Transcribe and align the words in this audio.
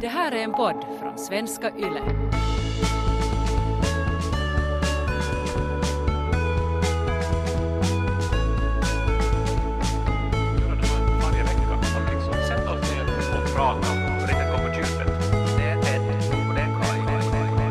Det 0.00 0.08
här 0.08 0.32
är 0.32 0.44
en 0.44 0.52
podd 0.52 0.84
från 1.00 1.18
svenska 1.18 1.70
YLE. 1.70 2.02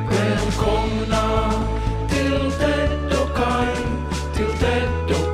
Välkomna 0.09 1.51
till 2.09 2.51
Ted 2.51 3.11
och 3.21 3.37
Kaj, 3.37 3.75
till 4.35 4.57
Ted 4.57 5.11
och 5.11 5.26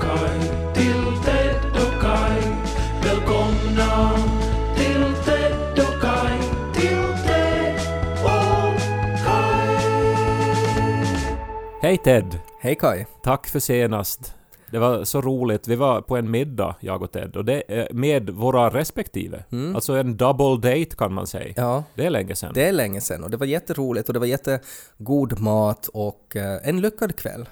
Hej 11.94 12.02
Ted! 12.04 12.40
Hej 12.60 12.76
Kai. 12.76 13.06
Tack 13.24 13.48
för 13.48 13.60
senast. 13.60 14.34
Det 14.72 14.80
var 14.80 15.04
så 15.04 15.22
roligt. 15.22 15.68
Vi 15.68 15.76
var 15.76 16.02
på 16.02 16.18
en 16.18 16.32
middag, 16.32 16.76
jag 16.80 17.02
och 17.02 17.12
Ted, 17.12 17.36
och 17.36 17.46
det 17.46 17.88
med 17.92 18.30
våra 18.30 18.70
respektive. 18.70 19.44
Alltså 19.76 19.94
en 19.94 20.18
double 20.18 20.72
date 20.72 20.96
kan 20.96 21.14
man 21.14 21.28
säga. 21.28 21.54
Ja, 21.58 21.84
Det 21.96 22.06
är 22.06 22.10
länge 22.10 22.36
sedan. 22.36 22.52
det 22.54 22.68
är 22.68 22.72
länge 22.72 23.02
sedan 23.02 23.24
och 23.24 23.30
det 23.30 23.38
var 23.38 23.46
jätteroligt 23.46 24.08
och 24.08 24.14
det 24.14 24.20
var 24.20 24.28
jättegod 24.28 25.40
mat 25.40 25.90
och 25.94 26.36
eh, 26.36 26.68
en 26.70 26.82
lyckad 26.82 27.16
kväll. 27.16 27.50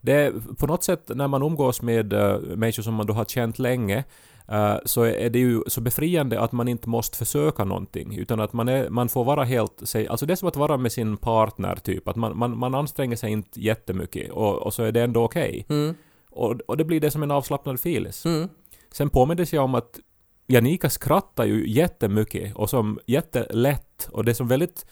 Det 0.00 0.12
är 0.12 0.32
på 0.58 0.66
något 0.66 0.84
sätt 0.84 1.10
när 1.14 1.28
man 1.28 1.42
umgås 1.42 1.82
med 1.82 2.12
uh, 2.12 2.38
människor 2.40 2.82
som 2.82 2.94
man 2.94 3.06
då 3.06 3.12
har 3.12 3.24
känt 3.24 3.58
länge 3.58 3.98
eh, 3.98 4.04
så 4.84 5.02
är 5.02 5.30
det 5.30 5.38
ju 5.38 5.62
så 5.66 5.80
befriande 5.80 6.40
att 6.40 6.52
man 6.52 6.68
inte 6.68 6.88
måste 6.88 7.18
försöka 7.18 7.64
någonting 7.64 8.18
utan 8.18 8.40
att 8.40 8.52
man, 8.52 8.68
är, 8.68 8.90
man 8.90 9.08
får 9.08 9.24
vara 9.24 9.44
helt 9.44 9.88
sig, 9.88 10.08
alltså 10.08 10.26
det 10.26 10.34
är 10.34 10.36
som 10.36 10.48
att 10.48 10.56
vara 10.56 10.76
med 10.76 10.92
sin 10.92 11.16
partner 11.16 11.76
typ, 11.76 12.08
att 12.08 12.16
man, 12.16 12.38
man, 12.38 12.58
man 12.58 12.74
anstränger 12.74 13.16
sig 13.16 13.32
inte 13.32 13.60
jättemycket 13.60 14.30
och, 14.30 14.54
och 14.62 14.74
så 14.74 14.82
är 14.82 14.92
det 14.92 15.02
ändå 15.02 15.24
okej. 15.24 15.66
Mm. 15.68 15.94
Och, 16.30 16.60
och 16.60 16.76
det 16.76 16.84
blir 16.84 17.00
det 17.00 17.10
som 17.10 17.22
en 17.22 17.30
avslappnad 17.30 17.80
filis. 17.80 18.24
Mm. 18.24 18.48
Sen 18.92 19.10
påmindes 19.10 19.52
jag 19.52 19.64
om 19.64 19.74
att 19.74 19.98
Janika 20.46 20.90
skrattar 20.90 21.44
ju 21.44 21.70
jättemycket 21.70 22.54
och 22.54 22.70
som 22.70 22.98
jättelätt 23.06 24.08
och 24.12 24.24
det 24.24 24.32
är 24.32 24.34
som 24.34 24.48
väldigt... 24.48 24.86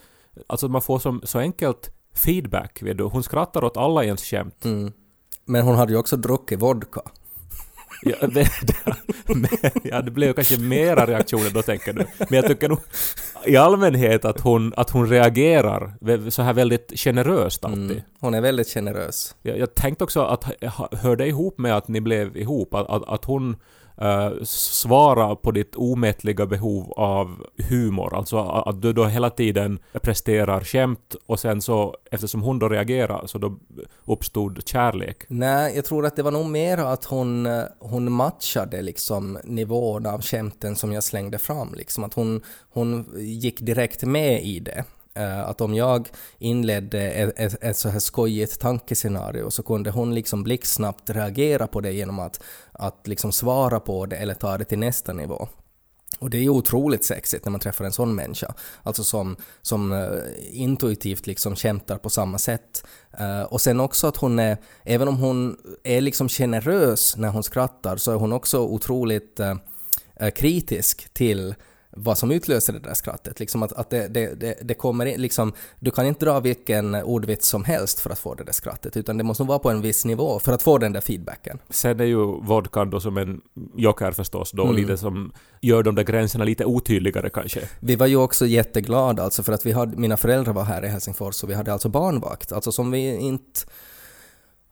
Alltså 0.46 0.68
man 0.68 0.82
får 0.82 0.98
som 0.98 1.20
så 1.24 1.38
enkelt 1.38 1.90
feedback, 2.14 2.82
vet 2.82 2.98
du. 2.98 3.04
Hon 3.04 3.22
skrattar 3.22 3.64
åt 3.64 3.76
alla 3.76 4.04
ens 4.04 4.24
skämt. 4.24 4.64
Mm. 4.64 4.92
Men 5.44 5.64
hon 5.64 5.76
hade 5.76 5.92
ju 5.92 5.98
också 5.98 6.16
druckit 6.16 6.60
vodka. 6.60 7.02
Ja, 8.02 8.16
men, 9.34 9.48
ja, 9.84 10.02
det 10.02 10.10
blev 10.10 10.28
ju 10.28 10.34
kanske 10.34 10.58
mera 10.58 11.06
reaktioner 11.06 11.50
då 11.50 11.62
tänker 11.62 11.92
du. 11.92 12.06
Men 12.18 12.36
jag 12.36 12.46
tycker 12.46 12.68
nog 12.68 12.78
i 13.44 13.56
allmänhet 13.56 14.24
att 14.24 14.40
hon, 14.40 14.72
att 14.76 14.90
hon 14.90 15.08
reagerar 15.08 16.30
så 16.30 16.42
här 16.42 16.52
väldigt 16.52 16.92
generöst 17.00 17.64
alltid. 17.64 17.90
Mm. 17.90 18.02
Hon 18.20 18.34
är 18.34 18.40
väldigt 18.40 18.68
generös. 18.68 19.36
Jag, 19.42 19.58
jag 19.58 19.74
tänkte 19.74 20.04
också 20.04 20.22
att 20.22 20.44
hör 20.92 21.16
det 21.16 21.26
ihop 21.26 21.58
med 21.58 21.76
att 21.76 21.88
ni 21.88 22.00
blev 22.00 22.36
ihop? 22.36 22.74
Att, 22.74 22.90
att, 22.90 23.08
att 23.08 23.24
hon 23.24 23.56
uh, 24.02 24.42
svara 24.44 25.36
på 25.36 25.50
ditt 25.50 25.76
omättliga 25.76 26.46
behov 26.46 26.92
av 26.92 27.46
humor? 27.68 28.16
Alltså 28.16 28.38
att, 28.38 28.82
du 28.82 28.92
då 28.92 29.04
hela 29.04 29.30
tiden 29.30 29.78
presterar 30.02 30.60
skämt 30.60 31.16
och 31.26 31.40
sen 31.40 31.62
så 31.62 31.96
eftersom 32.10 32.42
hon 32.42 32.58
då 32.58 32.68
reagerade, 32.68 33.28
så 33.28 33.38
då 33.38 33.58
uppstod 34.04 34.68
kärlek. 34.68 35.24
Nej, 35.28 35.72
jag 35.76 35.84
tror 35.84 36.06
att 36.06 36.16
det 36.16 36.22
var 36.22 36.30
nog 36.30 36.46
mer 36.46 36.78
att 36.78 37.04
hon, 37.04 37.46
eh, 37.46 37.62
hon 37.78 38.12
matchade 38.12 38.82
liksom 38.82 39.38
nivån 39.44 40.06
av 40.06 40.22
skämten 40.22 40.76
som 40.76 40.92
jag 40.92 41.04
slängde 41.04 41.38
fram. 41.38 41.74
Liksom 41.74 42.04
att 42.04 42.14
hon, 42.14 42.40
hon 42.70 43.06
gick 43.16 43.60
direkt 43.60 44.02
med 44.04 44.42
i 44.42 44.60
det. 44.60 44.84
Eh, 45.14 45.48
att 45.48 45.60
om 45.60 45.74
jag 45.74 46.08
inledde 46.38 47.10
ett, 47.10 47.32
ett, 47.36 47.64
ett 47.64 47.76
så 47.76 47.88
här 47.88 47.98
skojigt 47.98 48.60
tankescenario 48.60 49.50
så 49.50 49.62
kunde 49.62 49.90
hon 49.90 50.14
liksom 50.14 50.42
blixtsnabbt 50.42 51.10
reagera 51.10 51.66
på 51.66 51.80
det 51.80 51.92
genom 51.92 52.18
att, 52.18 52.42
att 52.72 53.06
liksom 53.06 53.32
svara 53.32 53.80
på 53.80 54.06
det 54.06 54.16
eller 54.16 54.34
ta 54.34 54.58
det 54.58 54.64
till 54.64 54.78
nästa 54.78 55.12
nivå. 55.12 55.48
Och 56.18 56.30
det 56.30 56.36
är 56.36 56.42
ju 56.42 56.48
otroligt 56.48 57.04
sexigt 57.04 57.44
när 57.44 57.50
man 57.50 57.60
träffar 57.60 57.84
en 57.84 57.92
sån 57.92 58.14
människa. 58.14 58.54
Alltså 58.82 59.04
som, 59.04 59.36
som 59.62 59.92
eh, 59.92 60.08
intuitivt 60.50 61.26
liksom 61.26 61.56
kämpar 61.56 61.98
på 61.98 62.10
samma 62.10 62.38
sätt. 62.38 62.84
Eh, 63.18 63.42
och 63.42 63.60
sen 63.60 63.80
också 63.80 64.06
att 64.06 64.16
hon 64.16 64.38
är, 64.38 64.56
även 64.84 65.08
om 65.08 65.16
hon 65.16 65.56
är 65.84 66.00
liksom 66.00 66.28
generös 66.28 67.16
när 67.16 67.28
hon 67.28 67.42
skrattar 67.42 67.96
så 67.96 68.12
är 68.12 68.16
hon 68.16 68.32
också 68.32 68.58
otroligt 68.58 69.40
kritisk 70.34 71.14
till 71.14 71.54
vad 71.96 72.18
som 72.18 72.30
utlöser 72.30 72.72
det 72.72 72.78
där 72.78 72.94
skrattet. 72.94 73.40
Liksom 73.40 73.62
att, 73.62 73.72
att 73.72 73.90
det, 73.90 74.08
det, 74.08 74.40
det, 74.40 74.58
det 74.62 74.74
kommer 74.74 75.06
in, 75.06 75.20
liksom, 75.20 75.52
du 75.80 75.90
kan 75.90 76.06
inte 76.06 76.24
dra 76.24 76.40
vilken 76.40 76.94
ordvits 76.94 77.48
som 77.48 77.64
helst 77.64 78.00
för 78.00 78.10
att 78.10 78.18
få 78.18 78.34
det 78.34 78.44
där 78.44 78.52
skrattet, 78.52 78.96
utan 78.96 79.18
det 79.18 79.24
måste 79.24 79.42
nog 79.42 79.48
vara 79.48 79.58
på 79.58 79.70
en 79.70 79.82
viss 79.82 80.04
nivå 80.04 80.38
för 80.38 80.52
att 80.52 80.62
få 80.62 80.78
den 80.78 80.92
där 80.92 81.00
feedbacken. 81.00 81.58
Sen 81.70 82.00
är 82.00 82.04
ju 82.04 82.40
vodkan 82.40 82.90
då 82.90 83.00
som 83.00 83.16
en 83.16 83.40
joker 83.76 84.12
förstås 84.12 84.50
då, 84.50 84.72
lite 84.72 84.96
som 84.96 85.32
gör 85.60 85.82
de 85.82 85.94
där 85.94 86.02
gränserna 86.02 86.44
lite 86.44 86.64
otydligare 86.64 87.30
kanske. 87.30 87.60
Vi 87.80 87.96
var 87.96 88.06
ju 88.06 88.16
också 88.16 88.46
jätteglada 88.46 89.22
alltså 89.22 89.42
för 89.42 89.52
att 89.52 89.66
vi 89.66 89.72
hade, 89.72 89.96
mina 89.96 90.16
föräldrar 90.16 90.52
var 90.52 90.64
här 90.64 90.84
i 90.84 90.88
Helsingfors 90.88 91.42
och 91.42 91.50
vi 91.50 91.54
hade 91.54 91.72
alltså 91.72 91.88
barnvakt, 91.88 92.52
alltså 92.52 92.72
som 92.72 92.90
vi 92.90 93.16
inte 93.16 93.60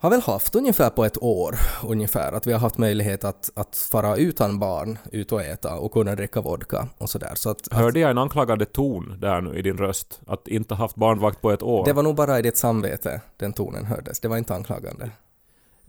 har 0.01 0.11
väl 0.11 0.21
haft 0.21 0.55
ungefär 0.55 0.91
på 0.91 1.05
ett 1.05 1.23
år 1.23 1.55
ungefär, 1.85 2.33
att 2.33 2.47
vi 2.47 2.53
har 2.53 2.61
haft 2.61 2.79
möjlighet 2.79 3.25
att, 3.25 3.51
att 3.55 3.77
fara 3.77 4.17
utan 4.17 4.59
barn 4.59 4.99
ut 5.13 5.33
och 5.33 5.43
äta 5.43 5.77
och 5.77 5.93
kunna 5.93 6.15
dricka 6.15 6.41
vodka 6.41 6.89
och 6.99 7.11
sådär. 7.11 7.33
Så 7.35 7.51
att, 7.51 7.73
Hörde 7.73 8.01
jag 8.01 8.11
en 8.11 8.19
anklagande 8.19 8.65
ton 8.65 9.17
där 9.21 9.41
nu 9.41 9.59
i 9.59 9.63
din 9.63 9.77
röst? 9.77 10.21
Att 10.27 10.49
inte 10.49 10.75
haft 10.75 10.97
barnvakt 10.97 11.41
på 11.41 11.51
ett 11.51 11.63
år? 11.63 11.85
det 11.85 11.93
var 11.93 12.03
nog 12.03 12.15
bara 12.15 12.39
i 12.39 12.43
ditt 12.43 12.57
samvete 12.57 13.21
den 13.37 13.53
tonen 13.53 13.85
hördes, 13.85 14.21
det 14.21 14.29
var 14.29 14.37
inte 14.37 14.55
anklagande. 14.55 15.11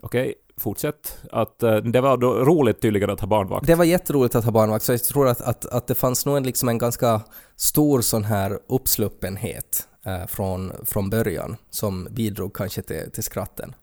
Okej, 0.04 0.34
fortsätt. 0.58 1.18
Att, 1.32 1.64
eh, 1.64 1.76
det 1.76 2.02
var 2.02 2.18
då 2.18 2.34
roligt 2.34 2.82
tydligen 2.82 3.10
att 3.10 3.20
ha 3.20 3.28
barnvakt. 3.28 3.68
Det 3.68 3.76
var 3.76 3.86
jätteroligt 3.86 4.36
att 4.36 4.46
ha 4.46 4.52
barnvakt, 4.52 4.86
så 4.86 4.94
jag 4.94 5.04
tror 5.04 5.28
att, 5.28 5.42
att, 5.42 5.66
att 5.66 5.88
det 5.88 5.96
fanns 5.96 6.26
nog 6.26 6.38
en, 6.38 6.44
liksom 6.44 6.70
en 6.70 6.78
ganska 6.78 7.22
stor 7.56 8.02
sån 8.02 8.24
här 8.24 8.60
uppsluppenhet 8.68 9.88
eh, 10.06 10.28
från, 10.28 10.74
från 10.86 11.10
början 11.10 11.56
som 11.70 12.08
bidrog 12.12 12.56
kanske 12.56 12.82
till, 12.82 13.12
till 13.12 13.24
skratten. 13.24 13.76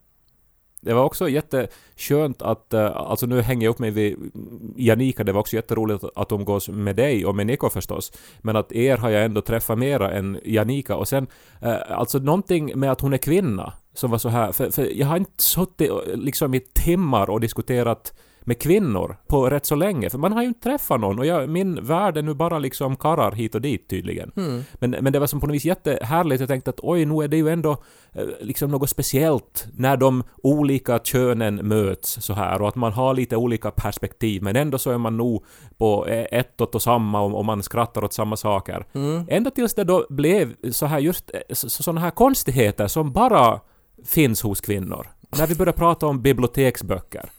Det 0.81 0.93
var 0.93 1.03
också 1.03 1.29
jätteskönt 1.29 2.41
att, 2.41 2.73
eh, 2.73 2.97
alltså 2.97 3.25
nu 3.25 3.41
hänger 3.41 3.65
jag 3.65 3.71
upp 3.71 3.79
mig 3.79 3.91
vid 3.91 4.31
Janika, 4.75 5.23
det 5.23 5.31
var 5.31 5.39
också 5.39 5.55
jätteroligt 5.55 6.03
att 6.15 6.31
umgås 6.31 6.69
med 6.69 6.95
dig 6.95 7.25
och 7.25 7.35
med 7.35 7.47
Niko 7.47 7.69
förstås. 7.69 8.11
Men 8.41 8.55
att 8.55 8.71
er 8.71 8.97
har 8.97 9.09
jag 9.09 9.25
ändå 9.25 9.41
träffat 9.41 9.77
mera 9.77 10.11
än 10.11 10.39
Janika. 10.45 10.95
Och 10.95 11.07
sen, 11.07 11.27
eh, 11.61 11.75
alltså 11.89 12.19
någonting 12.19 12.79
med 12.79 12.91
att 12.91 13.01
hon 13.01 13.13
är 13.13 13.17
kvinna 13.17 13.73
som 13.93 14.11
var 14.11 14.17
så 14.17 14.29
här, 14.29 14.51
för, 14.51 14.71
för 14.71 14.97
jag 14.99 15.07
har 15.07 15.17
inte 15.17 15.43
suttit 15.43 15.91
liksom 16.13 16.53
i 16.53 16.59
timmar 16.59 17.29
och 17.29 17.39
diskuterat 17.39 18.13
med 18.49 18.59
kvinnor 18.59 19.17
på 19.27 19.49
rätt 19.49 19.65
så 19.65 19.75
länge, 19.75 20.09
för 20.09 20.17
man 20.17 20.31
har 20.31 20.41
ju 20.41 20.47
inte 20.47 20.59
träffat 20.59 20.99
någon 20.99 21.19
och 21.19 21.25
jag, 21.25 21.49
min 21.49 21.85
värld 21.85 22.17
är 22.17 22.21
nu 22.21 22.33
bara 22.33 22.59
liksom 22.59 22.95
karrar 22.95 23.31
hit 23.31 23.55
och 23.55 23.61
dit 23.61 23.89
tydligen. 23.89 24.31
Men, 24.73 24.91
men 25.01 25.13
det 25.13 25.19
var 25.19 25.27
som 25.27 25.39
på 25.39 25.47
något 25.47 25.55
vis 25.55 25.65
jättehärligt, 25.65 26.39
jag 26.39 26.49
tänkte 26.49 26.69
att 26.69 26.79
oj, 26.79 27.05
nu 27.05 27.23
är 27.23 27.27
det 27.27 27.37
ju 27.37 27.49
ändå 27.49 27.71
eh, 28.13 28.23
liksom 28.41 28.71
något 28.71 28.89
speciellt 28.89 29.67
när 29.73 29.97
de 29.97 30.23
olika 30.43 30.99
könen 30.99 31.55
möts 31.55 32.21
så 32.21 32.33
här 32.33 32.61
och 32.61 32.67
att 32.67 32.75
man 32.75 32.93
har 32.93 33.13
lite 33.13 33.35
olika 33.35 33.71
perspektiv 33.71 34.43
men 34.43 34.55
ändå 34.55 34.77
så 34.77 34.91
är 34.91 34.97
man 34.97 35.17
nog 35.17 35.45
på 35.77 36.07
eh, 36.07 36.39
ett 36.39 36.61
och 36.61 36.81
samma 36.81 37.21
och, 37.21 37.37
och 37.37 37.45
man 37.45 37.63
skrattar 37.63 38.03
åt 38.03 38.13
samma 38.13 38.37
saker. 38.37 38.85
Ända 39.27 39.51
tills 39.51 39.73
det 39.73 39.83
då 39.83 40.05
blev 40.09 40.55
så 40.71 40.85
här 40.85 40.99
just 40.99 41.31
eh, 41.33 41.39
så, 41.55 41.69
sådana 41.69 42.01
här 42.01 42.11
konstigheter 42.11 42.87
som 42.87 43.11
bara 43.11 43.59
finns 44.05 44.41
hos 44.41 44.61
kvinnor. 44.61 45.07
När 45.37 45.47
vi 45.47 45.55
började 45.55 45.77
prata 45.77 46.07
om 46.07 46.21
biblioteksböcker. 46.21 47.29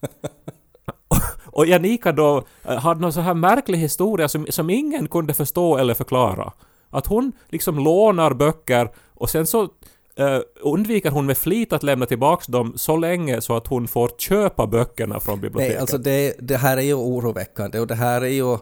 Och 1.44 1.66
Janika 1.66 2.12
då 2.12 2.44
eh, 2.64 2.76
hade 2.76 3.00
någon 3.00 3.12
så 3.12 3.20
här 3.20 3.34
märklig 3.34 3.78
historia 3.78 4.28
som, 4.28 4.46
som 4.50 4.70
ingen 4.70 5.08
kunde 5.08 5.34
förstå 5.34 5.76
eller 5.76 5.94
förklara. 5.94 6.52
Att 6.90 7.06
hon 7.06 7.32
liksom 7.48 7.78
lånar 7.78 8.34
böcker 8.34 8.90
och 9.14 9.30
sen 9.30 9.46
så 9.46 9.62
eh, 10.16 10.38
undviker 10.60 11.10
hon 11.10 11.26
med 11.26 11.38
flit 11.38 11.72
att 11.72 11.82
lämna 11.82 12.06
tillbaks 12.06 12.46
dem 12.46 12.72
så 12.76 12.96
länge 12.96 13.40
så 13.40 13.56
att 13.56 13.66
hon 13.66 13.88
får 13.88 14.08
köpa 14.18 14.66
böckerna 14.66 15.20
från 15.20 15.40
biblioteket. 15.40 15.72
Nej, 15.72 15.80
alltså 15.80 15.98
det, 15.98 16.34
det 16.38 16.56
här 16.56 16.76
är 16.76 16.82
ju 16.82 16.94
oroväckande 16.94 17.80
och 17.80 17.86
det 17.86 17.94
här 17.94 18.20
är 18.20 18.26
ju... 18.26 18.58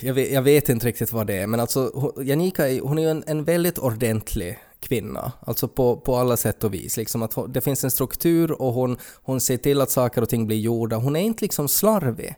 Jag 0.00 0.14
vet, 0.14 0.32
jag 0.32 0.42
vet 0.42 0.68
inte 0.68 0.86
riktigt 0.86 1.12
vad 1.12 1.26
det 1.26 1.36
är, 1.36 1.46
men 1.46 1.60
alltså 1.60 2.12
Janika 2.22 2.62
hon 2.82 2.98
är 2.98 3.02
ju 3.02 3.10
en, 3.10 3.24
en 3.26 3.44
väldigt 3.44 3.78
ordentlig 3.78 4.58
kvinna, 4.80 5.32
alltså 5.40 5.68
på, 5.68 5.96
på 5.96 6.16
alla 6.16 6.36
sätt 6.36 6.64
och 6.64 6.74
vis. 6.74 6.96
Liksom 6.96 7.22
att 7.22 7.32
hon, 7.32 7.52
det 7.52 7.60
finns 7.60 7.84
en 7.84 7.90
struktur 7.90 8.62
och 8.62 8.72
hon, 8.72 8.96
hon 9.22 9.40
ser 9.40 9.56
till 9.56 9.80
att 9.80 9.90
saker 9.90 10.22
och 10.22 10.28
ting 10.28 10.46
blir 10.46 10.58
gjorda. 10.58 10.96
Hon 10.96 11.16
är 11.16 11.20
inte 11.20 11.44
liksom 11.44 11.68
slarvig. 11.68 12.34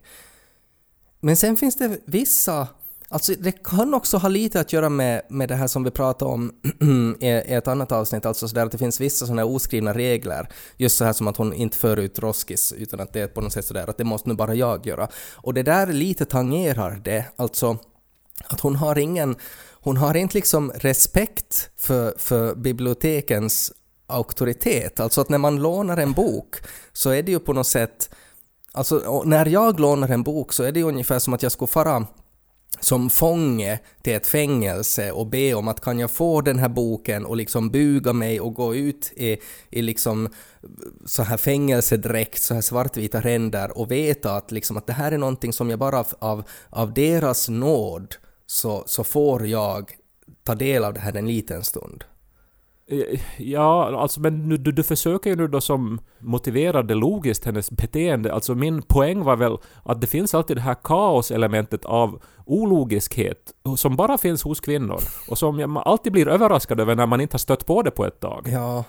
Men 1.20 1.37
sen 1.37 1.56
finns 1.56 1.76
det 1.76 1.99
vissa 2.05 2.69
Alltså 3.11 3.32
det 3.38 3.52
kan 3.52 3.94
också 3.94 4.17
ha 4.17 4.29
lite 4.29 4.61
att 4.61 4.73
göra 4.73 4.88
med, 4.88 5.23
med 5.29 5.49
det 5.49 5.55
här 5.55 5.67
som 5.67 5.85
vi 5.85 5.90
pratade 5.90 6.31
om 6.31 6.52
i, 7.20 7.29
ett 7.29 7.69
annat 7.69 7.93
avsnitt, 7.93 8.26
alltså 8.26 8.49
sådär 8.49 8.67
att 8.67 8.73
det 8.73 8.79
finns 8.79 9.00
vissa 9.00 9.26
sådana 9.26 9.43
här 9.43 9.49
oskrivna 9.55 9.94
regler, 9.94 10.49
just 10.76 10.96
så 10.96 11.05
här 11.05 11.12
som 11.12 11.29
att 11.29 11.37
hon 11.37 11.52
inte 11.52 11.76
för 11.76 11.96
ut 11.96 12.19
roskis 12.19 12.73
utan 12.73 13.00
att 13.00 13.12
det 13.12 13.20
är 13.20 13.26
på 13.26 13.40
något 13.40 13.52
sätt 13.52 13.64
sådär 13.64 13.90
att 13.90 13.99
det 13.99 14.05
måste 14.05 14.29
nu 14.29 14.35
bara 14.35 14.55
jag 14.55 14.87
göra. 14.87 15.08
Och 15.35 15.55
det 15.55 15.62
där 15.62 15.87
lite 15.87 16.25
tangerar 16.25 17.00
det, 17.05 17.25
alltså 17.37 17.79
att 18.44 18.61
hon 18.61 18.76
har 18.76 18.99
ingen, 18.99 19.37
hon 19.88 19.96
har 19.96 20.17
inte 20.17 20.35
liksom 20.35 20.73
respekt 20.75 21.70
för, 21.76 22.14
för 22.19 22.55
bibliotekens 22.55 23.73
auktoritet. 24.06 25.00
Alltså 25.00 25.20
att 25.20 25.29
när 25.29 25.38
man 25.38 25.56
lånar 25.56 25.96
en 25.96 26.12
bok 26.12 26.56
så 26.93 27.11
är 27.11 27.23
det 27.23 27.32
ju 27.32 27.38
på 27.38 27.52
något 27.52 27.67
sätt, 27.67 28.11
alltså 28.73 29.23
när 29.25 29.46
jag 29.46 29.81
lånar 29.81 30.08
en 30.08 30.23
bok 30.23 30.52
så 30.52 30.62
är 30.62 30.73
det 30.73 30.81
ju 30.81 30.87
ungefär 30.87 31.19
som 31.19 31.35
att 31.35 31.43
jag 31.43 31.52
skulle 31.52 31.69
fara 31.69 32.06
som 32.81 33.11
fånge 33.11 33.79
till 34.02 34.12
ett 34.12 34.26
fängelse 34.26 35.12
och 35.12 35.26
be 35.26 35.55
om 35.55 35.69
att 35.69 35.81
kan 35.81 35.99
jag 35.99 36.11
få 36.11 36.40
den 36.40 36.58
här 36.58 36.69
boken 36.69 37.26
och 37.26 37.37
liksom 37.37 37.70
buga 37.70 38.12
mig 38.12 38.40
och 38.40 38.55
gå 38.55 38.75
ut 38.75 39.12
i, 39.17 39.38
i 39.70 39.82
liksom 39.82 40.29
så 41.06 41.23
här 41.23 41.37
fängelsedräkt, 41.37 42.43
så 42.43 42.55
här 42.55 42.61
svartvita 42.61 43.20
ränder 43.20 43.79
och 43.79 43.90
veta 43.90 44.37
att, 44.37 44.52
liksom 44.52 44.76
att 44.76 44.87
det 44.87 44.93
här 44.93 45.12
är 45.12 45.19
någonting 45.19 45.52
som 45.52 45.70
jag 45.70 45.79
bara 45.79 45.99
av, 45.99 46.06
av, 46.19 46.43
av 46.70 46.94
deras 46.94 47.49
nåd 47.49 48.17
så, 48.50 48.83
så 48.87 49.05
får 49.05 49.47
jag 49.47 49.91
ta 50.43 50.55
del 50.55 50.85
av 50.85 50.95
det 50.95 51.00
här 51.00 51.17
en 51.17 51.27
liten 51.27 51.65
stund. 51.65 52.05
Eh, 52.87 53.21
Ja, 53.37 54.00
alltså 54.00 54.21
men 54.21 54.49
du, 54.49 54.73
du 54.73 54.83
försöker 54.83 55.31
ju 55.31 55.37
nu 55.37 55.49
då 55.49 55.61
som 55.61 56.00
motivera 56.19 56.83
det 56.83 56.95
logiskt 56.95 57.45
hennes 57.45 57.71
beteende. 57.71 58.35
Alltså 58.35 58.55
min 58.55 58.83
poäng 58.83 59.25
var 59.25 59.37
väl 59.37 59.56
att 59.83 60.00
det 60.00 60.06
finns 60.06 60.35
alltid 60.35 60.56
det 60.56 60.61
här 60.61 60.77
kaoselementet 60.85 61.85
av 61.85 62.23
ologiskhet 62.47 63.53
som 63.77 63.97
bara 63.97 64.19
finns 64.19 64.43
hos 64.43 64.61
kvinnor 64.61 65.00
och 65.29 65.39
som 65.39 65.56
man 65.73 65.83
alltid 65.87 66.12
blir 66.12 66.29
överraskad 66.29 66.81
över 66.81 66.95
när 66.95 67.06
man 67.06 67.21
inte 67.21 67.35
har 67.35 67.39
stött 67.39 67.67
på 67.67 67.83
det 67.83 67.91
på 67.91 68.06
ett 68.06 68.21
tag. 68.21 68.49
Ja, 68.53 68.85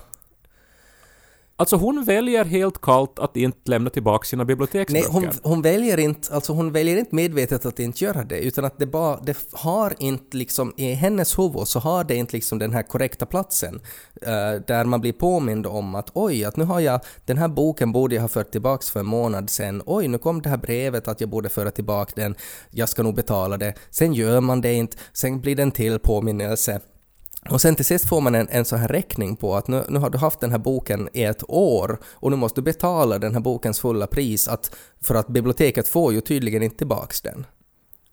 Alltså 1.60 1.76
hon 1.76 2.04
väljer 2.04 2.46
helt 2.46 2.82
kallt 2.82 3.20
att 3.20 3.38
inte 3.38 3.72
lämna 3.72 3.90
tillbaka 3.90 4.26
sina 4.26 4.44
Nej, 4.44 4.48
biblioteksböcker. 4.48 5.10
hon, 5.10 5.30
hon, 5.44 5.62
väljer 5.62 6.00
inte, 6.00 6.34
alltså 6.34 6.54
hon 6.54 6.72
väljer 6.72 6.98
inte 6.98 7.16
medvetet 7.16 7.66
att 7.66 7.80
inte 7.80 8.04
göra 8.04 8.24
det, 8.24 8.40
utan 8.40 8.66
att 8.66 8.80
det 8.80 8.86
bara, 8.86 9.20
det 9.20 9.38
har 9.52 9.94
inte 10.00 10.38
liksom, 10.38 10.74
i 10.78 10.94
hennes 10.94 11.40
huvud 11.40 11.68
så 11.68 11.80
har 11.80 12.04
det 12.04 12.16
inte 12.16 12.36
liksom 12.36 12.60
den 12.60 12.74
här 12.74 12.84
korrekta 12.84 13.26
platsen, 13.26 13.76
uh, 13.76 14.62
där 14.68 14.84
man 14.84 15.02
blir 15.02 15.14
påmind 15.14 15.68
om 15.68 15.96
att 15.96 16.10
oj, 16.14 16.46
att 16.46 16.58
nu 16.58 16.64
har 16.64 16.80
jag, 16.80 17.02
den 17.26 17.38
här 17.38 17.48
boken 17.48 17.92
borde 17.92 18.16
jag 18.16 18.22
ha 18.22 18.30
fört 18.30 18.52
tillbaka 18.52 18.84
för 18.92 19.00
en 19.00 19.06
månad 19.06 19.50
sedan, 19.50 19.82
oj, 19.86 20.08
nu 20.08 20.18
kom 20.18 20.42
det 20.42 20.50
här 20.50 20.58
brevet 20.58 21.08
att 21.08 21.22
jag 21.22 21.30
borde 21.30 21.50
föra 21.50 21.72
tillbaka 21.72 22.12
den, 22.16 22.36
jag 22.72 22.90
ska 22.90 23.04
nog 23.04 23.16
betala 23.16 23.58
det, 23.58 23.74
sen 23.90 24.14
gör 24.14 24.42
man 24.42 24.62
det 24.62 24.74
inte, 24.74 24.98
sen 25.14 25.42
blir 25.42 25.56
det 25.56 25.64
en 25.64 25.72
till 25.72 26.00
påminnelse. 26.00 26.82
Och 27.50 27.62
sen 27.62 27.76
till 27.76 27.86
sist 27.86 28.10
får 28.10 28.22
man 28.22 28.36
en, 28.36 28.48
en 28.50 28.66
sån 28.66 28.80
här 28.80 28.88
räkning 28.88 29.36
på 29.36 29.56
att 29.56 29.68
nu, 29.68 29.84
nu 29.90 30.00
har 30.00 30.10
du 30.10 30.18
haft 30.18 30.40
den 30.40 30.52
här 30.52 30.58
boken 30.58 31.10
i 31.14 31.24
ett 31.24 31.44
år 31.48 32.00
och 32.06 32.32
nu 32.32 32.38
måste 32.38 32.62
du 32.62 32.66
betala 32.66 33.20
den 33.20 33.34
här 33.34 33.42
bokens 33.42 33.80
fulla 33.80 34.08
pris 34.08 34.48
att, 34.48 34.76
för 35.02 35.16
att 35.16 35.28
biblioteket 35.28 35.88
får 35.88 36.14
ju 36.14 36.22
tydligen 36.22 36.64
inte 36.64 36.78
tillbaks 36.78 37.22
den. 37.22 37.46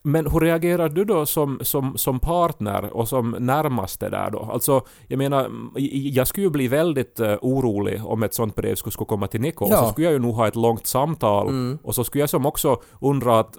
Men 0.07 0.27
hur 0.27 0.41
reagerar 0.41 0.89
du 0.89 1.05
då 1.05 1.27
som, 1.27 1.59
som, 1.63 1.99
som 1.99 2.21
partner 2.21 2.97
och 2.97 3.09
som 3.09 3.37
närmaste 3.39 4.09
där 4.09 4.31
då? 4.31 4.51
Alltså, 4.53 4.87
jag 5.07 5.19
menar, 5.19 5.51
jag 5.93 6.27
skulle 6.29 6.47
ju 6.47 6.51
bli 6.51 6.69
väldigt 6.69 7.21
uh, 7.21 7.35
orolig 7.43 8.07
om 8.07 8.23
ett 8.23 8.35
sånt 8.35 8.55
brev 8.55 8.75
skulle, 8.75 8.93
skulle 8.93 9.07
komma 9.07 9.27
till 9.27 9.41
Niko. 9.41 9.67
Ja. 9.71 9.77
Så 9.77 9.89
skulle 9.89 10.07
jag 10.07 10.13
ju 10.13 10.19
nog 10.19 10.35
ha 10.35 10.49
ett 10.49 10.57
långt 10.57 10.87
samtal 10.87 11.79
och 11.83 11.95
så 11.95 12.05
skulle 12.05 12.23
jag 12.23 12.31
som 12.31 12.47
också 12.47 12.83
undra 13.01 13.41
att 13.41 13.59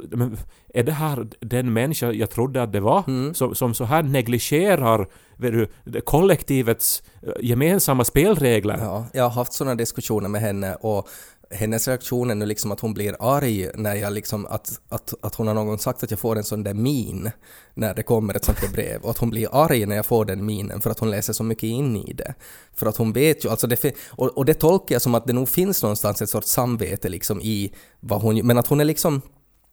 är 0.73 0.83
det 0.83 0.91
här 0.91 1.27
den 1.39 1.73
människa 1.73 2.11
jag 2.11 2.29
trodde 2.29 2.63
att 2.63 2.71
det 2.71 2.79
var? 2.79 3.33
Som, 3.33 3.55
som 3.55 3.73
så 3.73 3.83
här 3.83 4.03
negligerar 4.03 5.07
du, 5.37 5.67
kollektivets 6.05 7.03
eh, 7.21 7.31
gemensamma 7.41 8.03
spelregler? 8.03 8.77
Ja, 8.81 9.05
jag 9.13 9.23
har 9.23 9.29
haft 9.29 9.53
sådana 9.53 9.75
diskussioner 9.75 10.29
med 10.29 10.41
henne 10.41 10.75
och 10.75 11.07
hennes 11.51 11.87
reaktion 11.87 12.31
är 12.31 12.35
nu 12.35 12.45
liksom 12.45 12.71
att 12.71 12.79
hon 12.79 12.93
blir 12.93 13.15
arg 13.19 13.69
när 13.75 13.95
jag 13.95 14.13
liksom, 14.13 14.45
att, 14.45 14.81
att, 14.89 15.13
att 15.21 15.35
hon 15.35 15.47
har 15.47 15.53
någon 15.53 15.67
gång 15.67 15.79
sagt 15.79 16.03
att 16.03 16.11
jag 16.11 16.19
får 16.19 16.35
en 16.35 16.43
sån 16.43 16.63
där 16.63 16.73
min 16.73 17.31
när 17.73 17.93
det 17.93 18.03
kommer 18.03 18.33
ett 18.33 18.45
sånt 18.45 18.61
där 18.61 18.67
brev 18.67 19.01
och 19.01 19.09
att 19.09 19.17
hon 19.17 19.29
blir 19.29 19.49
arg 19.51 19.85
när 19.85 19.95
jag 19.95 20.05
får 20.05 20.25
den 20.25 20.45
minen 20.45 20.81
för 20.81 20.89
att 20.89 20.99
hon 20.99 21.11
läser 21.11 21.33
så 21.33 21.43
mycket 21.43 21.63
in 21.63 21.95
i 21.95 22.13
det. 22.13 22.33
För 22.73 22.85
att 22.85 22.97
hon 22.97 23.13
vet 23.13 23.45
ju, 23.45 23.49
alltså 23.49 23.67
det, 23.67 23.95
och, 24.09 24.37
och 24.37 24.45
det 24.45 24.53
tolkar 24.53 24.95
jag 24.95 25.01
som 25.01 25.15
att 25.15 25.27
det 25.27 25.33
nog 25.33 25.49
finns 25.49 25.83
någonstans 25.83 26.21
ett 26.21 26.29
sorts 26.29 26.51
samvete 26.51 27.09
liksom 27.09 27.41
i 27.41 27.73
vad 27.99 28.21
hon 28.21 28.47
men 28.47 28.57
att 28.57 28.67
hon 28.67 28.79
är 28.79 28.85
liksom 28.85 29.21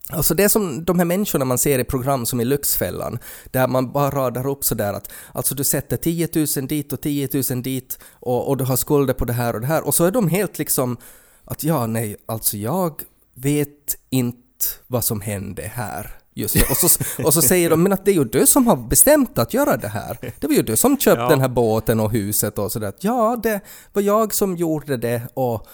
Alltså 0.08 0.34
det 0.34 0.44
är 0.44 0.48
som 0.48 0.84
de 0.84 0.98
här 0.98 1.06
människorna 1.06 1.44
man 1.44 1.58
ser 1.58 1.78
i 1.78 1.84
program 1.84 2.26
som 2.26 2.40
i 2.40 2.44
Lyxfällan, 2.44 3.18
där 3.50 3.68
man 3.68 3.92
bara 3.92 4.10
radar 4.10 4.46
upp 4.46 4.64
sådär 4.64 4.92
att 4.92 5.12
alltså 5.32 5.54
du 5.54 5.64
sätter 5.64 5.96
10 5.96 6.28
000 6.56 6.66
dit 6.66 6.92
och 6.92 7.00
10 7.00 7.28
000 7.50 7.62
dit 7.62 7.98
och, 8.12 8.48
och 8.48 8.56
du 8.56 8.64
har 8.64 8.76
skulder 8.76 9.14
på 9.14 9.24
det 9.24 9.32
här 9.32 9.54
och 9.54 9.60
det 9.60 9.66
här 9.66 9.86
och 9.86 9.94
så 9.94 10.04
är 10.04 10.10
de 10.10 10.28
helt 10.28 10.58
liksom 10.58 10.96
att 11.44 11.64
ja, 11.64 11.86
nej, 11.86 12.16
alltså 12.26 12.56
jag 12.56 13.02
vet 13.34 13.96
inte 14.10 14.38
vad 14.86 15.04
som 15.04 15.20
hände 15.20 15.62
här 15.62 16.10
just. 16.34 16.56
Och 16.70 16.76
så, 16.76 17.02
och 17.24 17.34
så 17.34 17.42
säger 17.42 17.70
de 17.70 17.82
men 17.82 17.92
att 17.92 18.04
det 18.04 18.10
är 18.10 18.14
ju 18.14 18.24
du 18.24 18.46
som 18.46 18.66
har 18.66 18.76
bestämt 18.76 19.38
att 19.38 19.54
göra 19.54 19.76
det 19.76 19.88
här. 19.88 20.18
Det 20.40 20.46
var 20.46 20.54
ju 20.54 20.62
du 20.62 20.76
som 20.76 20.98
köpte 20.98 21.22
Ja. 21.22 21.28
den 21.28 21.40
här 21.40 21.48
båten 21.48 22.00
och 22.00 22.10
huset 22.12 22.58
och 22.58 22.72
sådär. 22.72 22.92
Ja, 23.00 23.40
det 23.42 23.60
var 23.92 24.02
jag 24.02 24.34
som 24.34 24.56
gjorde 24.56 24.96
det 24.96 25.22
och 25.34 25.66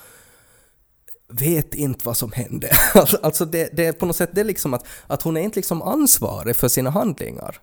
vet 1.28 1.74
inte 1.74 2.06
vad 2.06 2.16
som 2.16 2.32
hände. 2.32 2.70
Alltså, 2.94 3.18
alltså 3.22 3.44
det, 3.44 3.70
det 3.72 3.86
är 3.86 3.92
på 3.92 4.06
något 4.06 4.16
sätt 4.16 4.30
det 4.32 4.40
är 4.40 4.44
liksom 4.44 4.74
att, 4.74 4.86
att 5.06 5.22
hon 5.22 5.36
är 5.36 5.40
inte 5.40 5.58
liksom 5.58 5.82
ansvarig 5.82 6.56
för 6.56 6.68
sina 6.68 6.90
handlingar. 6.90 7.60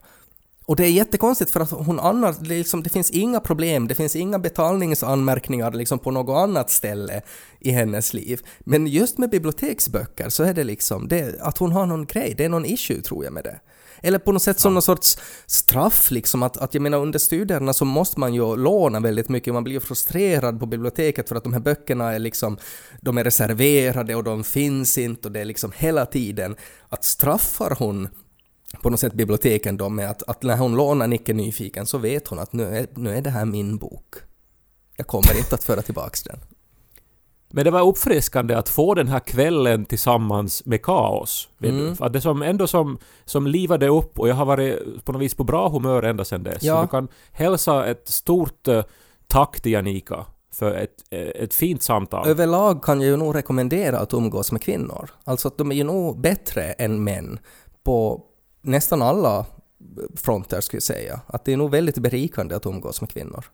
Och 0.68 0.76
det 0.76 0.84
är 0.86 0.90
jättekonstigt 0.90 1.52
för 1.52 1.60
att 1.60 1.72
hon 1.72 2.00
annars, 2.00 2.36
liksom, 2.42 2.84
det 2.84 2.90
finns 2.90 3.12
inga 3.12 3.40
problem, 3.40 3.88
det 3.88 3.96
finns 3.96 4.16
inga 4.16 4.40
betalningsanmärkningar 4.40 5.72
liksom 5.72 6.00
på 6.00 6.12
något 6.12 6.38
annat 6.38 6.72
ställe 6.72 7.22
i 7.60 7.72
hennes 7.72 8.14
liv. 8.14 8.42
Men 8.60 8.88
just 8.88 9.18
med 9.18 9.30
biblioteksböcker 9.30 10.30
så 10.30 10.44
är 10.44 10.54
det 10.54 10.64
liksom, 10.64 11.08
det, 11.08 11.42
att 11.42 11.58
hon 11.58 11.72
har 11.72 11.86
någon 11.86 12.06
grej, 12.06 12.34
det 12.38 12.46
är 12.46 12.50
någon 12.50 12.66
issue 12.66 13.02
tror 13.02 13.24
jag 13.24 13.34
med 13.34 13.44
det. 13.44 13.60
Eller 14.02 14.20
på 14.20 14.32
något 14.32 14.42
sätt 14.42 14.60
som 14.60 14.74
någon 14.74 14.82
sorts 14.82 15.18
straff 15.46 16.12
liksom, 16.12 16.44
att, 16.44 16.58
att 16.58 16.74
jag 16.74 16.82
menar 16.82 16.98
under 16.98 17.20
studierna 17.20 17.74
så 17.74 17.86
måste 17.86 18.20
man 18.20 18.34
ju 18.34 18.56
låna 18.56 19.00
väldigt 19.00 19.30
mycket, 19.30 19.54
man 19.54 19.64
blir 19.64 19.74
ju 19.74 19.80
frustrerad 19.80 20.60
på 20.60 20.66
biblioteket 20.66 21.30
för 21.30 21.36
att 21.36 21.44
de 21.44 21.54
här 21.54 21.60
böckerna 21.60 22.14
är 22.14 22.20
liksom, 22.20 22.58
de 23.02 23.18
är 23.18 23.24
reserverade 23.24 24.16
och 24.16 24.24
de 24.24 24.44
finns 24.44 24.98
inte 24.98 25.28
och 25.28 25.32
det 25.32 25.40
är 25.40 25.46
liksom 25.46 25.72
hela 25.76 26.06
tiden, 26.06 26.56
att 26.90 27.04
straffar 27.04 27.76
hon 27.80 28.08
på 28.82 28.90
något 28.90 29.00
sätt 29.00 29.14
biblioteken 29.14 29.78
då 29.78 29.90
med 29.90 30.10
att, 30.10 30.24
att 30.24 30.44
när 30.44 30.58
hon 30.58 30.76
lånar 30.76 31.08
Nicke 31.08 31.34
Nyfiken 31.34 31.86
så 31.86 31.98
vet 31.98 32.28
hon 32.28 32.40
att 32.40 32.54
nu 32.54 32.64
är, 32.64 32.88
nu 32.96 33.16
är 33.16 33.22
det 33.22 33.30
här 33.30 33.46
min 33.46 33.78
bok. 33.78 34.16
Jag 34.98 35.08
kommer 35.08 35.38
inte 35.38 35.56
att 35.56 35.64
föra 35.64 35.82
tillbaks 35.82 36.24
den. 36.24 36.40
Men 37.50 37.66
det 37.66 37.72
var 37.72 37.88
uppfriskande 37.88 38.56
att 38.56 38.70
få 38.70 38.94
den 38.94 39.08
här 39.08 39.20
kvällen 39.20 39.86
tillsammans 39.86 40.66
med 40.66 40.82
kaos. 40.82 41.50
För 41.98 42.06
att 42.06 42.14
det 42.14 42.22
som 42.22 42.42
ändå 42.42 42.68
som, 42.68 42.98
som 43.26 43.48
livade 43.48 43.88
upp 43.88 44.20
och 44.20 44.30
jag 44.30 44.36
har 44.36 44.46
varit 44.46 45.06
på 45.06 45.12
något 45.12 45.22
vis 45.22 45.36
på 45.36 45.44
bra 45.44 45.70
humör 45.70 46.04
ända 46.04 46.26
sedan 46.26 46.44
dess. 46.44 46.64
Ja. 46.64 46.76
Så 46.76 46.82
du 46.82 46.88
kan 46.88 47.08
hälsa 47.32 47.86
ett 47.86 48.08
stort 48.08 48.68
eh, 48.68 48.84
tack 49.28 49.60
till 49.60 49.72
Janika 49.72 50.26
för 50.54 50.76
ett, 50.76 51.04
eh, 51.10 51.20
ett 51.20 51.54
fint 51.54 51.84
samtal. 51.84 52.28
Överlag 52.28 52.84
kan 52.84 53.02
jag 53.02 53.10
ju 53.10 53.18
nog 53.18 53.36
rekommendera 53.36 54.00
att 54.00 54.14
umgås 54.14 54.52
med 54.52 54.62
kvinnor. 54.62 55.10
Alltså 55.24 55.48
att 55.48 55.58
de 55.58 55.72
är 55.72 55.76
ju 55.76 55.84
nog 55.84 56.22
bättre 56.22 56.64
än 56.64 57.04
män 57.04 57.40
på 57.84 58.22
nästan 58.68 59.02
alla 59.02 59.46
fronter 60.16 60.62
skulle 60.62 60.78
jag 60.78 60.84
säga. 60.84 61.22
Att 61.28 61.46
det 61.46 61.54
är 61.54 61.58
nog 61.58 61.72
väldigt 61.72 61.98
berikande 61.98 62.56
att 62.56 62.66
umgås 62.66 63.02
med 63.02 63.10
kvinnor. 63.10 63.46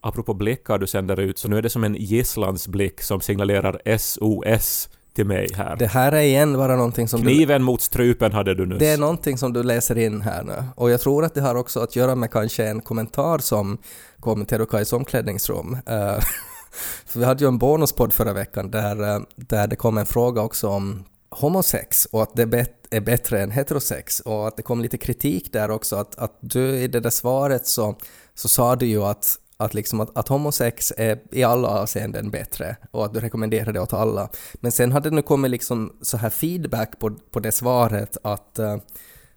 Apropå 0.00 0.34
blickar 0.34 0.78
du 0.78 0.86
sänder 0.86 1.20
ut 1.20 1.38
så 1.38 1.48
nu 1.48 1.58
är 1.58 1.62
det 1.62 1.70
som 1.70 1.84
en 1.84 1.94
gisslandsblick 1.94 3.00
som 3.02 3.20
signalerar 3.20 3.98
SOS 3.98 4.88
till 5.14 5.26
mig 5.26 5.48
här. 5.54 5.76
Det 5.76 5.86
här 5.86 6.12
är 6.12 6.20
igen 6.20 6.56
bara 6.56 6.76
någonting 6.76 7.08
som 7.08 7.20
du... 7.20 7.26
Kniven 7.26 7.62
mot 7.62 7.82
strupen 7.82 8.32
hade 8.32 8.54
du 8.54 8.66
nyss. 8.66 8.78
Det 8.78 8.88
är 8.88 8.98
någonting 8.98 9.38
som 9.38 9.52
du 9.52 9.62
läser 9.62 9.98
in 9.98 10.20
här 10.20 10.42
nu. 10.42 10.64
Och 10.76 10.90
jag 10.90 11.00
tror 11.00 11.24
att 11.24 11.34
det 11.34 11.40
har 11.40 11.54
också 11.54 11.80
att 11.80 11.96
göra 11.96 12.14
med 12.14 12.30
kanske 12.30 12.66
en 12.66 12.80
kommentar 12.80 13.38
som 13.38 13.78
kom 14.20 14.38
till 14.38 14.46
Terukais 14.46 14.92
omklädningsrum. 14.92 15.74
Eh, 15.86 16.18
För 17.06 17.18
vi 17.20 17.24
hade 17.24 17.44
ju 17.44 17.48
en 17.48 17.58
bonuspodd 17.58 18.12
förra 18.12 18.32
veckan 18.32 18.70
där, 18.70 19.14
eh, 19.14 19.20
där 19.36 19.66
det 19.66 19.76
kom 19.76 19.98
en 19.98 20.06
fråga 20.06 20.42
också 20.42 20.68
om 20.68 21.04
homosex 21.30 22.04
och 22.06 22.22
att 22.22 22.36
det 22.36 22.46
bet- 22.46 22.75
är 22.90 23.00
bättre 23.00 23.42
än 23.42 23.50
heterosex 23.50 24.20
och 24.20 24.48
att 24.48 24.56
det 24.56 24.62
kom 24.62 24.80
lite 24.80 24.98
kritik 24.98 25.52
där 25.52 25.70
också 25.70 25.96
att, 25.96 26.18
att 26.18 26.38
du 26.40 26.76
i 26.76 26.88
det 26.88 27.00
där 27.00 27.10
svaret 27.10 27.66
så, 27.66 27.96
så 28.34 28.48
sa 28.48 28.76
du 28.76 28.86
ju 28.86 29.02
att 29.02 29.38
att, 29.56 29.74
liksom 29.74 30.00
att, 30.00 30.18
att 30.18 30.28
homosex 30.28 30.92
är 30.96 31.18
i 31.30 31.42
alla 31.42 31.68
avseenden 31.68 32.30
bättre 32.30 32.76
och 32.90 33.04
att 33.04 33.14
du 33.14 33.20
rekommenderar 33.20 33.72
det 33.72 33.80
åt 33.80 33.92
alla. 33.92 34.28
Men 34.54 34.72
sen 34.72 34.92
hade 34.92 35.10
det 35.10 35.16
nu 35.16 35.22
kommit 35.22 35.50
liksom 35.50 35.96
så 36.02 36.16
här 36.16 36.30
feedback 36.30 36.98
på, 36.98 37.10
på 37.30 37.40
det 37.40 37.52
svaret 37.52 38.16
att, 38.22 38.58
eh, 38.58 38.76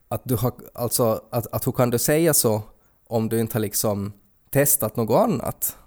att 0.07 0.21
du 0.25 0.35
har, 0.35 0.53
alltså 0.73 1.23
att, 1.29 1.53
att 1.53 1.67
hur 1.67 1.71
kan 1.71 1.89
du 1.89 1.99
säga 1.99 2.33
så 2.33 2.61
om 3.07 3.29
du 3.29 3.39
inte 3.39 3.55
har 3.55 3.61
liksom 3.61 4.13
testat 4.49 4.95
något 4.95 5.29
annat? 5.29 5.77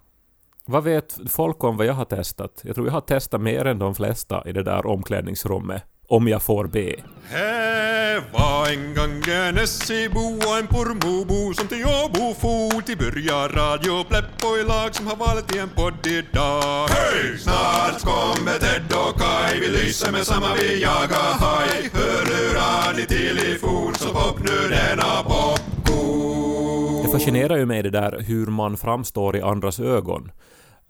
Vad 0.66 0.84
vet 0.84 1.18
folk 1.28 1.64
om 1.64 1.76
vad 1.76 1.86
jag 1.86 1.94
har 1.94 2.04
testat? 2.04 2.60
Jag 2.64 2.74
tror 2.74 2.86
jag 2.86 2.92
har 2.92 3.00
testat 3.00 3.40
mer 3.40 3.64
än 3.64 3.78
de 3.78 3.94
flesta 3.94 4.42
i 4.46 4.52
det 4.52 4.62
där 4.62 4.86
omklädningsrummet 4.86 5.82
om 6.12 6.28
jag 6.28 6.42
får 6.42 6.66
be. 6.66 6.94
Här 7.24 8.22
var 8.32 8.68
en 8.72 8.94
gång 8.94 9.34
en 9.34 9.58
Essebo 9.58 10.26
och 10.46 10.58
en 10.58 10.66
Pormobo 10.66 11.54
som 11.54 11.68
till 11.68 11.84
Åbo 11.84 12.34
for 12.34 12.82
till 12.82 12.98
börja 12.98 13.48
Radio 13.48 14.04
Pleppo 14.04 14.56
i 14.60 14.64
lag 14.64 14.94
som 14.94 15.06
har 15.06 15.16
valt 15.16 15.56
i 15.56 15.58
en 15.58 15.68
podd 15.68 16.06
idag. 16.06 16.88
Hej! 16.88 17.38
Snart 17.38 18.00
kommer 18.00 18.58
Ted 18.58 18.92
och 18.92 19.20
Kai, 19.20 19.60
vi 19.60 19.68
lyser 19.68 20.12
med 20.12 20.26
samma 20.26 20.54
vi 20.54 20.82
jagar 20.82 21.32
haj. 21.40 21.90
Hör 21.92 22.24
hur 22.32 22.54
radio 22.54 23.06
till 23.06 23.38
i 23.38 23.58
fort 23.58 23.96
så 23.96 24.08
pop 24.08 24.38
nu 24.38 24.68
denna 24.68 25.22
popcorn. 25.22 27.02
Det 27.02 27.08
fascinerar 27.12 27.56
ju 27.56 27.66
mig 27.66 27.82
det 27.82 27.90
där 27.90 28.20
hur 28.20 28.46
man 28.46 28.76
framstår 28.76 29.36
i 29.36 29.40
andras 29.42 29.80
ögon. 29.80 30.30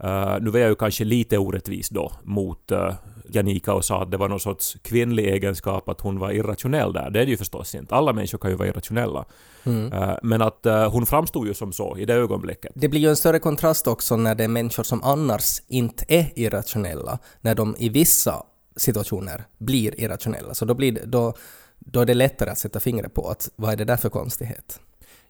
Uh, 0.05 0.37
nu 0.41 0.51
var 0.51 0.59
jag 0.59 0.69
ju 0.69 0.75
kanske 0.75 1.05
lite 1.05 1.39
orättvis 1.39 1.89
då 1.89 2.13
mot 2.25 2.73
uh, 2.73 2.93
Janika 3.35 3.75
och 3.75 3.85
sa 3.85 4.03
att 4.03 4.11
det 4.11 4.17
var 4.17 4.29
någon 4.29 4.41
sorts 4.41 4.77
kvinnlig 4.83 5.27
egenskap 5.27 5.89
att 5.89 6.01
hon 6.01 6.19
var 6.19 6.31
irrationell 6.31 6.93
där. 6.93 7.11
Det 7.11 7.21
är 7.21 7.25
det 7.25 7.31
ju 7.31 7.37
förstås 7.37 7.75
inte. 7.75 7.95
Alla 7.95 8.13
människor 8.13 8.39
kan 8.39 8.51
ju 8.51 8.57
vara 8.57 8.69
irrationella. 8.69 9.25
Mm. 9.65 9.93
Uh, 9.93 10.15
men 10.23 10.43
att 10.43 10.67
hon 10.91 11.07
framstod 11.07 11.47
ju 11.47 11.55
som 11.55 11.73
så 11.73 11.99
i 11.99 12.05
det 12.05 12.15
ögonblicket. 12.15 12.73
Det 12.75 12.89
blir 12.89 13.01
ju 13.01 13.09
en 13.09 13.17
större 13.17 13.39
kontrast 13.39 13.87
också 13.87 14.17
när 14.17 14.35
det 14.35 14.45
är 14.45 14.49
människor 14.49 14.83
som 14.83 15.03
annars 15.03 15.63
inte 15.69 16.05
är 16.09 16.33
irrationella, 16.35 17.19
när 17.41 17.55
de 17.55 17.77
i 17.79 17.89
vissa 17.89 18.43
situationer 18.77 19.45
blir 19.59 20.01
irrationella. 20.01 20.55
Så 20.55 20.65
då, 20.65 20.75
blir 20.75 20.93
det, 20.93 21.07
då, 21.07 21.35
då 21.79 22.01
är 22.01 22.07
det 22.07 22.15
lättare 22.15 22.51
att 22.51 22.59
sätta 22.59 22.81
fingret 22.81 23.15
på 23.15 23.29
att 23.29 23.51
vad 23.57 23.73
är 23.73 23.77
det 23.77 23.85
där 23.85 23.97
för 23.97 24.09
konstighet? 24.09 24.81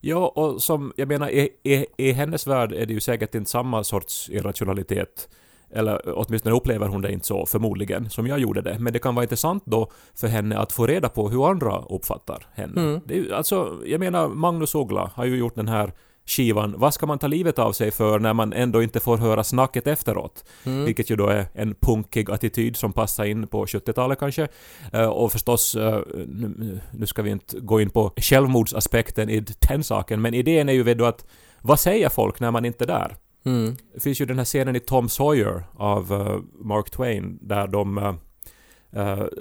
Ja, 0.01 0.29
och 0.29 0.63
som, 0.63 0.93
jag 0.97 1.09
menar, 1.09 1.31
i, 1.31 1.49
i, 1.63 1.87
i 1.97 2.13
hennes 2.13 2.47
värld 2.47 2.73
är 2.73 2.87
det 2.87 2.93
ju 2.93 3.01
säkert 3.01 3.35
inte 3.35 3.51
samma 3.51 3.85
sorts 3.85 4.31
irrationalitet 4.31 5.29
eller 5.73 6.01
åtminstone 6.19 6.57
upplever 6.57 6.89
hon 6.89 7.03
det 7.03 7.13
inte 7.13 7.27
så, 7.27 7.47
förmodligen, 7.47 8.11
som 8.11 8.27
jag 8.27 8.39
gjorde 8.39 8.63
det. 8.63 8.79
Men 8.79 8.93
det 8.93 8.99
kan 8.99 9.15
vara 9.15 9.25
intressant 9.25 9.63
då 9.67 9.91
för 10.15 10.29
henne 10.29 10.59
att 10.59 10.73
få 10.73 10.87
reda 10.87 11.09
på 11.09 11.29
hur 11.29 11.51
andra 11.51 11.83
uppfattar 11.91 12.47
henne. 12.55 12.81
Mm. 12.81 13.01
Det 13.05 13.33
alltså, 13.33 13.79
jag 13.87 14.01
menar, 14.01 14.29
Magnus 14.29 14.75
Uggla 14.75 15.11
har 15.15 15.25
ju 15.25 15.37
gjort 15.37 15.55
den 15.55 15.69
här 15.69 15.93
skivan 16.27 16.75
Vad 16.79 16.95
ska 16.95 17.07
man 17.07 17.19
ta 17.19 17.27
livet 17.27 17.59
av 17.59 17.73
sig 17.73 17.91
för 17.91 18.19
när 18.19 18.35
man 18.35 18.53
ändå 18.53 18.83
inte 18.83 19.01
får 19.01 19.17
höra 19.17 19.45
snacket 19.45 19.87
efteråt? 19.87 20.45
Mm. 20.65 20.85
Vilket 20.85 21.11
ju 21.11 21.17
då 21.17 21.27
är 21.27 21.47
en 21.55 21.75
punkig 21.75 22.31
attityd 22.31 22.77
som 22.77 22.93
passar 22.93 23.25
in 23.25 23.47
på 23.47 23.67
70-talet 23.67 24.19
kanske. 24.19 24.49
Eh, 24.93 25.09
och 25.09 25.33
förstås, 25.33 25.75
eh, 25.75 26.01
nu, 26.27 27.07
ska 27.07 27.23
vi 27.23 27.31
inte 27.31 27.61
gå 27.61 27.81
in 27.81 27.91
på 27.91 28.13
självmordsaspekten 28.17 29.31
i 29.31 29.45
den 29.69 29.85
saken, 29.85 30.23
men 30.23 30.35
idén 30.35 30.69
är 30.69 30.73
ju 30.73 30.95
då 30.95 31.05
att 31.05 31.27
vad 31.61 31.81
säger 31.81 32.09
folk 32.09 32.41
när 32.41 32.51
man 32.51 32.65
inte 32.65 32.85
är 32.85 32.87
där? 32.87 33.17
Mm. 33.45 33.77
Det 33.95 34.01
finns 34.01 34.21
ju 34.21 34.27
den 34.27 34.39
här 34.39 34.45
scenen 34.45 34.77
i 34.77 34.81
Tom 34.81 35.09
Sawyer 35.09 35.65
av 35.77 36.13
eh, 36.13 36.39
Mark 36.65 36.91
Twain 36.91 37.39
där 37.43 37.67
de 37.67 38.17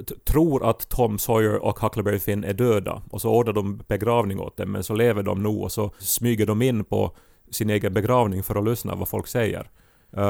t- 0.08 0.16
tror 0.26 0.70
att 0.70 0.90
Tom 0.90 1.20
Sawyer 1.20 1.56
och 1.64 1.80
Huckleberry 1.80 2.20
Finn 2.20 2.44
är 2.44 2.54
döda 2.54 3.02
och 3.10 3.22
så 3.22 3.30
ordnar 3.30 3.54
de 3.54 3.82
begravning 3.88 4.40
åt 4.40 4.58
dem 4.58 4.72
men 4.72 4.84
så 4.84 4.94
lever 4.94 5.24
de 5.24 5.44
nog 5.44 5.64
och 5.64 5.72
så 5.72 5.92
smyger 6.00 6.46
de 6.46 6.62
in 6.62 6.84
på 6.84 7.16
sin 7.52 7.70
egen 7.70 7.94
begravning 7.94 8.44
för 8.44 8.56
att 8.56 8.66
lyssna 8.66 8.96
vad 8.96 9.08
folk 9.08 9.28
säger. 9.28 9.70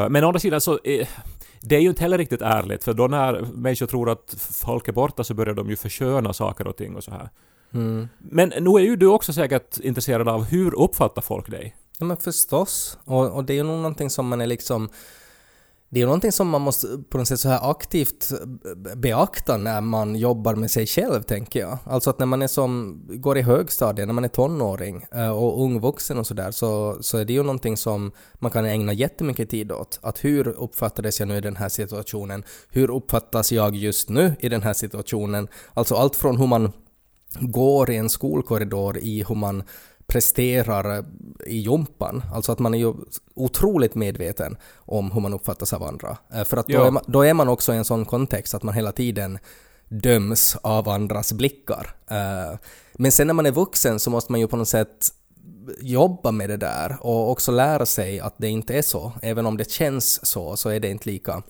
Men 0.09 0.23
å 0.23 0.27
andra 0.27 0.39
sidan 0.39 0.61
så 0.61 0.79
det 1.61 1.75
är 1.75 1.79
ju 1.79 1.89
inte 1.89 2.01
heller 2.01 2.17
riktigt 2.17 2.41
ärligt 2.41 2.83
för 2.83 2.93
då 2.93 3.07
när 3.07 3.41
människor 3.53 3.85
tror 3.87 4.09
att 4.09 4.35
folk 4.63 4.87
är 4.87 4.91
borta 4.93 5.23
så 5.23 5.33
börjar 5.33 5.53
de 5.53 5.69
ju 5.69 5.75
försköna 5.75 6.33
saker 6.33 6.67
och 6.67 6.77
ting 6.77 6.95
och 6.95 7.03
så 7.03 7.11
här. 7.11 7.29
Mm. 7.73 8.07
Men 8.19 8.53
nu 8.59 8.69
är 8.69 8.79
ju 8.79 8.95
du 8.95 9.07
också 9.07 9.33
säkert 9.33 9.79
intresserad 9.79 10.27
av 10.29 10.43
hur 10.43 10.75
uppfattar 10.79 11.21
folk 11.21 11.49
dig? 11.51 11.75
Ja 12.01 12.05
men 12.05 12.17
förstås. 12.17 12.97
Och, 13.05 13.31
och 13.31 13.45
det 13.45 13.53
är 13.53 13.55
ju 13.55 13.63
nog 13.63 13.77
någonting 13.77 14.09
som 14.09 14.27
man 14.27 14.41
är 14.41 14.47
liksom 14.47 14.89
det 15.89 15.99
är 15.99 16.01
ju 16.01 16.05
någonting 16.05 16.31
som 16.31 16.49
man 16.49 16.61
måste 16.61 16.87
på 17.09 17.17
något 17.17 17.27
sätt 17.27 17.39
så 17.39 17.49
här 17.49 17.71
aktivt 17.71 18.31
beakta 18.95 19.57
när 19.57 19.81
man 19.81 20.15
jobbar 20.15 20.55
med 20.55 20.71
sig 20.71 20.87
själv, 20.87 21.23
tänker 21.23 21.59
jag. 21.59 21.77
Alltså 21.83 22.09
att 22.09 22.19
när 22.19 22.25
man 22.25 22.41
är 22.41 22.47
som, 22.47 23.01
går 23.09 23.37
i 23.37 23.41
högstadiet, 23.41 24.07
när 24.07 24.13
man 24.13 24.23
är 24.23 24.27
tonåring 24.27 25.05
eh, 25.11 25.29
och 25.29 25.63
ung 25.63 25.79
vuxen 25.79 26.17
och 26.17 26.27
sådär, 26.27 26.51
så, 26.51 26.97
så 27.01 27.17
är 27.17 27.25
det 27.25 27.33
ju 27.33 27.43
någonting 27.43 27.77
som 27.77 28.11
man 28.33 28.51
kan 28.51 28.65
ägna 28.65 28.93
jättemycket 28.93 29.49
tid 29.49 29.71
åt. 29.71 29.99
Att 30.01 30.23
hur 30.23 30.47
uppfattades 30.47 31.19
jag 31.19 31.27
nu 31.27 31.37
i 31.37 31.41
den 31.41 31.55
här 31.55 31.69
situationen? 31.69 32.43
Hur 32.69 32.91
uppfattas 32.91 33.51
jag 33.51 33.75
just 33.75 34.09
nu 34.09 34.35
i 34.39 34.49
den 34.49 34.61
här 34.61 34.73
situationen? 34.73 35.47
Alltså 35.73 35.95
allt 35.95 36.15
från 36.15 36.37
hur 36.37 36.47
man 36.47 36.71
går 37.39 37.91
i 37.91 37.97
en 37.97 38.09
skolkorridor 38.09 38.97
i 38.97 39.25
hur 39.27 39.35
man 39.35 39.63
presterar 40.11 41.05
i 41.47 41.57
jumpan. 41.59 42.23
Alltså 42.33 42.51
att 42.51 42.59
man 42.59 42.73
är 42.73 42.77
ju 42.77 42.93
otroligt 43.35 43.95
medveten 43.95 44.57
om 44.75 45.11
hur 45.11 45.21
man 45.21 45.33
uppfattas 45.33 45.73
av 45.73 45.83
andra. 45.83 46.17
Eh, 46.33 46.43
För 46.43 46.57
att 46.57 46.67
då, 46.67 46.73
Ja. 46.73 46.87
är 46.87 46.91
man, 46.91 47.03
då 47.07 47.21
är 47.25 47.33
man 47.33 47.49
också 47.49 47.73
i 47.73 47.77
en 47.77 47.85
sån 47.85 48.05
kontext 48.05 48.53
att 48.53 48.63
man 48.63 48.73
hela 48.75 48.91
tiden 48.91 49.39
döms 49.89 50.55
av 50.61 50.89
andras 50.89 51.33
blickar. 51.33 51.95
Eh, 52.07 52.57
Men 52.93 53.11
sen 53.11 53.27
när 53.27 53.33
man 53.33 53.45
är 53.45 53.51
vuxen 53.51 53.99
så 53.99 54.09
måste 54.09 54.31
man 54.31 54.41
ju 54.41 54.47
på 54.47 54.57
något 54.57 54.67
sätt 54.67 55.09
jobba 55.81 56.31
med 56.31 56.49
det 56.49 56.57
där 56.57 56.97
och 57.01 57.31
också 57.31 57.51
lära 57.51 57.85
sig 57.85 58.19
att 58.19 58.33
det 58.37 58.47
inte 58.47 58.73
är 58.77 58.81
så. 58.81 59.11
Även 59.21 59.45
om 59.45 59.57
det 59.57 59.71
känns 59.71 60.25
så, 60.25 60.55
så 60.57 60.69
är 60.69 60.79
det 60.79 60.89
inte 60.89 61.09
lika. 61.09 61.43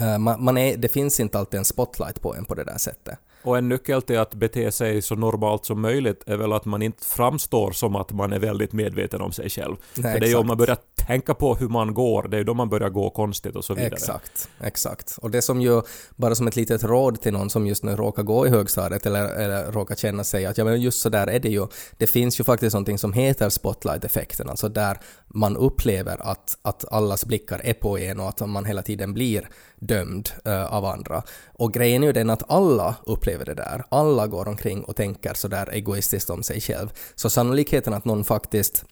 Eh, 0.00 0.18
Man, 0.18 0.44
man 0.44 0.58
är, 0.58 0.76
det 0.76 0.88
finns 0.88 1.20
inte 1.20 1.38
alltid 1.38 1.58
en 1.58 1.64
spotlight 1.64 2.20
på 2.20 2.34
en 2.34 2.44
på 2.44 2.54
det 2.54 2.64
där 2.64 2.78
sättet. 2.78 3.18
Och 3.42 3.58
en 3.58 3.68
nyckel 3.68 4.02
till 4.02 4.18
att 4.18 4.34
bete 4.34 4.72
sig 4.72 5.02
så 5.02 5.14
normalt 5.14 5.66
som 5.66 5.80
möjligt 5.80 6.22
är 6.26 6.36
väl 6.36 6.52
att 6.52 6.64
man 6.64 6.82
inte 6.82 7.04
framstår 7.04 7.72
som 7.72 7.96
att 7.96 8.12
man 8.12 8.32
är 8.32 8.38
väldigt 8.38 8.72
medveten 8.72 9.20
om 9.20 9.32
sig 9.32 9.50
själv. 9.50 9.76
Nej, 9.94 10.12
För 10.12 10.20
det 10.20 10.26
är 10.26 10.30
ju 10.30 10.36
om 10.36 10.46
man 10.46 10.56
börjar 10.56 10.78
tänka 11.06 11.34
på 11.34 11.54
hur 11.54 11.68
man 11.68 11.94
går, 11.94 12.28
det 12.28 12.36
är 12.36 12.38
ju 12.38 12.44
då 12.44 12.54
man 12.54 12.68
börjar 12.68 12.88
gå 12.88 13.10
konstigt 13.10 13.56
och 13.56 13.64
så 13.64 13.74
vidare. 13.74 13.94
Exakt, 13.94 14.48
exakt. 14.60 15.18
Och 15.22 15.30
det 15.30 15.42
som 15.42 15.60
ju, 15.60 15.82
bara 16.16 16.34
som 16.34 16.46
ett 16.46 16.56
litet 16.56 16.84
råd 16.84 17.20
till 17.20 17.32
någon 17.32 17.50
som 17.50 17.66
just 17.66 17.84
nu 17.84 17.96
råkar 17.96 18.22
gå 18.22 18.46
i 18.46 18.50
högstadiet 18.50 19.06
eller, 19.06 19.24
eller 19.24 19.72
råkar 19.72 19.94
känna 19.94 20.24
sig 20.24 20.46
att 20.46 20.58
ja 20.58 20.64
men 20.64 20.80
just 20.80 21.00
så 21.00 21.08
där 21.08 21.26
är 21.26 21.40
det 21.40 21.48
ju. 21.48 21.66
Det 21.98 22.06
finns 22.06 22.40
ju 22.40 22.44
faktiskt 22.44 22.74
någonting 22.74 22.98
som 22.98 23.12
heter 23.12 23.48
spotlight-effekten, 23.48 24.50
alltså 24.50 24.68
där 24.68 25.00
man 25.26 25.56
upplever 25.56 26.30
att, 26.30 26.58
att 26.62 26.92
allas 26.92 27.24
blickar 27.24 27.60
är 27.64 27.74
på 27.74 27.98
en 27.98 28.20
och 28.20 28.28
att 28.28 28.48
man 28.48 28.64
hela 28.64 28.82
tiden 28.82 29.14
blir 29.14 29.48
dömd 29.76 30.30
eh, 30.44 30.64
av 30.72 30.84
andra. 30.84 31.22
Och 31.52 31.72
grejen 31.72 32.02
är 32.02 32.06
ju 32.06 32.12
den 32.12 32.30
att 32.30 32.50
alla 32.50 32.94
upplever 33.06 33.31
det 33.38 33.54
där. 33.54 33.84
Alla 33.88 34.26
går 34.26 34.48
omkring 34.48 34.84
och 34.84 34.96
tänker 34.96 35.34
sådär 35.34 35.68
egoistiskt 35.72 36.30
om 36.30 36.42
sig 36.42 36.60
själv. 36.60 36.88
Så 37.14 37.30
sannolikheten 37.30 37.94
att 37.94 38.04
någon 38.04 38.24
faktiskt 38.24 38.84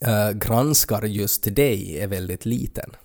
äh, 0.00 0.30
granskar 0.30 1.02
just 1.02 1.54
dig 1.54 1.98
är 2.00 2.06
väldigt 2.06 2.44
liten. 2.44 2.96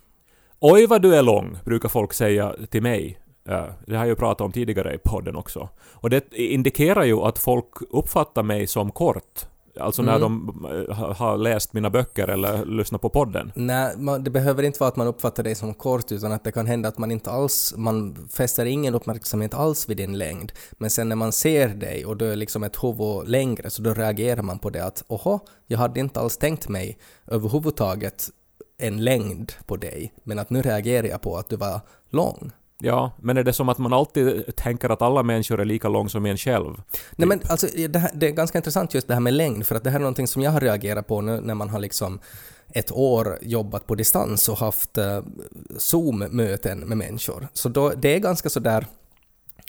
Oj 0.60 0.86
vad 0.86 1.02
du 1.02 1.16
är 1.16 1.22
lång, 1.22 1.58
brukar 1.66 1.90
folk 1.90 2.14
säga 2.14 2.56
till 2.70 2.82
mig. 2.82 3.20
Eh, 3.50 3.66
det 3.88 3.96
har 3.96 4.04
jag 4.04 4.08
ju 4.08 4.16
pratat 4.16 4.42
om 4.42 4.52
tidigare 4.52 4.94
i 4.94 4.98
podden 4.98 5.36
också. 5.36 5.70
Och 5.80 6.10
det 6.10 6.34
indikerar 6.34 7.04
ju 7.04 7.20
att 7.20 7.40
folk 7.40 7.74
uppfattar 7.90 8.44
mig 8.44 8.68
som 8.68 8.92
kort. 8.92 9.46
Alltså 9.80 10.02
när 10.02 10.16
Mm. 10.16 10.22
de 10.62 10.66
eh, 10.90 10.96
ha- 10.96 11.14
har 11.14 11.38
läst 11.38 11.74
mina 11.74 11.90
böcker 11.90 12.28
eller 12.28 12.66
lyssnat 12.66 13.02
på 13.02 13.10
podden. 13.10 13.52
Nej, 13.56 13.98
man, 13.98 14.24
det 14.24 14.30
behöver 14.30 14.64
inte 14.64 14.80
vara 14.80 14.88
att 14.88 14.96
man 14.96 15.08
uppfattar 15.08 15.44
dig 15.44 15.56
som 15.56 15.74
kort 15.74 16.12
utan 16.12 16.32
att 16.32 16.44
det 16.44 16.52
kan 16.52 16.66
hända 16.68 16.90
att 16.90 16.98
man 16.98 17.12
inte 17.12 17.32
alls, 17.32 17.74
man 17.78 18.28
fäster 18.32 18.66
ingen 18.66 18.96
uppmärksamhet 18.96 19.54
alls 19.54 19.90
vid 19.90 19.98
din 19.98 20.18
längd. 20.18 20.52
Men 20.72 20.90
sen 20.90 21.10
när 21.10 21.16
man 21.16 21.32
ser 21.32 21.68
dig 21.68 22.06
och 22.06 22.18
du 22.18 22.32
är 22.32 22.36
liksom 22.36 22.64
ett 22.64 22.84
huvud 22.84 23.28
längre 23.28 23.70
så 23.70 23.82
då 23.82 23.94
reagerar 23.94 24.42
man 24.42 24.60
på 24.60 24.70
det 24.70 24.86
att 24.86 25.04
oho, 25.08 25.40
jag 25.68 25.78
hade 25.78 26.00
inte 26.00 26.20
alls 26.20 26.38
tänkt 26.38 26.70
mig 26.70 26.98
överhuvudtaget 27.28 28.30
en 28.82 29.04
längd 29.04 29.52
på 29.66 29.76
dig, 29.78 30.14
men 30.24 30.40
att 30.40 30.50
nu 30.50 30.62
reagerar 30.62 31.08
jag 31.08 31.22
på 31.22 31.38
att 31.38 31.50
du 31.50 31.56
var 31.56 31.80
lång. 32.10 32.52
Ja, 32.82 33.12
men 33.22 33.38
är 33.38 33.44
det 33.44 33.54
som 33.54 33.70
att 33.70 33.78
man 33.78 33.94
alltid 33.94 34.56
tänker 34.56 34.90
att 34.90 35.02
alla 35.02 35.24
människor 35.24 35.62
är 35.62 35.66
lika 35.66 35.90
lång 35.90 36.10
som 36.10 36.26
en 36.26 36.38
själv? 36.38 36.82
Nej 37.12 37.28
men 37.28 37.42
alltså 37.50 37.68
det, 37.90 38.00
här, 38.00 38.12
det 38.14 38.28
är 38.28 38.32
ganska 38.32 38.58
intressant 38.58 38.94
just 38.94 39.08
det 39.08 39.14
här 39.14 39.22
med 39.22 39.34
längd 39.34 39.66
för 39.66 39.76
att 39.76 39.84
det 39.84 39.90
här 39.90 40.00
är 40.00 40.02
någonting 40.02 40.28
som 40.28 40.42
jag 40.42 40.52
har 40.52 40.60
reagerat 40.60 41.08
på 41.08 41.22
nu 41.22 41.42
när 41.42 41.56
man 41.56 41.70
har 41.70 41.80
liksom 41.80 42.20
ett 42.74 42.92
år 42.92 43.38
jobbat 43.42 43.88
på 43.88 43.96
distans 43.96 44.50
och 44.50 44.58
haft 44.58 44.98
uh, 44.98 45.20
Zoom-möten 45.78 46.80
med 46.80 46.98
människor. 46.98 47.48
Så 47.54 47.70
då, 47.70 47.90
det 47.90 48.16
är 48.16 48.20
ganska 48.20 48.50
sådär, 48.50 48.88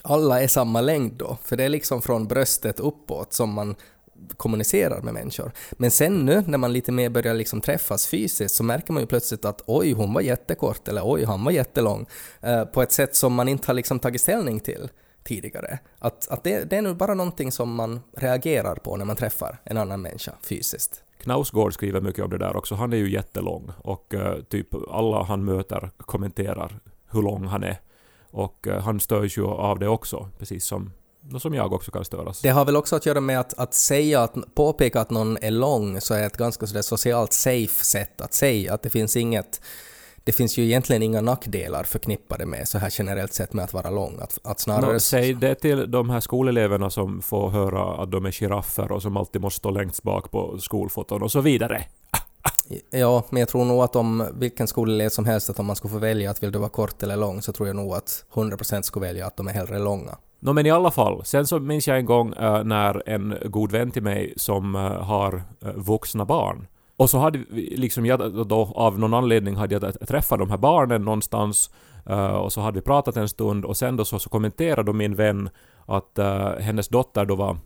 alla 0.03 0.43
är 0.43 0.49
samma 0.49 0.81
längd 0.81 1.13
då, 1.13 1.39
för 1.45 1.57
det 1.57 1.65
är 1.65 1.69
liksom 1.69 2.03
från 2.03 2.27
bröstet 2.27 2.81
uppåt 2.81 3.33
som 3.33 3.51
man 3.51 3.77
kommunicerar 4.37 5.03
med 5.03 5.15
människor. 5.15 5.53
Men 5.73 5.91
sen 5.91 6.27
nu 6.27 6.45
när 6.47 6.59
man 6.59 6.73
lite 6.73 6.93
mer 6.93 7.09
börjar 7.09 7.35
liksom 7.35 7.61
träffas 7.61 8.07
fysiskt 8.07 8.55
så 8.55 8.65
märker 8.65 8.93
man 8.93 9.03
ju 9.03 9.07
plötsligt 9.07 9.45
att 9.45 9.63
oj, 9.67 9.93
hon 9.93 10.13
var 10.15 10.21
jättekort 10.21 10.89
eller 10.89 11.03
oj, 11.05 11.25
han 11.25 11.45
var 11.45 11.53
jättelång 11.53 12.07
eh, 12.41 12.65
på 12.65 12.83
ett 12.83 12.93
sätt 12.93 13.17
som 13.17 13.35
man 13.35 13.49
inte 13.49 13.67
har 13.67 13.75
liksom 13.75 13.99
tagit 13.99 14.21
ställning 14.21 14.61
till 14.61 14.89
tidigare. 15.25 15.79
Att, 15.99 16.29
att 16.29 16.45
det, 16.45 16.71
det 16.71 16.77
är 16.77 16.83
nu 16.83 16.95
bara 16.95 17.15
någonting 17.15 17.53
som 17.53 17.75
man 17.75 18.01
reagerar 18.17 18.75
på 18.75 18.97
när 18.97 19.05
man 19.05 19.17
träffar 19.17 19.59
en 19.65 19.77
annan 19.77 20.03
människa 20.03 20.33
fysiskt. 20.43 21.03
Knausgård 21.23 21.75
skriver 21.75 22.01
mycket 22.01 22.25
om 22.25 22.31
det 22.31 22.39
där 22.39 22.57
också. 22.57 22.75
Han 22.75 22.93
är 22.93 22.97
ju 22.97 23.11
jättelång 23.11 23.71
och 23.79 24.15
eh, 24.15 24.43
typ 24.43 24.69
alla 24.91 25.23
han 25.23 25.45
möter 25.45 25.91
kommenterar 25.97 26.79
hur 27.11 27.23
lång 27.23 27.45
han 27.45 27.65
är. 27.65 27.81
Och 28.31 28.67
eh, 28.67 28.83
han 28.83 29.01
störs 29.01 29.39
ju 29.39 29.47
av 29.47 29.79
det 29.79 29.89
också, 29.89 30.29
precis 30.39 30.65
som, 30.65 30.93
som 31.39 31.55
jag 31.55 31.73
också 31.73 31.91
kan 31.91 32.05
störas. 32.05 32.41
Det 32.41 32.49
har 32.49 32.65
väl 32.65 32.77
också 32.77 32.97
att 32.97 33.07
göra 33.07 33.21
med 33.21 33.41
att, 33.41 33.59
att 33.59 33.75
säga 33.75 34.23
att 34.23 34.55
påpeka 34.55 35.01
att 35.01 35.11
någon 35.11 35.39
är 35.41 35.51
lång 35.51 36.01
så 36.01 36.15
är 36.15 36.27
ett 36.27 36.37
ganska 36.37 36.67
sådär 36.67 36.83
socialt 36.83 37.33
safe 37.33 37.85
sätt 37.85 38.21
att 38.21 38.35
säga 38.35 38.75
att 38.75 38.83
det 38.83 38.91
finns 38.91 39.17
inget 39.17 39.61
det 40.25 40.33
finns 40.33 40.59
ju 40.59 40.65
egentligen 40.65 41.03
inga 41.03 41.21
nackdelar 41.21 41.85
förknippade 41.85 42.47
med 42.47 42.69
så 42.69 42.79
här 42.79 42.89
generellt 42.93 43.35
sett 43.35 43.53
med 43.53 43.65
att 43.65 43.73
vara 43.73 43.91
lång. 43.91 44.19
Att, 44.21 44.39
att 44.45 44.61
snarare... 44.61 44.93
Nå, 44.93 45.01
säg 45.01 45.35
det 45.35 45.55
till 45.55 45.91
de 45.91 46.11
här 46.11 46.21
skoleleverna 46.21 46.91
som 46.91 47.23
får 47.23 47.51
höra 47.51 48.03
att 48.03 48.11
de 48.11 48.27
är 48.27 48.31
giraffer 48.31 48.93
och 48.93 49.03
som 49.03 49.17
alltid 49.17 49.43
måste 49.43 49.59
stå 49.59 49.71
längst 49.71 50.03
bak 50.03 50.31
på 50.31 50.59
skolfoton 50.59 51.23
och 51.23 51.33
så 51.33 51.41
vidare. 51.41 51.85
Ja, 52.91 53.25
men 53.31 53.41
jag 53.41 53.49
tror 53.49 53.65
nog 53.65 53.83
att 53.83 53.97
om 53.97 54.27
vilken 54.35 54.67
skolelev 54.67 55.09
som 55.09 55.25
helst, 55.25 55.51
att 55.51 55.59
om 55.59 55.67
man 55.67 55.77
skulle 55.77 55.93
få 55.93 55.99
välja 55.99 56.31
att 56.31 56.43
vill 56.43 56.53
du 56.53 56.59
vara 56.59 56.69
kort 56.69 57.03
eller 57.03 57.17
lång, 57.17 57.43
så 57.43 57.53
tror 57.53 57.69
jag 57.69 57.77
nog 57.77 57.95
att 57.95 58.25
100% 58.33 58.83
skulle 58.83 59.07
välja 59.07 59.27
att 59.27 59.37
de 59.37 59.49
är 59.49 59.53
hellre 59.53 59.79
långa. 59.79 60.17
Nå 60.43 60.53
men 60.53 60.67
i 60.67 60.71
alla 60.71 60.91
fall, 60.91 61.25
sen 61.25 61.47
så 61.47 61.61
minns 61.61 61.89
jag 61.89 61.99
en 61.99 62.07
gång 62.07 62.33
äh, 62.33 62.65
när 62.65 63.09
en 63.09 63.35
god 63.45 63.73
vän 63.73 63.91
till 63.91 64.03
mig 64.03 64.35
som 64.37 64.75
äh, 64.75 64.81
har 64.83 65.43
äh, 65.65 65.73
vuxna 65.73 66.25
barn 66.25 66.67
och 66.97 67.11
så 67.11 67.19
hade 67.19 67.39
vi, 67.51 67.77
liksom 67.77 68.07
jag 68.07 68.47
då 68.47 68.73
av 68.75 68.99
någon 68.99 69.15
anledning 69.15 69.57
hade 69.57 69.75
jag 69.75 70.09
träffat 70.09 70.39
de 70.39 70.51
här 70.51 70.59
barnen 70.59 71.05
någonstans 71.05 71.71
och 72.43 72.53
så 72.53 72.61
hade 72.61 72.75
vi 72.75 72.83
pratat 72.83 73.17
en 73.17 73.29
stund 73.29 73.65
och 73.65 73.77
sen 73.77 73.97
då 73.97 74.05
så, 74.05 74.19
så 74.19 74.29
kommenterade 74.29 74.83
då 74.83 74.93
min 74.93 75.15
vän 75.15 75.51
att 75.87 76.19
hennes 76.59 76.89
dotter 76.89 77.25
då 77.25 77.35
var 77.35 77.57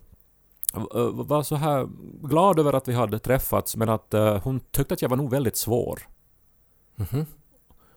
var 1.13 1.43
så 1.43 1.57
här 1.57 1.89
glad 2.29 2.59
över 2.59 2.73
att 2.73 2.89
vi 2.89 2.93
hade 2.93 3.19
träffats 3.19 3.77
men 3.77 3.89
att 3.89 4.15
hon 4.43 4.61
tyckte 4.61 4.95
att 4.95 5.03
jag 5.03 5.09
var 5.09 5.17
nog 5.17 5.31
väldigt 5.31 5.57
svår. 5.57 6.01
Mm 6.97 7.09
-hmm. 7.09 7.27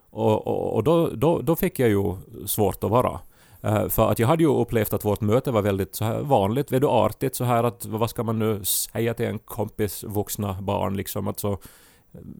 Och, 0.09 0.47
och, 0.47 0.75
och 0.75 0.83
då, 0.83 1.09
då, 1.09 1.41
då 1.41 1.55
fick 1.55 1.79
jag 1.79 1.89
ju 1.89 2.15
svårt 2.45 2.83
att 2.83 2.91
vara. 2.91 3.19
Uh, 3.65 3.87
för 3.87 4.11
att 4.11 4.19
jag 4.19 4.27
hade 4.27 4.43
ju 4.43 4.49
upplevt 4.49 4.93
att 4.93 5.05
vårt 5.05 5.21
möte 5.21 5.51
var 5.51 5.61
väldigt 5.61 5.95
så 5.95 6.05
här 6.05 6.19
vanligt, 6.19 6.71
väldigt 6.71 6.89
artigt 6.89 7.35
så 7.35 7.43
här 7.43 7.63
att 7.63 7.85
vad 7.85 8.09
ska 8.09 8.23
man 8.23 8.39
nu 8.39 8.63
säga 8.63 9.13
till 9.13 9.25
en 9.25 9.39
kompis 9.39 10.03
vuxna 10.03 10.57
barn 10.61 10.97
liksom 10.97 11.27
att 11.27 11.39
så 11.39 11.57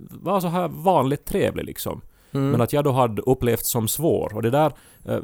var 0.09 0.39
så 0.39 0.47
här 0.47 0.67
vanligt 0.67 1.25
trevlig 1.25 1.65
liksom. 1.65 2.01
Mm. 2.31 2.49
Men 2.51 2.61
att 2.61 2.73
jag 2.73 2.83
då 2.83 2.91
hade 2.91 3.21
upplevt 3.21 3.65
som 3.65 3.87
svår 3.87 4.31
och 4.35 4.41
det 4.41 4.49
där 4.49 4.73
uh, 5.09 5.19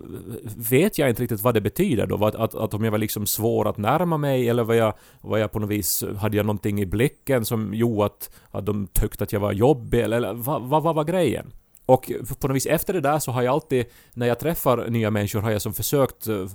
vet 0.57 0.97
jag 0.97 1.09
inte 1.09 1.21
riktigt 1.21 1.41
vad 1.41 1.53
det 1.53 1.61
betyder 1.61 2.07
då. 2.07 2.25
Att, 2.25 2.35
att, 2.35 2.55
att 2.55 2.73
om 2.73 2.83
jag 2.83 2.91
var 2.91 2.97
liksom 2.97 3.25
svår 3.25 3.69
att 3.69 3.77
närma 3.77 4.17
mig 4.17 4.49
eller 4.49 4.63
var 4.63 4.73
jag, 4.73 4.93
var 5.21 5.37
jag 5.37 5.51
på 5.51 5.59
något 5.59 5.69
vis, 5.69 6.03
hade 6.17 6.37
jag 6.37 6.45
någonting 6.45 6.81
i 6.81 6.85
blicken 6.85 7.45
som 7.45 7.73
gjorde 7.73 8.05
att, 8.05 8.29
att 8.51 8.65
de 8.65 8.87
tyckte 8.87 9.23
att 9.23 9.33
jag 9.33 9.39
var 9.39 9.51
jobbig 9.51 9.99
eller, 9.99 10.17
eller 10.17 10.33
vad, 10.33 10.61
vad, 10.61 10.83
vad 10.83 10.95
var 10.95 11.03
grejen? 11.03 11.51
Och 11.85 12.11
på 12.39 12.47
något 12.47 12.55
vis 12.55 12.65
efter 12.65 12.93
det 12.93 13.01
där 13.01 13.19
så 13.19 13.31
har 13.31 13.41
jag 13.41 13.53
alltid, 13.53 13.85
när 14.13 14.27
jag 14.27 14.39
träffar 14.39 14.89
nya 14.89 15.11
människor, 15.11 15.41
har 15.41 15.51
jag 15.51 15.61
som 15.61 15.73
försökt 15.73 16.27
uh, 16.27 16.47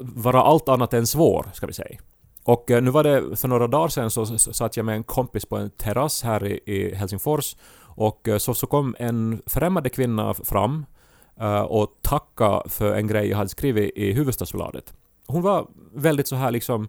vara 0.00 0.42
allt 0.42 0.68
annat 0.68 0.94
än 0.94 1.06
svår, 1.06 1.46
ska 1.52 1.66
vi 1.66 1.72
säga. 1.72 1.98
Och 2.44 2.70
uh, 2.70 2.80
nu 2.80 2.90
var 2.90 3.04
det 3.04 3.36
för 3.36 3.48
några 3.48 3.66
dagar 3.66 3.88
sedan 3.88 4.10
så, 4.10 4.38
satt 4.38 4.76
jag 4.76 4.86
med 4.86 4.94
en 4.94 5.04
kompis 5.04 5.44
på 5.44 5.56
en 5.56 5.70
terrass 5.70 6.22
här 6.22 6.46
i, 6.46 6.60
i 6.64 6.94
Helsingfors 6.94 7.56
och 7.82 8.28
uh, 8.28 8.38
så, 8.38 8.54
så 8.54 8.66
kom 8.66 8.96
en 8.98 9.42
främmande 9.46 9.88
kvinna 9.88 10.34
fram 10.34 10.86
och 11.68 11.98
tackade 12.02 12.68
för 12.68 12.94
en 12.94 13.06
grej 13.06 13.28
jag 13.28 13.36
hade 13.36 13.48
skrivit 13.48 13.96
i 13.96 14.12
Huvudstadsbladet. 14.12 14.94
Hon 15.26 15.42
var 15.42 15.66
väldigt 15.94 16.28
så 16.28 16.36
här 16.36 16.50
liksom, 16.50 16.88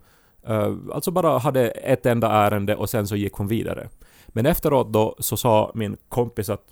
alltså 0.94 1.12
bara 1.12 1.38
hade 1.38 1.70
ett 1.70 2.06
enda 2.06 2.32
ärende 2.32 2.76
och 2.76 2.90
sen 2.90 3.08
så 3.08 3.16
gick 3.16 3.34
hon 3.34 3.48
vidare. 3.48 3.90
Men 4.28 4.46
efteråt 4.46 4.94
då 4.94 5.16
så 5.20 5.38
sa 5.38 5.72
min 5.76 5.98
kompis 6.10 6.50
att 6.50 6.64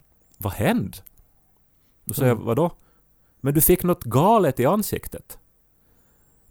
vad 0.41 0.53
hände? 0.53 0.97
Då 2.05 2.13
säger 2.13 2.31
Mm. 2.31 2.41
jag, 2.41 2.45
vadå? 2.45 2.71
Men 3.41 3.53
du 3.53 3.61
fick 3.61 3.83
något 3.83 4.03
galet 4.03 4.59
i 4.59 4.65
ansiktet. 4.65 5.37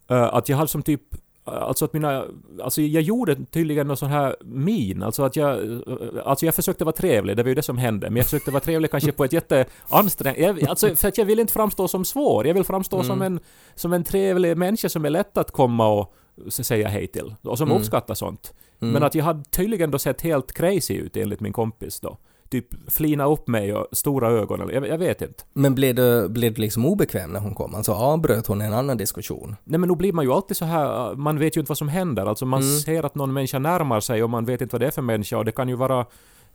Eh, 0.08 0.22
att 0.34 0.48
jag 0.48 0.56
hade 0.56 0.68
som 0.68 0.82
typ 0.82 1.02
Alltså 1.44 1.84
att 1.84 1.92
mina... 1.92 2.24
Alltså 2.62 2.82
jag 2.82 3.02
gjorde 3.02 3.44
tydligen 3.44 3.86
någon 3.88 3.96
sån 3.96 4.08
här 4.08 4.36
min. 4.44 5.02
Alltså 5.02 5.22
att 5.22 5.36
jag... 5.36 5.72
eh, 5.72 5.78
Alltså 6.24 6.46
jag 6.46 6.54
försökte 6.54 6.84
vara 6.84 6.92
trevlig, 6.96 7.36
det 7.36 7.42
var 7.42 7.48
ju 7.48 7.54
det 7.54 7.62
som 7.62 7.78
hände. 7.78 8.10
Men 8.10 8.16
jag 8.16 8.24
försökte 8.24 8.50
vara 8.50 8.60
trevlig 8.60 8.90
kanske 8.90 9.12
på 9.12 9.24
ett 9.24 9.32
jätteansträngt... 9.32 10.68
Alltså 10.68 10.96
för 10.96 11.08
att 11.08 11.18
jag 11.18 11.24
vill 11.24 11.38
inte 11.38 11.52
framstå 11.52 11.88
som 11.88 12.04
svår. 12.04 12.46
Jag 12.46 12.54
vill 12.54 12.64
framstå 12.64 13.02
som, 13.02 13.22
en, 13.22 13.40
som 13.74 13.92
en 13.92 14.04
trevlig 14.04 14.56
människa 14.56 14.88
som 14.88 15.04
är 15.04 15.10
lätt 15.10 15.36
att 15.38 15.50
komma 15.50 15.88
och 15.88 16.14
säga 16.48 16.88
hej 16.88 17.06
till. 17.06 17.34
Och 17.42 17.58
som 17.58 17.68
Mm. 17.68 17.80
uppskattar 17.80 18.14
sånt. 18.14 18.54
Mm. 18.80 18.92
Men 18.92 19.02
att 19.02 19.14
jag 19.14 19.24
hade 19.24 19.44
tydligen 19.44 19.90
då 19.90 19.98
sett 19.98 20.20
helt 20.20 20.52
crazy 20.52 20.94
ut 20.94 21.16
enligt 21.16 21.40
min 21.40 21.52
kompis 21.52 22.00
då. 22.00 22.16
Typ 22.50 22.66
flina 22.90 23.24
upp 23.26 23.48
mig 23.48 23.74
och 23.74 23.86
stora 23.92 24.30
ögon 24.30 24.60
eller 24.60 24.72
jag, 24.74 24.88
jag 24.88 24.98
vet 24.98 25.22
inte. 25.22 25.42
Men 25.52 25.74
blev 25.74 25.94
du, 25.94 26.28
blev 26.28 26.54
du 26.54 26.60
liksom 26.60 26.86
obekväm 26.86 27.30
när 27.30 27.40
hon 27.40 27.54
kom? 27.54 27.74
Alltså 27.74 27.92
avbröt 27.92 28.46
hon 28.46 28.60
en 28.60 28.72
annan 28.72 28.96
diskussion? 28.96 29.56
Nej 29.64 29.80
men 29.80 29.88
då 29.88 29.94
blir 29.94 30.12
man 30.12 30.24
ju 30.24 30.32
alltid 30.32 30.56
så 30.56 30.64
här, 30.64 31.14
man 31.14 31.38
vet 31.38 31.56
ju 31.56 31.60
inte 31.60 31.70
vad 31.70 31.78
som 31.78 31.88
händer. 31.88 32.26
Alltså 32.26 32.46
man 32.46 32.62
Mm. 32.62 32.78
ser 32.78 33.02
att 33.06 33.14
någon 33.14 33.32
människa 33.32 33.58
närmar 33.58 34.00
sig 34.00 34.22
och 34.22 34.30
man 34.30 34.44
vet 34.44 34.60
inte 34.60 34.74
vad 34.74 34.80
det 34.80 34.86
är 34.86 34.90
för 34.90 35.02
människa 35.02 35.38
och 35.38 35.44
det 35.44 35.52
kan 35.52 35.68
ju 35.68 35.74
vara 35.76 36.06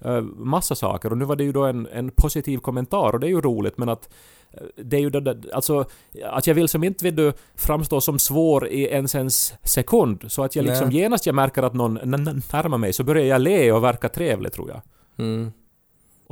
uh, 0.05 0.21
massa 0.21 0.75
saker. 0.75 1.12
Och 1.12 1.17
nu 1.17 1.25
var 1.25 1.35
det 1.35 1.43
ju 1.43 1.51
då 1.51 1.63
en, 1.63 1.87
en 1.94 2.11
positiv 2.11 2.57
kommentar 2.57 3.13
och 3.13 3.20
det 3.20 3.27
är 3.27 3.29
ju 3.29 3.41
roligt 3.41 3.77
men 3.77 3.89
att 3.89 4.09
eh, 4.51 4.59
det 4.83 4.98
är 4.98 5.01
ju 5.01 5.09
det, 5.09 5.44
alltså 5.53 5.85
att 6.24 6.48
jag 6.48 6.55
vill 6.55 6.68
som 6.68 6.83
inte 6.83 7.05
vill 7.05 7.15
du 7.15 7.33
framstå 7.55 8.01
som 8.01 8.20
svår 8.20 8.68
i 8.68 8.83
ens 8.83 9.15
en 9.15 9.29
sekund. 9.63 10.25
Så 10.27 10.44
att 10.44 10.55
jag 10.55 10.65
liksom 10.65 10.87
Nej. 10.89 10.98
genast 10.98 11.25
jag 11.25 11.35
märker 11.35 11.63
att 11.63 11.74
någon 11.74 11.94
närmar 11.94 12.77
mig 12.77 12.94
så 12.94 13.03
börjar 13.03 13.25
jag 13.25 13.41
le 13.41 13.72
och 13.72 13.83
verka 13.83 14.09
trevlig 14.09 14.51
tror 14.53 14.70
jag. 14.70 14.81
Mm. 15.25 15.51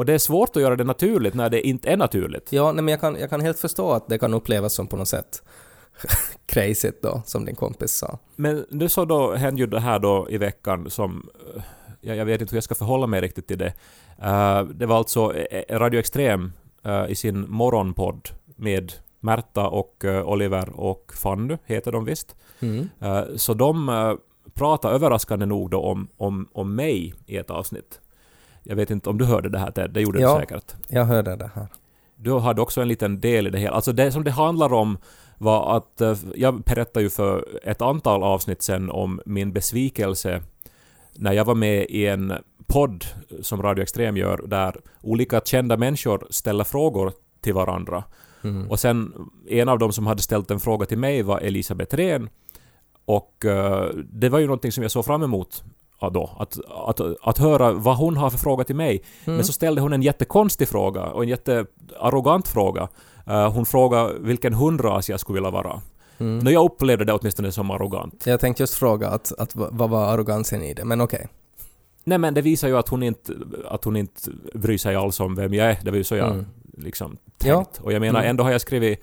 Och 0.02 0.06
det 0.06 0.14
är 0.14 0.18
svårt 0.18 0.56
att 0.56 0.62
göra 0.62 0.76
det 0.76 0.84
naturligt 0.84 1.34
när 1.34 1.50
det 1.50 1.68
inte 1.68 1.90
är 1.90 1.98
naturligt. 1.98 2.52
Ja, 2.52 2.72
nej, 2.72 2.84
men 2.84 2.92
jag 2.92 3.02
kan, 3.02 3.16
jag 3.20 3.30
kan 3.30 3.42
helt 3.42 3.60
förstå 3.60 3.92
att 3.92 4.08
det 4.08 4.20
kan 4.20 4.34
upplevas 4.34 4.74
som 4.74 4.88
på 4.88 4.98
något 4.98 5.08
sätt 5.08 5.44
crazy 6.46 6.92
då, 7.02 7.22
som 7.26 7.46
din 7.46 7.56
kompis 7.56 7.92
sa. 7.92 8.20
Men 8.36 8.66
nu 8.70 8.90
så 8.90 9.06
då 9.06 9.36
hände 9.36 9.62
ju 9.62 9.68
det 9.68 9.80
här 9.80 10.00
då 10.00 10.28
i 10.30 10.38
veckan 10.38 10.90
som... 10.90 11.30
eh, 11.56 11.62
Jag, 12.02 12.18
jag 12.18 12.26
vet 12.26 12.42
inte 12.42 12.52
hur 12.52 12.58
jag 12.58 12.64
ska 12.64 12.76
förhålla 12.76 13.08
mig 13.08 13.22
riktigt 13.22 13.48
till 13.48 13.58
det. 13.58 13.74
Eh, 14.22 14.64
det 14.64 14.86
var 14.86 14.98
alltså 14.98 15.34
eh, 15.36 15.80
Radio 15.80 16.00
Extrem 16.00 16.52
eh, 16.84 17.06
i 17.10 17.16
sin 17.16 17.46
morgonpodd 17.50 18.30
med 18.56 18.94
Märta 19.20 19.68
och 19.68 20.06
eh, 20.06 20.28
Oliver 20.28 20.70
och 20.80 21.12
Fanny, 21.16 21.58
heter 21.66 21.92
de 21.92 22.06
visst. 22.06 22.36
Mm. 22.60 22.90
Så 23.36 23.54
de 23.54 23.90
uh, 23.90 24.16
pratade 24.54 24.96
överraskande 24.96 25.46
nog 25.46 25.70
då 25.70 25.82
om, 25.82 26.08
om, 26.18 26.48
om 26.54 26.76
mig 26.76 27.14
i 27.26 27.38
ett 27.38 27.50
avsnitt. 27.50 28.01
Jag 28.64 28.76
vet 28.76 28.90
inte 28.90 29.10
om 29.10 29.18
du 29.18 29.26
hörde 29.26 29.50
det 29.50 29.60
här 29.60 29.72
Ted, 29.72 29.92
det 29.92 30.02
gjorde 30.02 30.22
Ja. 30.22 30.34
du 30.34 30.40
säkert. 30.40 30.76
Jag 30.88 31.06
hörde 31.06 31.36
det 31.36 31.52
här. 31.56 31.68
Du 32.16 32.40
hade 32.40 32.62
också 32.62 32.82
en 32.82 32.88
liten 32.88 33.20
del 33.22 33.48
i 33.48 33.50
det 33.50 33.58
hela. 33.60 33.76
Alltså 33.76 33.92
det 33.94 34.12
som 34.12 34.24
det 34.24 34.32
handlar 34.32 34.74
om 34.74 34.98
var 35.38 35.78
att 35.78 36.02
eh, 36.02 36.18
jag 36.36 36.62
berättade 36.62 37.04
ju 37.04 37.10
för 37.10 37.60
ett 37.64 37.82
antal 37.82 38.24
avsnitt 38.24 38.62
sen 38.62 38.90
om 38.92 39.22
min 39.26 39.54
besvikelse 39.54 40.42
när 41.14 41.32
jag 41.34 41.46
var 41.46 41.56
med 41.56 41.86
i 41.90 42.08
en 42.08 42.34
podd 42.68 43.06
som 43.42 43.62
Radio 43.62 43.82
Extrem 43.84 44.18
gör 44.18 44.44
där 44.48 44.76
olika 45.02 45.42
kända 45.46 45.78
människor 45.78 46.28
ställer 46.30 46.64
frågor 46.64 47.12
till 47.42 47.54
varandra. 47.54 48.04
Mm. 48.44 48.72
Och 48.72 48.80
sen 48.80 49.14
en 49.50 49.70
av 49.70 49.80
dem 49.80 49.92
som 49.94 50.08
hade 50.08 50.22
ställt 50.22 50.52
en 50.52 50.60
fråga 50.60 50.86
till 50.86 50.98
mig 50.98 51.22
var 51.24 51.40
Elisabeth 51.40 51.96
Rehn. 51.96 52.30
Och 53.06 53.46
eh, 53.46 53.90
det 54.12 54.30
var 54.30 54.40
ju 54.40 54.46
någonting 54.46 54.72
som 54.72 54.82
jag 54.82 54.92
såg 54.92 55.06
fram 55.06 55.24
emot 55.24 55.64
då. 56.10 56.30
Att, 56.40 56.60
att, 56.88 57.02
att 57.22 57.38
höra 57.38 57.72
vad 57.72 57.98
hon 57.98 58.18
har 58.18 58.30
för 58.30 58.38
fråga 58.38 58.64
till 58.64 58.76
mig. 58.76 59.04
Mm. 59.26 59.36
Men 59.36 59.46
så 59.46 59.54
ställde 59.54 59.82
hon 59.82 59.94
en 59.94 60.02
jättekonstig 60.02 60.68
fråga 60.70 61.04
och 61.06 61.24
en 61.24 61.30
jättearrogant 61.30 62.48
fråga. 62.48 62.88
Eh, 63.28 63.52
hon 63.54 63.66
frågade 63.66 64.14
vilken 64.20 64.54
hundras 64.54 65.10
jag 65.10 65.20
skulle 65.20 65.34
vilja 65.38 65.50
vara. 65.52 65.82
Mm. 66.18 66.40
När 66.40 66.52
jag 66.52 66.66
upplevde 66.66 67.06
det 67.06 67.14
åtminstone 67.14 67.52
som 67.52 67.72
arrogant. 67.72 68.24
Jag 68.26 68.40
tänkte 68.40 68.64
just 68.64 68.74
fråga 68.74 69.08
att, 69.10 69.32
att 69.38 69.56
vad 69.56 69.90
var 69.90 70.06
arrogansen 70.06 70.64
i 70.64 70.74
det, 70.74 70.86
men 70.86 71.02
okej. 71.02 71.28
Nej 72.04 72.18
men 72.18 72.34
det 72.34 72.42
visar 72.42 72.68
ju 72.68 72.78
att 72.78 72.90
hon 72.90 73.04
inte, 73.04 73.34
att 73.70 73.84
hon 73.84 73.96
inte 73.96 74.22
bryr 74.54 74.78
sig 74.78 74.96
alls 74.96 75.20
om 75.20 75.36
vem 75.36 75.54
jag 75.54 75.68
är. 75.72 75.78
Det 75.84 75.92
var 75.92 75.98
ju 75.98 76.04
så 76.04 76.16
jag 76.16 76.32
Mm. 76.32 76.46
liksom 76.78 77.18
Ja. 77.44 77.56
tänkt. 77.56 77.80
Och 77.82 77.94
jag 77.94 78.00
menar 78.00 78.20
Mm. 78.20 78.30
ändå 78.30 78.44
har 78.44 78.52
jag 78.52 78.62
skrivit 78.62 79.00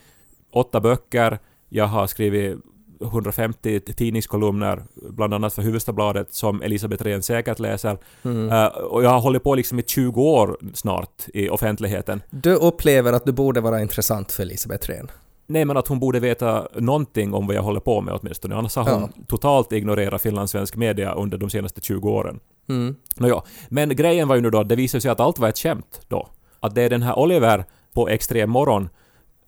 åtta 0.52 0.80
böcker, 0.80 1.38
jag 1.68 1.86
har 1.86 2.06
skrivit 2.06 2.58
150 3.00 3.80
tidningskolumner, 3.80 4.82
bland 5.10 5.34
annat 5.34 5.54
för 5.54 5.62
Huvudstadsbladet, 5.62 6.34
som 6.34 6.62
Elisabeth 6.62 7.04
Rehn 7.04 7.22
säkert 7.22 7.58
läser. 7.58 7.98
Mm. 8.22 8.50
Eh, 8.50 8.66
och 8.66 9.04
jag 9.04 9.10
har 9.10 9.20
hållit 9.20 9.42
på 9.42 9.54
liksom 9.54 9.78
i 9.78 9.82
20 9.82 10.22
år 10.22 10.58
snart 10.74 11.24
i 11.34 11.48
offentligheten. 11.48 12.22
Du 12.30 12.54
upplever 12.54 13.12
att 13.12 13.24
du 13.24 13.32
borde 13.32 13.60
vara 13.60 13.82
intressant 13.82 14.32
för 14.32 14.42
Elisabeth 14.42 14.88
Rehn. 14.90 15.10
Nej 15.50 15.64
men 15.64 15.76
att 15.76 15.88
hon 15.88 15.98
borde 15.98 16.20
veta 16.20 16.68
någonting 16.74 17.34
om 17.34 17.46
vad 17.46 17.56
jag 17.56 17.62
håller 17.62 17.80
på 17.80 18.00
med 18.00 18.14
åtminstone. 18.14 18.54
Annars 18.54 18.76
har 18.76 19.00
hon 19.00 19.12
totalt 19.28 19.72
ignorerat 19.72 20.22
finlandssvensk 20.22 20.76
media 20.76 21.12
under 21.12 21.38
de 21.38 21.50
senaste 21.50 21.80
20 21.80 22.10
åren. 22.10 22.40
Mm. 22.68 22.96
Nåja, 23.16 23.42
men 23.68 23.96
grejen 23.96 24.28
var 24.28 24.34
ju 24.34 24.40
nu 24.40 24.50
då, 24.50 24.62
det 24.62 24.76
visade 24.76 25.00
sig 25.00 25.10
att 25.10 25.20
allt 25.20 25.38
var 25.38 25.48
ett 25.48 25.58
skämt 25.58 26.00
då. 26.08 26.28
Att 26.60 26.74
det 26.74 26.82
är 26.82 26.90
den 26.90 27.02
här 27.02 27.18
Oliver 27.18 27.64
på 27.94 28.08
Extrem 28.08 28.50
morgon, 28.50 28.88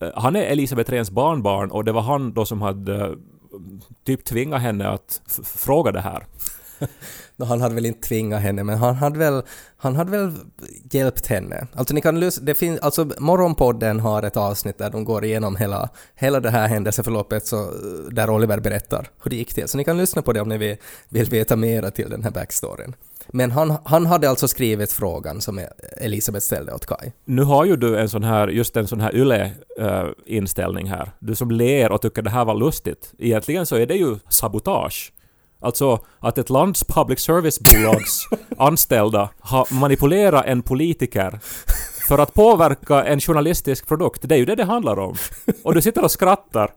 eh, 0.00 0.08
han 0.14 0.36
är 0.36 0.42
Elisabeth 0.42 0.90
Rehns 0.90 1.10
barnbarn 1.10 1.70
och 1.70 1.84
det 1.84 1.92
var 1.92 2.02
han 2.02 2.32
då 2.32 2.44
som 2.44 2.62
hade 2.62 3.16
typ 4.06 4.24
tvinga 4.24 4.58
henne 4.58 4.88
att 4.88 5.20
fråga 5.44 5.92
det 5.92 6.00
här. 6.00 6.26
no, 7.36 7.44
Han 7.44 7.60
hade 7.60 7.74
väl 7.74 7.86
inte 7.86 8.08
tvingat 8.08 8.42
henne, 8.42 8.64
men 8.64 8.78
han 8.78 8.94
hade 8.94 9.18
väl, 9.18 9.42
han 9.76 9.96
hade 9.96 10.10
väl 10.10 10.32
hjälpt 10.90 11.26
henne. 11.26 11.66
Alltså 11.74 11.94
ni 11.94 12.00
kan 12.00 12.30
det 12.42 12.54
finns, 12.54 12.80
alltså 12.80 13.10
Morgonpodden 13.18 14.00
har 14.00 14.22
ett 14.22 14.36
avsnitt 14.36 14.78
där 14.78 14.90
de 14.90 15.04
går 15.04 15.24
igenom 15.24 15.56
hela, 15.56 15.88
hela 16.14 16.40
det 16.40 16.50
här 16.50 16.68
händelseförloppet 16.68 17.46
så, 17.46 17.72
där 18.10 18.30
Oliver 18.30 18.60
berättar 18.60 19.10
hur 19.22 19.30
det 19.30 19.36
gick 19.36 19.54
till. 19.54 19.68
Så 19.68 19.78
ni 19.78 19.84
kan 19.84 19.96
lyssna 19.96 20.22
på 20.22 20.32
det 20.32 20.40
om 20.40 20.48
ni 20.48 20.58
vill, 20.58 20.76
vill 21.08 21.30
veta 21.30 21.56
mera 21.56 21.90
till 21.90 22.10
den 22.10 22.22
här 22.22 22.30
backstoryn. 22.30 22.94
Men 23.32 23.50
han, 23.50 23.76
han 23.84 24.06
hade 24.06 24.30
alltså 24.30 24.48
skrivit 24.48 24.92
frågan 24.92 25.40
som 25.40 25.60
Elisabeth 25.96 26.44
ställde 26.44 26.74
åt 26.74 26.86
Kai. 26.86 27.12
Nu 27.24 27.42
har 27.42 27.64
ju 27.64 27.76
du 27.76 27.98
en 27.98 28.08
sån 28.08 28.24
här, 28.24 28.48
just 28.48 28.76
en 28.76 28.88
sån 28.88 29.00
här 29.00 29.16
YLE-inställning 29.16 30.86
här. 30.86 31.10
Du 31.18 31.34
som 31.34 31.50
ler 31.50 31.92
och 31.92 32.02
tycker 32.02 32.22
det 32.22 32.30
här 32.30 32.44
var 32.44 32.54
lustigt. 32.54 33.12
Egentligen 33.18 33.66
så 33.66 33.76
är 33.76 33.86
det 33.86 33.94
ju 33.96 34.16
sabotage. 34.28 35.12
Alltså 35.62 36.00
att 36.18 36.38
ett 36.38 36.50
lands 36.50 36.84
public 36.84 37.20
service-bolags 37.20 38.28
anställda 38.58 39.30
har 39.40 39.74
manipulerat 39.74 40.46
en 40.46 40.62
politiker 40.62 41.40
för 42.10 42.18
att 42.18 42.34
påverka 42.34 43.04
en 43.04 43.20
journalistisk 43.20 43.88
produkt. 43.88 44.28
Det 44.28 44.34
är 44.34 44.38
ju 44.38 44.44
det 44.44 44.54
det 44.54 44.64
handlar 44.64 44.98
om. 44.98 45.16
Och 45.62 45.74
du 45.74 45.82
sitter 45.82 46.04
och 46.04 46.10
skrattar. 46.10 46.72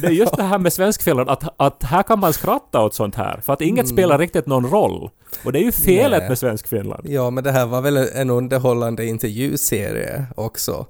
Det 0.00 0.06
är 0.06 0.10
just 0.10 0.36
det 0.36 0.42
här 0.42 0.58
med 0.58 0.72
Svenskfinland, 0.72 1.30
att, 1.30 1.54
att 1.56 1.82
här 1.82 2.02
kan 2.02 2.18
man 2.18 2.32
skratta 2.32 2.82
åt 2.82 2.94
sånt 2.94 3.14
här. 3.14 3.40
För 3.40 3.52
att 3.52 3.60
inget 3.60 3.88
spelar 3.88 4.18
riktigt 4.18 4.46
någon 4.46 4.70
roll. 4.70 5.10
Och 5.44 5.52
det 5.52 5.58
är 5.58 5.62
ju 5.62 5.72
felet 5.72 6.20
Nej. 6.20 6.28
med 6.28 6.38
Svenskfinland. 6.38 7.08
Ja, 7.08 7.30
men 7.30 7.44
det 7.44 7.52
här 7.52 7.66
var 7.66 7.82
väl 7.82 7.96
en 7.96 8.30
underhållande 8.30 9.06
intervjuserie 9.06 10.26
också 10.36 10.86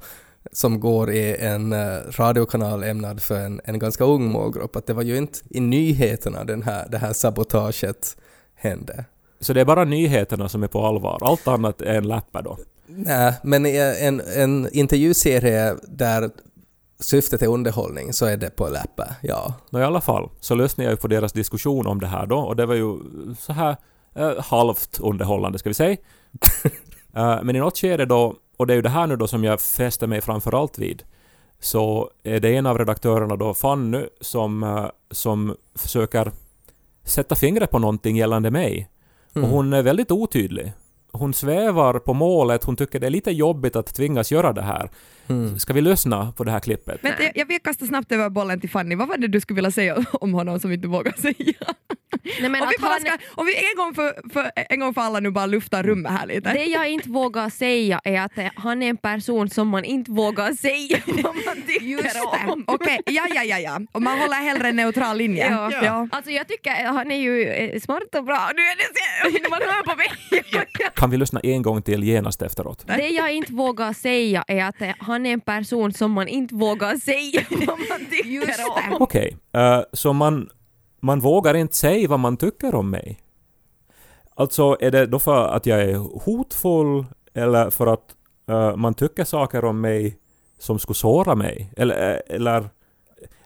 som 0.52 0.80
går 0.80 1.10
i 1.10 1.36
en 1.36 1.72
eh, 1.72 1.96
radiokanal 2.10 2.82
ämnad 2.82 3.22
för 3.22 3.40
en, 3.40 3.60
en 3.64 3.78
ganska 3.78 4.04
ung 4.04 4.26
målgrupp. 4.26 4.76
Att 4.76 4.86
det 4.86 4.92
var 4.92 5.02
ju 5.02 5.16
inte 5.16 5.38
i 5.50 5.60
nyheterna 5.60 6.44
den 6.44 6.62
här, 6.62 6.86
det 6.90 6.98
här 6.98 7.12
sabotaget 7.12 8.16
hände. 8.54 9.04
Så 9.40 9.52
det 9.52 9.60
är 9.60 9.64
bara 9.64 9.84
nyheterna 9.84 10.48
som 10.48 10.62
är 10.62 10.68
på 10.68 10.86
allvar. 10.86 11.18
Allt 11.20 11.48
annat 11.48 11.80
är 11.80 11.94
en 11.94 12.08
läppa 12.08 12.42
då. 12.42 12.58
Nej, 12.88 13.34
men 13.42 13.66
i 13.66 13.76
en, 14.00 14.20
en 14.20 14.68
intervjuserie 14.72 15.76
där 15.88 16.30
syftet 17.00 17.42
är 17.42 17.46
underhållning 17.46 18.12
så 18.12 18.26
är 18.26 18.36
det 18.36 18.56
på 18.56 18.68
läppa, 18.68 19.08
ja. 19.22 19.54
Nå, 19.70 19.80
i 19.80 19.84
alla 19.84 20.00
fall 20.00 20.30
så 20.40 20.54
lyssnade 20.54 20.84
jag 20.86 20.92
ju 20.92 20.96
på 20.96 21.08
deras 21.08 21.32
diskussion 21.32 21.86
om 21.86 22.00
det 22.00 22.06
här 22.06 22.26
då 22.26 22.38
och 22.38 22.56
det 22.56 22.66
var 22.66 22.74
ju 22.74 22.98
så 23.38 23.52
här 23.52 23.76
eh, 24.14 24.32
halvt 24.38 25.00
underhållande 25.00 25.58
ska 25.58 25.70
vi 25.70 25.74
säga. 25.74 25.96
Eh, 27.16 27.42
men 27.42 27.56
i 27.56 27.58
något 27.58 27.78
skede 27.78 28.06
då, 28.06 28.36
och 28.56 28.66
det 28.66 28.72
är 28.72 28.74
ju 28.74 28.82
det 28.82 28.88
här 28.88 29.06
nu 29.06 29.16
då 29.16 29.26
som 29.26 29.44
jag 29.44 29.60
fäster 29.60 30.06
mig 30.06 30.20
framför 30.20 30.60
allt 30.60 30.78
vid, 30.78 31.02
så 31.60 32.10
är 32.22 32.40
det 32.40 32.56
en 32.56 32.66
av 32.66 32.78
redaktörerna 32.78 33.36
då, 33.36 33.54
Fanny, 33.54 34.06
som, 34.20 34.62
eh, 34.62 34.86
som 35.10 35.56
försöker 35.74 36.32
sätta 37.04 37.34
fingret 37.34 37.70
på 37.70 37.78
någonting 37.78 38.16
gällande 38.16 38.50
mig. 38.50 38.88
Och 39.34 39.48
hon 39.48 39.72
är 39.72 39.82
väldigt 39.82 40.10
otydlig. 40.10 40.72
Hon 41.18 41.34
svävar 41.34 41.98
på 41.98 42.14
målet, 42.14 42.64
hon 42.64 42.76
tycker 42.76 43.00
det 43.00 43.06
är 43.06 43.10
lite 43.10 43.30
jobbigt 43.30 43.76
att 43.76 43.94
tvingas 43.94 44.32
göra 44.32 44.52
det 44.52 44.62
här. 44.62 44.90
Ska 45.58 45.72
vi 45.72 45.80
lyssna 45.80 46.32
på 46.36 46.44
det 46.44 46.50
här 46.50 46.60
klippet? 46.60 47.02
Men 47.02 47.12
jag, 47.18 47.30
jag 47.34 47.46
vill 47.46 47.60
kasta 47.60 47.86
snabbt 47.86 48.12
över 48.12 48.28
bollen 48.30 48.60
till 48.60 48.70
Fanny. 48.70 48.94
Vad 48.94 49.08
var 49.08 49.16
det 49.16 49.28
du 49.28 49.40
skulle 49.40 49.54
vilja 49.54 49.70
säga 49.70 50.04
om 50.12 50.34
honom 50.34 50.60
som 50.60 50.72
inte 50.72 50.88
vågar 50.88 51.12
säga? 51.12 51.34
Nej, 52.40 52.50
men 52.50 52.62
om, 52.62 52.68
vi 52.68 52.82
bara 52.82 52.90
han- 52.90 53.00
ska, 53.00 53.12
om 53.34 53.46
vi 53.46 53.54
en 53.56 53.76
gång 53.76 53.94
för, 53.94 54.30
för, 54.32 54.50
en 54.54 54.80
gång 54.80 54.94
för 54.94 55.00
alla 55.00 55.20
nu 55.20 55.30
bara 55.30 55.46
luftar 55.46 55.82
rummet 55.82 56.12
här 56.12 56.26
lite. 56.26 56.52
Det 56.52 56.64
jag 56.64 56.88
inte 56.88 57.08
vågar 57.08 57.50
säga 57.50 58.00
är 58.04 58.20
att 58.20 58.32
han 58.56 58.82
är 58.82 58.88
en 58.90 58.96
person 58.96 59.50
som 59.50 59.68
man 59.68 59.84
inte 59.84 60.10
vågar 60.10 60.52
säga 60.52 60.98
vad 61.22 61.34
man 61.46 61.62
tycker 61.66 61.86
Just 61.86 62.14
det. 62.14 62.50
om. 62.52 62.64
Okej, 62.66 63.00
ja, 63.06 63.26
ja, 63.34 63.42
ja, 63.44 63.58
ja. 63.58 63.80
Och 63.92 64.02
man 64.02 64.18
håller 64.18 64.34
hellre 64.42 64.68
en 64.68 64.76
neutral 64.76 65.16
linje. 65.16 65.50
Ja. 65.50 65.70
Ja. 65.84 66.08
Alltså 66.12 66.30
jag 66.30 66.48
tycker 66.48 66.84
han 66.84 67.10
är 67.10 67.16
ju 67.20 67.48
eh, 67.48 67.80
smart 67.80 68.14
och 68.16 68.24
bra. 68.24 68.50
Nu 68.56 68.62
är 68.62 68.76
det 68.76 68.84
så, 69.44 69.50
man 69.50 69.60
hör 69.62 69.82
på 69.82 69.96
mig. 69.96 70.06
Kan 71.06 71.10
vi 71.10 71.16
lyssna 71.16 71.40
en 71.40 71.62
gång 71.62 71.82
till 71.82 72.04
genast 72.04 72.42
efteråt? 72.42 72.84
Det 72.86 73.08
jag 73.08 73.32
inte 73.32 73.52
vågar 73.52 73.92
säga 73.92 74.44
är 74.48 74.64
att 74.64 74.96
han 74.98 75.26
är 75.26 75.32
en 75.32 75.40
person 75.40 75.92
som 75.92 76.12
man 76.12 76.28
inte 76.28 76.54
vågar 76.54 76.96
säga 76.96 77.42
vad 77.50 77.78
man 77.78 78.06
tycker 78.10 78.28
Just 78.28 78.58
det. 78.58 78.94
om. 78.94 79.02
Okej, 79.02 79.36
eh, 79.52 79.80
så 79.92 80.12
man, 80.12 80.48
man 81.00 81.20
vågar 81.20 81.54
inte 81.54 81.76
säga 81.76 82.08
vad 82.08 82.20
man 82.20 82.36
tycker 82.36 82.74
om 82.74 82.90
mig? 82.90 83.18
Alltså, 84.34 84.76
är 84.80 84.90
det 84.90 85.06
då 85.06 85.18
för 85.18 85.48
att 85.48 85.66
jag 85.66 85.82
är 85.82 85.96
hotfull 85.96 87.06
eller 87.34 87.70
för 87.70 87.86
att 87.86 88.14
eh, 88.48 88.76
man 88.76 88.94
tycker 88.94 89.24
saker 89.24 89.64
om 89.64 89.80
mig 89.80 90.18
som 90.58 90.78
skulle 90.78 90.94
såra 90.94 91.34
mig? 91.34 91.72
Eller, 91.76 92.14
eh, 92.14 92.36
eller... 92.36 92.68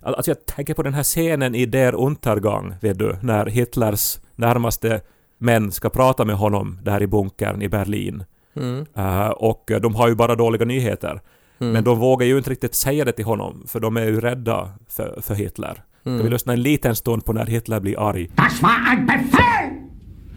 Alltså 0.00 0.30
jag 0.30 0.46
tänker 0.46 0.74
på 0.74 0.82
den 0.82 0.94
här 0.94 1.02
scenen 1.02 1.54
i 1.54 1.66
Der 1.66 1.94
Untergang, 1.94 2.74
vet 2.80 2.98
du, 2.98 3.16
när 3.22 3.46
Hitlers 3.46 4.18
närmaste 4.36 5.00
män 5.40 5.72
ska 5.72 5.90
prata 5.90 6.24
med 6.24 6.36
honom 6.36 6.78
där 6.82 7.02
i 7.02 7.06
bunkern 7.06 7.62
i 7.62 7.68
Berlin. 7.68 8.24
Mm. 8.56 8.86
Eh, 8.96 9.28
och 9.28 9.70
de 9.80 9.94
har 9.94 10.08
ju 10.08 10.14
bara 10.14 10.34
dåliga 10.34 10.64
nyheter. 10.64 11.20
Men 11.58 11.84
de 11.84 11.98
vågar 11.98 12.26
ju 12.26 12.38
inte 12.38 12.50
riktigt 12.50 12.74
säga 12.74 13.04
det 13.04 13.12
till 13.12 13.24
honom, 13.24 13.64
för 13.68 13.80
de 13.80 13.96
är 13.96 14.04
ju 14.04 14.20
rädda 14.20 14.72
för, 14.88 15.20
för 15.22 15.34
Hitler. 15.34 15.82
Ska 16.00 16.10
vi 16.10 16.28
lyssna 16.28 16.52
en 16.52 16.62
liten 16.62 16.96
stund 16.96 17.24
på 17.24 17.32
när 17.32 17.46
Hitler 17.46 17.80
blir 17.80 18.08
arg? 18.08 18.30
Das 18.36 18.62
war 18.62 18.90
ein 18.90 19.06
Befehl! 19.06 19.70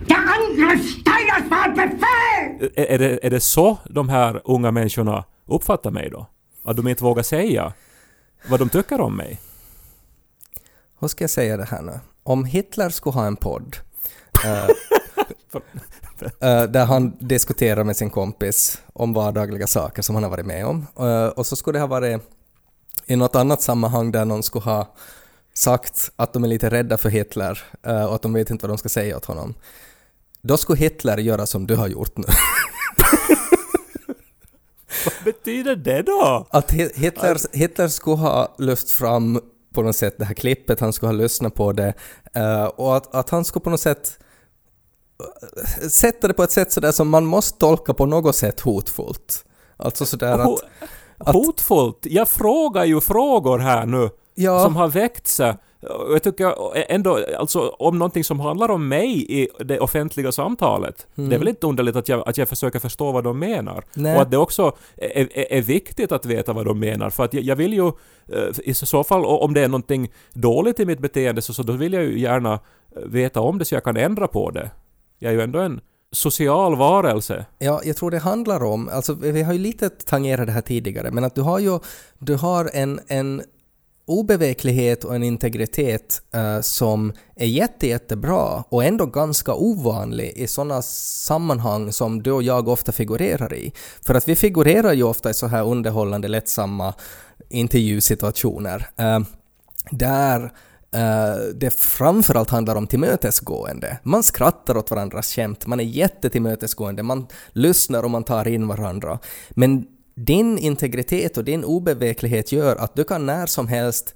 Der 0.07 0.15
Angriff 0.15 1.01
Steiners 1.01 1.49
war 1.49 1.63
ein 1.63 1.75
Befehl! 1.75 2.71
Är, 2.75 2.85
är, 2.91 2.99
det, 2.99 3.25
är 3.25 3.29
det 3.29 3.39
så 3.39 3.77
de 3.89 4.09
här 4.09 4.41
unga 4.45 4.71
människorna 4.71 5.23
uppfattar 5.45 5.91
mig 5.91 6.09
då? 6.09 6.27
Att 6.63 6.77
de 6.77 6.87
inte 6.87 7.03
vågar 7.03 7.23
säga 7.23 7.73
vad 8.49 8.59
de 8.59 8.69
tycker 8.69 9.01
om 9.01 9.15
mig? 9.15 9.39
Hur 10.99 11.07
ska 11.07 11.23
jag 11.23 11.31
säga 11.31 11.57
det 11.57 11.65
här 11.65 11.81
nu? 11.81 11.99
Om 12.23 12.45
Hitler 12.45 12.89
skulle 12.89 13.13
ha 13.13 13.25
en 13.25 13.35
podd 13.35 13.77
eh, 14.45 14.67
eh, 16.41 16.63
där 16.63 16.85
han 16.85 17.17
diskuterar 17.19 17.83
med 17.83 17.97
sin 17.97 18.09
kompis 18.09 18.81
om 18.93 19.13
vardagliga 19.13 19.67
saker 19.67 20.01
som 20.01 20.15
han 20.15 20.23
har 20.23 20.31
varit 20.31 20.45
med 20.45 20.65
om. 20.65 20.87
Eh, 20.99 21.27
och 21.27 21.45
så 21.45 21.55
skulle 21.55 21.77
det 21.77 21.81
ha 21.81 21.87
varit 21.87 22.21
i 23.05 23.15
något 23.15 23.35
annat 23.35 23.61
sammanhang 23.61 24.11
där 24.11 24.25
någon 24.25 24.43
skulle 24.43 24.63
ha 24.65 24.93
sagt 25.53 26.11
att 26.15 26.33
de 26.33 26.43
är 26.43 26.47
lite 26.47 26.69
rädda 26.69 26.97
för 26.97 27.09
Hitler 27.09 27.63
eh, 27.83 28.05
och 28.05 28.15
att 28.15 28.21
de 28.21 28.33
vet 28.33 28.49
inte 28.49 28.67
vad 28.67 28.71
de 28.71 28.77
ska 28.77 28.89
säga 28.89 29.17
åt 29.17 29.25
honom. 29.25 29.53
Då 30.41 30.57
skulle 30.57 30.79
Hitler 30.79 31.17
göra 31.17 31.45
som 31.45 31.67
du 31.67 31.75
har 31.75 31.87
gjort 31.87 32.17
nu. 32.17 32.23
Vad 35.05 35.13
betyder 35.33 35.75
det 35.75 36.01
då? 36.01 36.47
Att 36.49 36.71
Hi- 36.73 36.91
Hitler, 36.95 37.37
Hitler 37.57 37.87
skulle 37.87 38.15
ha 38.17 38.55
lyft 38.57 38.91
fram 38.91 39.41
på 39.73 39.81
något 39.81 39.95
sätt 39.95 40.15
det 40.17 40.25
här 40.25 40.33
klippet, 40.33 40.79
han 40.79 40.93
skulle 40.93 41.07
ha 41.07 41.13
lyssnat 41.17 41.55
på 41.55 41.71
det 41.71 41.93
och 42.75 42.97
att, 42.97 43.15
att 43.15 43.29
han 43.29 43.45
skulle 43.45 43.63
på 43.63 43.69
något 43.69 43.79
sätt 43.79 44.19
sätta 45.89 46.27
det 46.27 46.33
på 46.33 46.43
ett 46.43 46.51
sätt 46.51 46.71
sådär 46.71 46.91
som 46.91 47.09
man 47.09 47.25
måste 47.25 47.57
tolka 47.59 47.93
på 47.93 48.05
något 48.05 48.35
sätt 48.35 48.59
hotfullt. 48.59 49.45
Alltså 49.77 50.05
sådär 50.05 50.33
att... 50.39 50.47
Ho- 50.47 50.59
Hotfullt? 51.19 51.97
Jag 52.01 52.29
frågar 52.29 52.85
ju 52.85 53.01
frågor 53.01 53.59
här 53.59 53.85
nu 53.85 54.09
Ja. 54.35 54.63
som 54.63 54.75
har 54.75 54.87
väckts. 54.87 55.39
Och 55.39 56.13
Jag 56.13 56.23
tycker 56.23 56.53
ändå, 56.91 57.19
alltså 57.39 57.59
om 57.79 57.99
någonting 57.99 58.23
som 58.23 58.39
handlar 58.39 58.71
om 58.71 58.87
mig 58.87 59.41
i 59.41 59.47
det 59.59 59.79
offentliga 59.79 60.31
samtalet. 60.31 61.07
Det 61.15 61.35
är 61.35 61.39
väl 61.39 61.47
inte 61.47 61.67
underligt 61.67 61.95
att 61.95 62.09
jag, 62.09 62.29
att 62.29 62.37
jag 62.37 62.49
försöker 62.49 62.79
förstå 62.79 63.11
vad 63.11 63.23
de 63.23 63.39
menar. 63.39 63.71
Mm. 63.73 63.83
Nej. 63.95 64.15
Och 64.15 64.21
att 64.21 64.31
det 64.31 64.37
också 64.37 64.71
är, 64.97 65.37
är, 65.37 65.53
är 65.53 65.61
viktigt 65.61 66.11
att 66.11 66.25
veta 66.25 66.53
vad 66.53 66.65
de 66.65 66.79
menar. 66.79 67.09
För 67.09 67.23
att 67.23 67.33
jag, 67.33 67.43
jag 67.43 67.55
vill 67.55 67.73
ju, 67.73 67.87
eh, 67.87 68.49
i 68.63 68.73
så 68.73 69.03
fall 69.03 69.25
om 69.25 69.53
det 69.53 69.61
är 69.61 69.67
någonting 69.67 70.11
dåligt 70.33 70.79
i 70.79 70.85
mitt 70.85 70.99
beteende 70.99 71.41
så, 71.41 71.53
så 71.53 71.63
då 71.63 71.73
vill 71.73 71.93
jag 71.93 72.03
ju 72.03 72.19
gärna 72.19 72.59
veta 73.05 73.41
om 73.41 73.57
det 73.57 73.65
så 73.65 73.75
jag 73.75 73.83
kan 73.83 73.97
ändra 73.97 74.27
på 74.27 74.49
det. 74.51 74.71
Jag 75.23 75.29
är 75.29 75.35
ju 75.35 75.41
ändå 75.41 75.59
en 75.59 75.81
social 76.11 76.75
varelse. 76.75 77.45
Ja, 77.59 77.81
jag 77.83 77.97
tror 77.97 78.11
det 78.11 78.19
handlar 78.19 78.63
om, 78.63 78.89
alltså 78.89 79.13
vi 79.13 79.41
har 79.41 79.53
ju 79.53 79.59
lite 79.59 79.89
tangerat 79.89 80.47
det 80.47 80.51
här 80.51 80.61
tidigare, 80.61 81.11
men 81.11 81.23
att 81.23 81.35
du 81.35 81.41
har 81.41 81.59
ju, 81.59 81.79
du 82.19 82.35
har 82.35 82.69
en, 82.73 82.99
en 83.07 83.41
obeveklighet 84.05 85.03
och 85.03 85.15
en 85.15 85.23
integritet 85.23 86.21
uh, 86.35 86.61
som 86.61 87.13
är 87.35 87.45
jätte, 87.45 87.87
jättebra 87.87 88.63
och 88.69 88.83
ändå 88.83 89.05
ganska 89.05 89.53
ovanlig 89.53 90.33
i 90.35 90.47
sådana 90.47 90.81
sammanhang 90.81 91.93
som 91.93 92.23
du 92.23 92.31
och 92.31 92.43
jag 92.43 92.67
ofta 92.67 92.91
figurerar 92.91 93.53
i. 93.53 93.73
För 94.05 94.15
att 94.15 94.27
vi 94.27 94.35
figurerar 94.35 94.93
ju 94.93 95.03
ofta 95.03 95.29
i 95.29 95.33
så 95.33 95.47
här 95.47 95.63
underhållande, 95.63 96.27
lättsamma 96.27 96.93
intervjusituationer 97.49 98.89
uh, 98.99 99.19
där 99.91 100.51
Eh, 100.93 101.35
det 101.55 101.69
framförallt 101.79 102.49
handlar 102.49 102.75
om 102.75 102.87
tillmötesgående. 102.87 103.97
Man 104.03 104.23
skrattar 104.23 104.77
åt 104.77 104.91
varandras 104.91 105.27
skämt, 105.27 105.65
man 105.65 105.79
är 105.79 105.83
jättetillmötesgående, 105.83 107.03
man 107.03 107.27
lyssnar 107.51 108.03
och 108.03 108.11
man 108.11 108.23
tar 108.23 108.47
in 108.47 108.67
varandra. 108.67 109.19
Men 109.49 109.85
din 110.15 110.57
integritet 110.57 111.37
och 111.37 111.43
din 111.43 111.63
obeveklighet 111.63 112.51
gör 112.51 112.75
att 112.75 112.95
du 112.95 113.03
kan 113.03 113.25
när 113.25 113.45
som 113.45 113.67
helst 113.67 114.15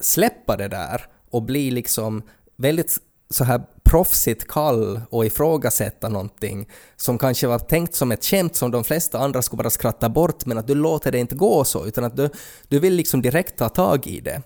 släppa 0.00 0.56
det 0.56 0.68
där 0.68 1.06
och 1.30 1.42
bli 1.42 1.70
liksom 1.70 2.22
väldigt 2.56 2.98
så 3.30 3.44
här 3.44 3.62
proffsigt 3.84 4.48
kall 4.48 5.00
och 5.10 5.26
ifrågasätta 5.26 6.08
någonting 6.08 6.68
som 6.96 7.18
kanske 7.18 7.46
var 7.46 7.58
tänkt 7.58 7.94
som 7.94 8.12
ett 8.12 8.24
skämt 8.24 8.56
som 8.56 8.70
de 8.70 8.84
flesta 8.84 9.18
andra 9.18 9.42
skulle 9.42 9.62
bara 9.62 9.70
skratta 9.70 10.08
bort 10.08 10.46
men 10.46 10.58
att 10.58 10.66
du 10.66 10.74
låter 10.74 11.12
det 11.12 11.18
inte 11.18 11.34
gå 11.34 11.64
så 11.64 11.86
utan 11.86 12.04
att 12.04 12.16
du, 12.16 12.30
du 12.68 12.78
vill 12.78 12.94
liksom 12.94 13.22
direkt 13.22 13.58
ta 13.58 13.68
tag 13.68 14.06
i 14.06 14.20
det 14.20 14.42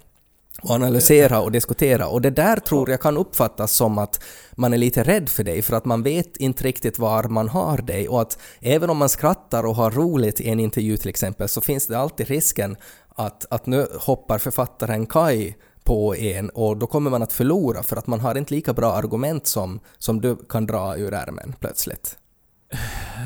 och 0.62 0.71
analysera 0.71 1.40
och 1.40 1.53
diskutera. 1.53 2.09
Och 2.09 2.23
det 2.23 2.31
där 2.31 2.57
tror 2.57 2.90
jag 2.90 3.01
kan 3.01 3.16
uppfattas 3.16 3.73
som 3.73 3.99
att 3.99 4.25
man 4.53 4.73
är 4.73 4.79
lite 4.79 5.03
rädd 5.03 5.29
för 5.29 5.44
dig 5.44 5.62
för 5.62 5.77
att 5.77 5.85
man 5.85 6.03
vet 6.03 6.37
inte 6.37 6.64
riktigt 6.64 6.99
var 6.99 7.25
man 7.25 7.49
har 7.49 7.79
dig 7.79 8.09
och 8.09 8.21
att 8.21 8.38
även 8.61 8.90
om 8.90 8.97
man 8.97 9.09
skrattar 9.09 9.66
och 9.66 9.75
har 9.77 9.90
roligt 9.90 10.40
i 10.40 10.49
en 10.49 10.61
intervju 10.61 10.97
till 10.97 11.09
exempel 11.09 11.49
så 11.49 11.61
finns 11.61 11.87
det 11.87 11.99
alltid 11.99 12.29
risken 12.29 12.77
att, 13.09 13.47
att 13.51 13.66
nu 13.66 13.87
hoppar 14.01 14.38
författaren 14.38 15.07
Kai 15.07 15.55
på 15.85 16.16
en 16.16 16.51
och 16.51 16.77
då 16.77 16.87
kommer 16.87 17.11
man 17.11 17.23
att 17.23 17.33
förlora 17.33 17.83
för 17.83 17.97
att 17.97 18.07
man 18.07 18.21
har 18.21 18.38
inte 18.38 18.55
lika 18.55 18.73
bra 18.73 18.92
argument 18.92 19.47
som, 19.47 19.81
som 19.99 20.21
du 20.21 20.37
kan 20.37 20.66
dra 20.66 20.97
ur 20.97 21.14
ärmen 21.14 21.55
plötsligt. 21.61 22.18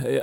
Ja, 0.06 0.22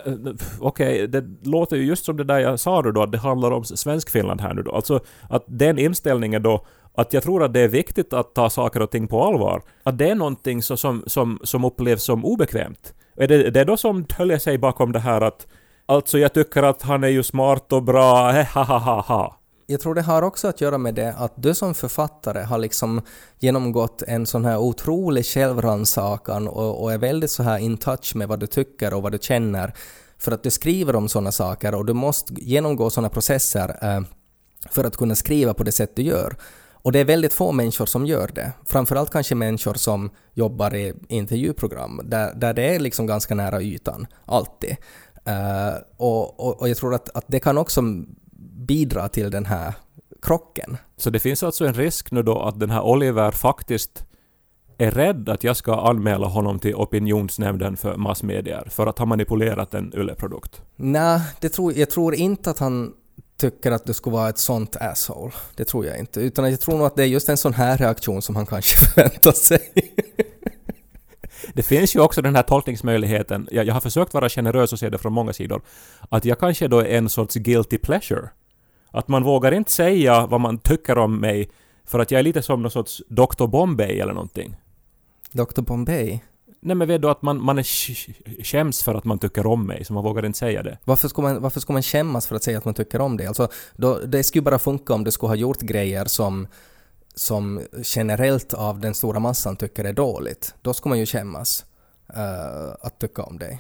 Okej, 0.60 1.08
det 1.08 1.24
låter 1.43 1.76
ju 1.76 1.86
just 1.86 2.06
som 2.06 2.17
det 2.17 2.24
där 2.24 2.39
jag 2.39 2.60
sa 2.60 2.82
då, 2.82 3.04
att 3.04 3.12
det 3.12 3.17
handlar 3.17 3.52
om 3.52 3.63
Svenskfinland 3.63 4.41
här 4.41 4.54
nu 4.54 4.62
då. 4.62 4.72
Alltså 4.72 5.00
att 5.30 5.43
den 5.48 5.80
inställningen 5.80 6.43
då, 6.43 6.65
att 6.95 7.13
jag 7.13 7.23
tror 7.23 7.43
att 7.43 7.54
det 7.54 7.60
är 7.60 7.67
viktigt 7.67 8.13
att 8.13 8.36
ta 8.36 8.49
saker 8.49 8.82
och 8.82 8.91
ting 8.91 9.08
på 9.08 9.23
allvar. 9.23 9.62
Att 9.84 9.97
det 9.97 10.10
är 10.10 10.15
någonting 10.15 10.63
så 10.63 10.78
som, 10.78 11.04
som, 11.08 11.39
som 11.43 11.65
upplevs 11.65 12.04
som 12.04 12.25
obekvämt. 12.25 12.93
Är 13.17 13.28
det, 13.28 13.49
det 13.49 13.60
är 13.60 13.65
då 13.65 13.78
som 13.78 14.06
döljer 14.17 14.38
sig 14.38 14.58
bakom 14.58 14.91
det 14.91 14.99
här 14.99 15.21
att 15.21 15.47
Alltså 15.89 16.17
jag 16.17 16.34
tycker 16.34 16.63
att 16.63 16.82
han 16.82 17.04
är 17.04 17.08
ju 17.08 17.23
smart 17.23 17.73
och 17.73 17.84
bra, 17.84 18.38
eh, 18.38 18.45
ha 18.45 18.63
ha 18.63 18.78
ha 18.78 19.02
ha. 19.02 19.39
Jag 19.67 19.80
tror 19.80 19.95
det 19.95 20.02
har 20.02 20.21
också 20.21 20.47
att 20.47 20.62
göra 20.62 20.78
med 20.78 20.95
det 20.95 21.13
att 21.17 21.34
du 21.36 21.54
som 21.54 21.73
författare 21.73 22.43
har 22.43 22.58
liksom 22.58 23.02
genomgått 23.39 24.02
en 24.02 24.25
sån 24.25 24.45
här 24.45 24.58
otrolig 24.58 25.25
självrannsakan 25.25 26.47
och, 26.47 26.84
och 26.84 26.93
är 26.93 26.97
väldigt 26.97 27.32
så 27.32 27.43
här 27.43 27.58
in 27.58 27.78
touch 27.78 28.15
med 28.15 28.28
vad 28.28 28.39
du 28.39 28.47
tycker 28.47 28.93
och 28.93 29.02
vad 29.02 29.12
du 29.12 29.17
känner 29.21 29.73
för 30.17 30.32
att 30.32 30.43
du 30.43 30.52
skriver 30.52 30.95
om 30.95 31.10
såna 31.10 31.32
saker 31.32 31.75
och 31.75 31.86
du 31.86 31.93
måste 31.93 32.34
genomgå 32.34 32.89
såna 32.89 33.10
processer 33.10 33.78
eh, 33.82 34.02
för 34.69 34.84
att 34.84 34.97
kunna 34.97 35.15
skriva 35.15 35.54
på 35.54 35.63
det 35.63 35.71
sätt 35.71 35.95
du 35.95 36.02
gör. 36.02 36.36
Och 36.82 36.92
det 36.92 37.00
är 37.00 37.06
väldigt 37.06 37.34
få 37.34 37.52
människor 37.52 37.86
som 37.86 38.06
gör 38.06 38.28
det. 38.36 38.52
Framförallt 38.65 39.12
kanske 39.12 39.36
människor 39.36 39.74
som 39.74 40.10
jobbar 40.34 40.76
i 40.76 40.94
intervjuprogram 41.08 42.02
där, 42.04 42.34
där 42.36 42.54
det 42.54 42.76
är 42.76 42.80
liksom 42.80 43.08
ganska 43.08 43.36
nära 43.36 43.62
ytan, 43.62 44.08
alltid. 44.26 44.76
Eh, 45.26 45.74
och, 45.98 46.39
och, 46.39 46.62
och 46.62 46.70
jag 46.70 46.78
tror 46.78 46.96
att, 46.96 47.10
att 47.10 47.26
det 47.28 47.39
kan 47.39 47.58
också 47.58 47.82
bidra 48.68 49.08
till 49.10 49.32
den 49.32 49.46
här 49.46 49.74
krocken. 50.22 50.78
Så 50.98 51.10
det 51.10 51.20
finns 51.20 51.44
alltså 51.44 51.65
en 51.65 51.74
risk 51.74 52.12
nu 52.12 52.24
då 52.24 52.39
att 52.39 52.60
den 52.60 52.70
här 52.70 52.82
Oliver 52.82 53.32
faktiskt 53.32 54.06
är 54.78 54.92
rädd 54.92 55.30
att 55.30 55.44
jag 55.44 55.58
ska 55.58 55.76
anmäla 55.76 56.28
honom 56.28 56.60
till 56.60 56.76
opinionsnämnden 56.76 57.78
för 57.78 57.96
massmedier 57.96 58.68
för 58.70 58.88
att 58.88 59.00
ha 59.00 59.06
manipulerat 59.06 59.74
en 59.74 59.94
Yle-produkt. 59.96 60.62
Nej, 60.76 61.22
det 61.39 61.50
tror, 61.50 61.74
jag 61.74 61.89
tror 61.89 62.15
inte 62.15 62.50
att 62.50 62.60
han 62.60 62.94
tycker 63.39 63.71
att 63.71 63.86
du 63.86 63.93
skulle 63.93 64.13
vara 64.13 64.30
ett 64.30 64.38
sånt 64.38 64.75
asshole. 64.75 65.32
Det 65.56 65.65
tror 65.65 65.86
jag 65.86 65.99
inte. 65.99 66.21
Utan 66.21 66.52
jag 66.52 66.60
tror 66.60 66.78
nog 66.78 66.88
att 66.88 66.95
det 66.95 67.04
är 67.04 67.08
just 67.08 67.30
en 67.30 67.38
sån 67.38 67.54
här 67.54 67.78
reaktion 67.78 68.21
som 68.21 68.36
han 68.36 68.45
kanske 68.45 68.78
förväntar 68.86 69.32
sig. 69.32 69.71
Det 71.54 71.63
finns 71.63 71.95
ju 71.95 71.99
också 71.99 72.21
den 72.21 72.36
här 72.36 72.43
tolkningsmöjligheten, 72.43 73.47
jag, 73.52 73.65
jag 73.65 73.73
har 73.73 73.82
försökt 73.82 74.13
vara 74.13 74.30
generös 74.30 74.73
och 74.73 74.80
se 74.80 74.89
det 74.89 74.97
från 74.97 75.13
många 75.13 75.34
sidor, 75.34 75.62
att 76.10 76.25
jag 76.25 76.39
kanske 76.39 76.67
då 76.67 76.80
är 76.80 76.97
en 76.97 77.10
sorts 77.10 77.36
guilty 77.36 77.78
pleasure. 77.78 78.30
Att 78.91 79.08
man 79.08 79.23
vågar 79.23 79.52
inte 79.52 79.71
säga 79.71 80.25
vad 80.25 80.41
man 80.41 80.58
tycker 80.58 80.97
om 80.97 81.19
mig 81.19 81.49
för 81.86 81.99
att 81.99 82.12
jag 82.12 82.19
är 82.19 82.23
lite 82.23 82.41
som 82.41 82.62
någon 82.62 82.71
sorts 82.71 83.02
Dr. 83.10 83.47
Bombay 83.47 83.99
eller 83.99 84.13
någonting. 84.13 84.56
Dr. 85.32 85.62
Bombay? 85.62 86.19
Nej 86.62 86.76
men 86.76 86.88
vet 86.88 87.02
du 87.02 87.10
att 87.10 87.22
man, 87.22 87.43
man 87.43 87.58
är 87.60 87.63
skäms 88.43 88.84
för 88.84 88.95
att 88.95 89.04
man 89.04 89.19
tycker 89.19 89.48
om 89.48 89.67
mig, 89.67 89.86
så 89.86 89.93
man 89.93 90.04
vågar 90.04 90.26
inte 90.26 90.39
säga 90.39 90.63
det. 90.63 90.78
Varför 90.84 91.08
ska, 91.08 91.22
man, 91.22 91.41
varför 91.41 91.60
ska 91.60 91.74
man 91.74 91.84
skämmas 91.84 92.28
för 92.28 92.36
att 92.36 92.43
säga 92.43 92.58
att 92.58 92.65
man 92.65 92.74
tycker 92.74 93.02
om 93.02 93.17
det? 93.17 93.28
Alltså, 93.28 93.48
då, 93.76 94.00
det 94.00 94.24
skulle 94.24 94.41
bara 94.41 94.60
funka 94.60 94.93
om 94.93 95.04
du 95.04 95.12
skulle 95.12 95.30
ha 95.30 95.36
gjort 95.36 95.60
grejer 95.60 96.06
som, 96.06 96.48
som 97.15 97.62
generellt 97.84 98.54
av 98.54 98.80
den 98.80 98.93
stora 98.93 99.19
massan 99.19 99.56
tycker 99.56 99.84
är 99.84 99.93
dåligt. 99.93 100.56
Då 100.62 100.74
ska 100.74 100.89
man 100.89 101.00
ju 101.00 101.06
skämmas 101.06 101.65
uh, 102.17 102.76
att 102.82 103.00
tycka 103.00 103.24
om 103.24 103.39
dig. 103.39 103.60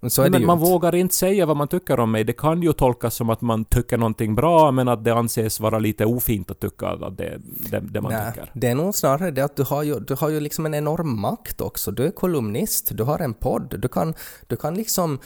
Men 0.00 0.10
så 0.10 0.22
Nej, 0.22 0.30
men 0.30 0.46
man 0.46 0.58
inte. 0.58 0.70
vågar 0.70 0.94
inte 0.94 1.14
säga 1.14 1.46
vad 1.46 1.56
man 1.56 1.68
tycker 1.68 2.00
om 2.00 2.10
mig. 2.10 2.24
Det 2.24 2.32
kan 2.32 2.62
ju 2.62 2.72
tolkas 2.72 3.14
som 3.14 3.30
att 3.30 3.40
man 3.40 3.64
tycker 3.64 3.98
någonting 3.98 4.34
bra, 4.34 4.70
men 4.70 4.88
att 4.88 5.04
det 5.04 5.14
anses 5.14 5.60
vara 5.60 5.78
lite 5.78 6.04
ofint 6.04 6.50
att 6.50 6.60
tycka 6.60 6.88
att 6.88 7.16
det, 7.16 7.40
det, 7.70 7.80
det 7.80 8.00
man 8.00 8.12
Nej, 8.12 8.32
tycker. 8.32 8.50
det 8.54 8.66
är 8.66 8.74
nog 8.74 8.94
snarare 8.94 9.30
det 9.30 9.42
att 9.42 9.56
du 9.56 9.62
har, 9.62 9.82
ju, 9.82 10.00
du 10.00 10.14
har 10.14 10.28
ju 10.28 10.40
liksom 10.40 10.66
en 10.66 10.74
enorm 10.74 11.20
makt 11.20 11.60
också. 11.60 11.90
Du 11.90 12.06
är 12.06 12.10
kolumnist, 12.10 12.90
du 12.96 13.02
har 13.02 13.18
en 13.18 13.34
podd, 13.34 13.80
du 13.80 13.88
kan, 13.88 14.14
du 14.46 14.56
kan 14.56 14.74
liksom... 14.74 15.18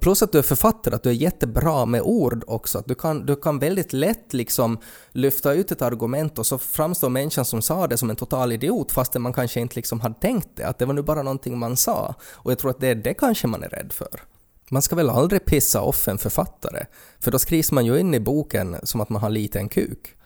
Plus 0.00 0.22
att 0.22 0.32
du 0.32 0.38
är 0.38 0.42
författare, 0.42 0.94
att 0.94 1.02
du 1.02 1.10
är 1.10 1.14
jättebra 1.14 1.86
med 1.86 2.02
ord 2.02 2.44
också. 2.46 2.78
Att 2.78 2.86
du, 2.86 2.94
kan, 2.94 3.26
du 3.26 3.36
kan 3.36 3.58
väldigt 3.58 3.92
lätt 3.92 4.32
liksom 4.32 4.78
lyfta 5.12 5.52
ut 5.52 5.72
ett 5.72 5.82
argument 5.82 6.38
och 6.38 6.46
så 6.46 6.58
framstår 6.58 7.08
människan 7.08 7.44
som 7.44 7.62
sa 7.62 7.86
det 7.86 7.96
som 7.96 8.10
en 8.10 8.16
total 8.16 8.52
idiot 8.52 8.92
fastän 8.92 9.22
man 9.22 9.32
kanske 9.32 9.60
inte 9.60 9.76
liksom 9.76 10.00
hade 10.00 10.14
tänkt 10.14 10.48
det. 10.54 10.64
Att 10.64 10.78
det 10.78 10.86
var 10.86 10.94
nu 10.94 11.02
bara 11.02 11.22
någonting 11.22 11.58
man 11.58 11.76
sa. 11.76 12.14
Och 12.32 12.50
jag 12.50 12.58
tror 12.58 12.70
att 12.70 12.80
det 12.80 12.88
är 12.88 12.94
det 12.94 13.14
kanske 13.14 13.46
man 13.46 13.62
är 13.62 13.68
rädd 13.68 13.92
för. 13.92 14.22
Man 14.70 14.82
ska 14.82 14.96
väl 14.96 15.10
aldrig 15.10 15.44
pissa 15.44 15.80
off 15.80 16.08
en 16.08 16.18
författare, 16.18 16.86
för 17.20 17.30
då 17.30 17.38
skrivs 17.38 17.72
man 17.72 17.86
ju 17.86 17.98
in 17.98 18.14
i 18.14 18.20
boken 18.20 18.76
som 18.82 19.00
att 19.00 19.08
man 19.08 19.22
har 19.22 19.30
liten 19.30 19.68
kuk. 19.68 20.16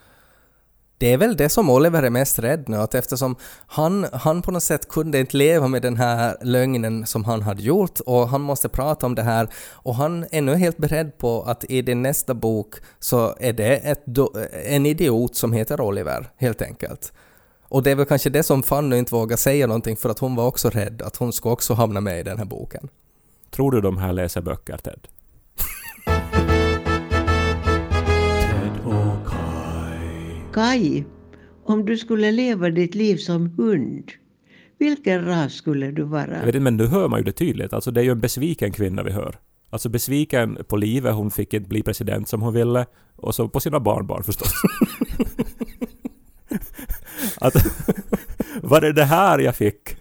Det 0.99 1.13
är 1.13 1.17
väl 1.17 1.37
det 1.37 1.49
som 1.49 1.71
Oliver 1.71 2.03
är 2.03 2.11
mest 2.11 2.39
rädd 2.39 2.69
nu, 2.69 2.77
att 2.77 2.95
eftersom 2.95 3.37
han, 3.67 4.07
han 4.13 4.43
på 4.43 4.51
något 4.51 4.63
sätt 4.63 4.89
kunde 4.89 5.21
inte 5.21 5.37
leva 5.37 5.69
med 5.69 5.83
den 5.83 5.97
här 5.97 6.37
lögnen 6.43 7.07
som 7.07 7.25
han 7.25 7.43
hade 7.43 7.63
gjort 7.63 8.01
och 8.01 8.29
han 8.29 8.41
måste 8.41 8.69
prata 8.69 9.07
om 9.07 9.15
det 9.15 9.23
här 9.23 9.49
och 9.73 9.95
han 9.95 10.27
är 10.31 10.43
nu 10.43 10.55
helt 10.55 10.77
beredd 10.77 11.19
på 11.19 11.43
att 11.43 11.65
i 11.65 11.83
din 11.83 12.03
nästa 12.03 12.35
bok 12.35 12.75
så 12.99 13.35
är 13.41 13.53
det 13.53 13.77
ett, 13.77 14.05
en 14.67 14.87
idiot 14.87 15.37
som 15.37 15.53
heter 15.53 15.81
Oliver, 15.81 16.31
helt 16.37 16.63
enkelt. 16.63 17.13
Och 17.69 17.83
det 17.83 17.91
är 17.91 17.95
väl 17.95 18.07
kanske 18.07 18.31
det 18.31 18.43
som 18.43 18.63
Fanny 18.63 18.97
inte 18.97 19.15
vågar 19.15 19.37
säga 19.37 19.67
någonting 19.67 19.97
för 19.97 20.09
att 20.09 20.19
hon 20.19 20.37
var 20.37 20.47
också 20.47 20.71
rädd 20.71 21.03
att 21.03 21.17
hon 21.17 21.33
ska 21.33 21.51
också 21.51 21.75
hamna 21.75 22.01
med 22.01 22.21
i 22.21 22.23
den 22.23 22.39
här 22.39 22.45
boken. 22.45 22.89
Tror 23.51 23.71
du 23.71 23.81
de 23.81 23.99
här 23.99 24.13
läser 24.13 24.41
böcker, 24.41 24.77
Ted? 24.77 25.09
Kai, 30.57 31.05
om 31.65 31.85
du 31.85 31.97
skulle 31.97 32.33
leva 32.33 32.71
ditt 32.71 32.95
liv 32.95 33.17
som 33.17 33.51
hund, 33.57 34.13
vilken 34.79 35.25
ras 35.25 35.53
skulle 35.53 35.91
du 35.91 36.03
vara? 36.03 36.37
Jag 36.37 36.47
vet 36.47 36.47
inte, 36.47 36.61
men 36.61 36.77
nu 36.77 36.87
hör 36.87 37.09
man 37.09 37.21
ju 37.21 37.25
det 37.25 37.33
tydligt. 37.33 37.73
Alltså 37.73 37.91
det 37.91 38.01
är 38.01 38.05
ju 38.05 38.11
en 38.11 38.21
besviken 38.21 38.73
kvinna 38.73 39.03
vi 39.03 39.11
hör. 39.11 39.39
Alltså 39.71 39.89
besviken 39.89 40.59
på 40.69 40.77
livet, 40.77 41.15
hon 41.15 41.31
fick 41.31 41.55
inte 41.55 41.69
bli 41.69 41.83
president 41.83 42.29
som 42.29 42.43
hon 42.43 42.55
ville. 42.55 42.87
Och 43.17 43.35
så 43.35 43.49
på 43.49 43.61
sina 43.61 43.81
barnbarn 43.81 44.23
förstås. 44.23 44.53
att, 47.41 47.55
var 48.63 48.81
det 48.81 48.93
det 48.93 49.05
här 49.05 49.39
jag 49.39 49.57
fick? 49.57 49.97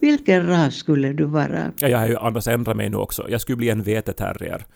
Vilken 0.00 0.46
ras 0.46 0.74
skulle 0.74 1.12
du 1.12 1.24
vara? 1.24 1.72
Ja, 1.80 1.88
jag 1.88 1.98
har 1.98 2.08
ju 2.08 2.16
annars 2.16 2.48
ändrat 2.48 2.76
mig 2.76 2.90
nu 2.90 2.96
också. 2.96 3.26
Jag 3.30 3.40
skulle 3.40 3.56
bli 3.56 3.68
en 3.68 3.82
veteterrier. 3.82 4.66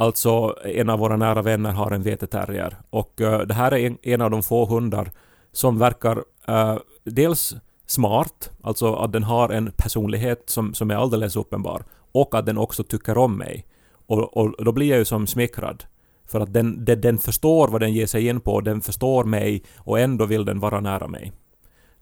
Alltså, 0.00 0.56
en 0.64 0.90
av 0.90 0.98
våra 0.98 1.16
nära 1.16 1.42
vänner 1.42 1.72
har 1.72 1.90
en 1.90 2.02
veteterrier. 2.02 2.76
Och 2.90 3.20
eh, 3.20 3.40
det 3.40 3.54
här 3.54 3.74
är 3.74 3.86
en, 3.86 3.98
en 4.02 4.20
av 4.20 4.30
de 4.30 4.42
få 4.42 4.66
hundar 4.66 5.10
som 5.52 5.78
verkar 5.78 6.24
eh, 6.48 6.76
dels 7.04 7.54
smart, 7.86 8.50
alltså 8.62 8.94
att 8.94 9.12
den 9.12 9.22
har 9.22 9.48
en 9.48 9.72
personlighet 9.76 10.42
som, 10.46 10.74
som 10.74 10.90
är 10.90 10.94
alldeles 10.94 11.36
uppenbar, 11.36 11.84
och 12.12 12.34
att 12.34 12.46
den 12.46 12.58
också 12.58 12.82
tycker 12.82 13.18
om 13.18 13.38
mig. 13.38 13.66
Och, 14.06 14.36
och 14.36 14.64
då 14.64 14.72
blir 14.72 14.86
jag 14.86 14.98
ju 14.98 15.04
som 15.04 15.26
smickrad. 15.26 15.84
För 16.26 16.40
att 16.40 16.52
den, 16.52 16.84
den, 16.84 17.00
den 17.00 17.18
förstår 17.18 17.68
vad 17.68 17.80
den 17.80 17.92
ger 17.92 18.06
sig 18.06 18.26
in 18.26 18.40
på, 18.40 18.60
den 18.60 18.80
förstår 18.80 19.24
mig 19.24 19.62
och 19.76 20.00
ändå 20.00 20.24
vill 20.24 20.44
den 20.44 20.60
vara 20.60 20.80
nära 20.80 21.08
mig. 21.08 21.32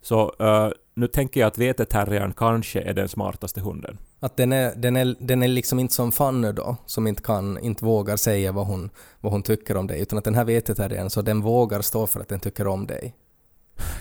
Så 0.01 0.33
eh, 0.39 0.69
nu 0.99 1.07
tänker 1.07 1.39
jag 1.39 1.47
att 1.47 1.57
veteterriern 1.57 2.33
kanske 2.33 2.81
är 2.81 2.93
den 2.93 3.09
smartaste 3.09 3.61
hunden. 3.61 3.97
Att 4.19 4.37
den 4.37 4.53
är, 4.53 4.75
den 4.75 4.95
är, 4.95 5.15
den 5.19 5.43
är 5.43 5.47
liksom 5.47 5.79
inte 5.79 5.93
som 5.93 6.11
Fanny 6.11 6.51
då, 6.51 6.77
som 6.85 7.07
inte 7.07 7.21
kan, 7.21 7.59
inte 7.59 7.85
vågar 7.85 8.17
säga 8.17 8.51
vad 8.51 8.67
hon, 8.67 8.89
vad 9.19 9.31
hon 9.31 9.43
tycker 9.43 9.77
om 9.77 9.87
dig, 9.87 10.01
utan 10.01 10.17
att 10.17 10.25
den 10.25 10.35
här 10.35 10.45
veteterriern, 10.45 11.09
så 11.09 11.21
den 11.21 11.41
vågar 11.41 11.81
stå 11.81 12.07
för 12.07 12.19
att 12.19 12.27
den 12.27 12.39
tycker 12.39 12.67
om 12.67 12.87
dig. 12.87 13.15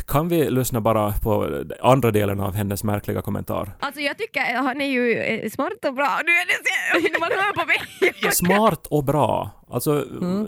Kan 0.06 0.28
vi 0.28 0.50
lyssna 0.50 0.80
bara 0.80 1.12
på 1.12 1.62
andra 1.80 2.10
delen 2.10 2.40
av 2.40 2.54
hennes 2.54 2.84
märkliga 2.84 3.22
kommentar? 3.22 3.72
Alltså 3.80 4.00
jag 4.00 4.18
tycker 4.18 4.40
att 4.40 4.64
han 4.64 4.80
är 4.80 4.86
ju 4.86 5.14
eh, 5.14 5.50
smart 5.50 5.84
och 5.86 5.94
bra. 5.94 6.20
Nu 6.24 6.32
är 6.32 6.46
det 6.46 7.18
man 7.20 7.30
hör 7.30 7.52
på 7.52 7.66
mig. 7.66 8.32
Smart 8.32 8.86
och 8.86 9.04
bra. 9.04 9.50
Alltså, 9.70 10.04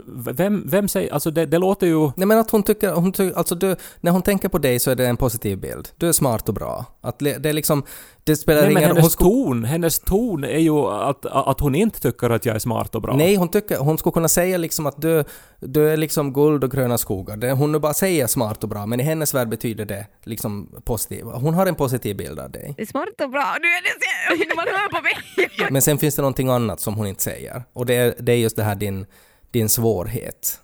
vem, 0.07 0.63
vem 0.67 0.89
säger... 0.89 1.13
Alltså 1.13 1.31
det, 1.31 1.47
det 1.47 1.59
låter 1.59 1.87
ju... 1.87 2.11
Nej 2.17 2.27
men 2.27 2.39
att 2.39 2.51
hon 2.51 2.63
tycker, 2.63 2.93
hon 2.93 3.13
tycker 3.13 3.39
alltså 3.39 3.55
du, 3.55 3.77
när 4.01 4.13
hon 4.13 4.23
tänker 4.23 4.49
på 4.49 4.59
dig 4.59 4.79
så 4.79 4.91
är 4.91 4.95
det 4.95 5.07
en 5.07 5.17
positiv 5.17 5.59
bild. 5.59 5.89
Du 5.97 6.09
är 6.09 6.13
smart 6.13 6.49
och 6.49 6.55
bra. 6.55 6.85
Att 7.01 7.19
det 7.19 7.47
är 7.47 7.53
liksom, 7.53 7.85
det 8.31 8.37
spelar 8.37 8.63
Nej, 8.63 8.71
ingen 8.71 8.83
hennes 8.83 9.03
hon 9.03 9.11
sko- 9.11 9.25
ton, 9.25 9.65
hennes 9.65 9.99
ton 9.99 10.45
är 10.45 10.59
ju 10.59 10.79
att, 10.79 11.27
att 11.27 11.61
hon 11.61 11.75
inte 11.75 12.01
tycker 12.01 12.31
att 12.31 12.47
jag 12.47 12.55
är 12.55 12.59
smart 12.59 12.95
och 12.95 13.03
bra. 13.03 13.17
Nej, 13.17 13.35
hon 13.37 13.49
tycker, 13.49 13.79
hon 13.79 13.99
skulle 13.99 14.13
kunna 14.13 14.29
säga 14.29 14.59
liksom 14.59 14.87
att 14.87 15.03
du, 15.03 15.25
du 15.61 15.91
är 15.91 15.97
liksom 15.97 16.33
guld 16.33 16.65
och 16.65 16.71
gröna 16.71 16.99
skogar. 16.99 17.37
Det, 17.37 17.53
hon 17.53 17.73
nu 17.73 17.79
bara 17.79 17.95
säger 17.95 18.27
smart 18.27 18.63
och 18.63 18.69
bra, 18.69 18.87
men 18.87 19.01
i 19.01 19.03
hennes 19.03 19.35
värld 19.35 19.49
betyder 19.49 19.85
det 19.85 20.07
liksom 20.25 20.69
positiv. 20.85 21.25
Hon 21.25 21.55
har 21.55 21.67
en 21.67 21.75
positiv 21.75 22.17
bild 22.17 22.39
av 22.39 22.51
dig. 22.51 22.75
Det 22.77 22.83
är 22.83 22.87
smart 22.87 23.21
och 23.23 23.31
bra. 23.31 23.57
Nu 23.61 23.69
är 23.69 23.83
det 23.83 24.55
man 24.57 24.67
hör 24.69 24.89
på 24.89 25.03
mig. 25.03 25.71
Men 25.71 25.83
sen 25.83 25.99
finns 25.99 26.15
det 26.15 26.23
någonting 26.23 26.49
annat 26.49 26.81
som 26.81 26.95
hon 26.95 27.07
inte 27.07 27.23
säger. 27.23 27.63
Och 27.73 27.87
det 27.87 27.95
är, 27.95 28.15
det 28.19 28.33
är 28.33 28.37
just 28.37 28.57
det 28.57 28.63
här 28.63 28.75
din, 28.75 29.07
din 29.51 29.69
svårhet. 29.69 30.61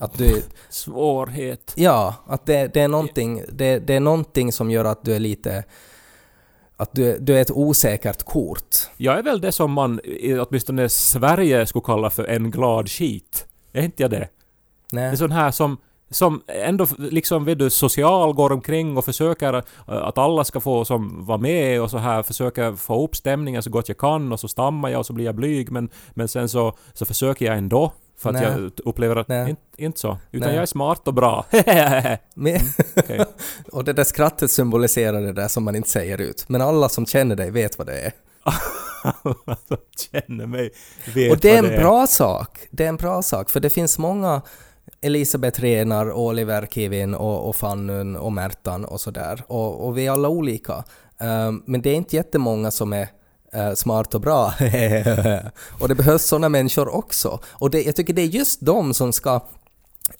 Att 0.00 0.18
du... 0.18 0.42
Svårhet. 0.68 1.72
Ja, 1.76 2.14
att 2.26 2.46
det, 2.46 2.74
det, 2.74 2.80
är 2.80 2.88
någonting, 2.88 3.44
det, 3.52 3.78
det 3.78 3.94
är 3.94 4.00
någonting 4.00 4.52
som 4.52 4.70
gör 4.70 4.84
att 4.84 5.04
du 5.04 5.14
är 5.14 5.20
lite... 5.20 5.64
Att 6.82 6.94
du, 6.94 7.18
du 7.18 7.36
är 7.36 7.40
ett 7.42 7.50
osäkert 7.50 8.22
kort. 8.22 8.76
Jag 8.96 9.18
är 9.18 9.22
väl 9.22 9.40
det 9.40 9.52
som 9.52 9.72
man 9.72 10.00
i 10.04 10.38
åtminstone 10.38 10.88
Sverige 10.88 11.66
skulle 11.66 11.82
kalla 11.82 12.10
för 12.10 12.24
en 12.24 12.50
glad 12.50 12.90
skit. 12.90 13.46
Är 13.72 13.82
inte 13.82 14.02
jag 14.02 14.10
det? 14.10 14.28
Nej. 14.92 15.04
En 15.04 15.16
sån 15.16 15.32
här 15.32 15.50
som 15.50 15.78
som 16.10 16.42
ändå 16.46 16.86
liksom, 16.98 17.44
vet 17.44 17.58
du, 17.58 17.70
social, 17.70 18.34
går 18.34 18.52
omkring 18.52 18.96
och 18.96 19.04
försöker 19.04 19.54
eh, 19.54 19.62
att 19.86 20.18
alla 20.18 20.44
ska 20.44 20.60
få 20.60 20.84
som 20.84 21.24
vara 21.26 21.38
med 21.38 21.82
och 21.82 21.90
så 21.90 21.98
här, 21.98 22.22
försöker 22.22 22.72
få 22.72 23.04
upp 23.04 23.16
stämningen 23.16 23.62
så 23.62 23.70
gott 23.70 23.88
jag 23.88 23.98
kan 23.98 24.32
och 24.32 24.40
så 24.40 24.48
stammar 24.48 24.88
jag 24.88 24.98
och 24.98 25.06
så 25.06 25.12
blir 25.12 25.24
jag 25.24 25.34
blyg 25.34 25.72
men, 25.72 25.88
men 26.14 26.28
sen 26.28 26.48
så, 26.48 26.76
så 26.92 27.04
försöker 27.04 27.46
jag 27.46 27.56
ändå 27.58 27.92
för 28.18 28.28
att 28.28 28.34
Nej. 28.34 28.44
jag 28.44 28.70
upplever 28.84 29.16
att 29.16 29.28
Nej. 29.28 29.50
inte, 29.50 29.62
inte 29.76 30.00
så. 30.00 30.18
Utan 30.30 30.46
Nej. 30.48 30.54
jag 30.54 30.62
är 30.62 30.66
smart 30.66 31.08
och 31.08 31.14
bra. 31.14 31.46
Men, 32.34 32.60
okej. 32.96 33.24
och 33.72 33.84
det 33.84 33.92
där 33.92 34.04
skrattet 34.04 34.50
symboliserar 34.50 35.20
det 35.20 35.32
där 35.32 35.48
som 35.48 35.64
man 35.64 35.76
inte 35.76 35.88
säger 35.88 36.20
ut. 36.20 36.48
Men 36.48 36.60
alla 36.60 36.88
som 36.88 37.06
känner 37.06 37.36
dig 37.36 37.50
vet 37.50 37.78
vad 37.78 37.86
det 37.86 38.00
är. 38.00 38.12
Alla 39.04 39.56
som 39.68 39.76
känner 40.10 40.46
mig 40.46 40.70
vet 41.14 41.32
Och 41.32 41.38
det 41.38 41.50
är 41.50 41.62
vad 41.62 41.72
en 41.72 41.80
bra 41.80 42.06
sak. 42.06 42.58
Det 42.70 42.84
är 42.84 42.88
en 42.88 42.96
bra 42.96 43.22
sak, 43.22 43.50
för 43.50 43.60
det 43.60 43.70
finns 43.70 43.98
många 43.98 44.42
Elisabeth 45.00 45.60
Renar, 45.60 46.12
Oliver 46.12 46.66
Kivin 46.66 47.14
och, 47.14 47.48
och 47.48 47.56
Fannun 47.56 48.16
och 48.16 48.32
Märtan 48.32 48.84
och 48.84 49.00
sådär. 49.00 49.42
Och, 49.46 49.86
och 49.86 49.98
vi 49.98 50.06
är 50.06 50.10
alla 50.10 50.28
olika. 50.28 50.84
Ehm, 51.18 51.62
men 51.66 51.82
det 51.82 51.90
är 51.90 51.94
inte 51.94 52.16
jättemånga 52.16 52.70
som 52.70 52.92
är 52.92 53.08
smart 53.74 54.14
och 54.14 54.20
bra. 54.20 54.44
och 55.80 55.88
det 55.88 55.94
behövs 55.94 56.24
sådana 56.24 56.48
människor 56.48 56.94
också. 56.94 57.40
Och 57.46 57.70
det, 57.70 57.82
jag 57.82 57.96
tycker 57.96 58.12
det 58.12 58.22
är 58.22 58.26
just 58.26 58.60
de 58.60 58.94
som 58.94 59.12
ska 59.12 59.40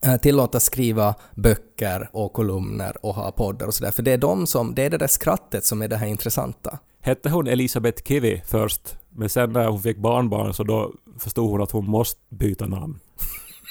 eh, 0.00 0.16
tillåtas 0.16 0.64
skriva 0.64 1.14
böcker 1.34 2.10
och 2.12 2.32
kolumner 2.32 2.96
och 3.06 3.14
ha 3.14 3.30
poddar 3.30 3.66
och 3.66 3.74
sådär. 3.74 3.90
För 3.90 4.02
det 4.02 4.12
är 4.12 4.18
de 4.18 4.46
som, 4.46 4.74
det 4.74 4.82
är 4.82 4.90
det 4.90 4.98
där 4.98 5.06
skrattet 5.06 5.64
som 5.64 5.82
är 5.82 5.88
det 5.88 5.96
här 5.96 6.06
intressanta. 6.06 6.78
Hette 7.00 7.30
hon 7.30 7.46
Elisabeth 7.46 8.02
Kivi 8.02 8.42
först? 8.46 8.96
Men 9.10 9.28
sen 9.28 9.52
när 9.52 9.66
hon 9.66 9.82
fick 9.82 9.98
barnbarn 9.98 10.54
så 10.54 10.64
då 10.64 10.92
förstod 11.18 11.50
hon 11.50 11.62
att 11.62 11.70
hon 11.70 11.90
måste 11.90 12.20
byta 12.28 12.66
namn. 12.66 13.00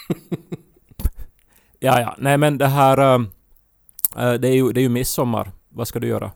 ja, 1.80 2.02
ja. 2.02 2.16
Nej 2.18 2.38
men 2.38 2.58
det 2.58 2.68
här... 2.68 3.20
äh, 4.16 4.34
det, 4.34 4.48
är 4.48 4.54
ju, 4.54 4.72
det 4.72 4.80
är 4.80 4.84
ju 4.84 4.90
midsommar. 4.90 5.52
Vad 5.70 5.88
ska 5.88 6.00
du 6.00 6.08
göra? 6.08 6.32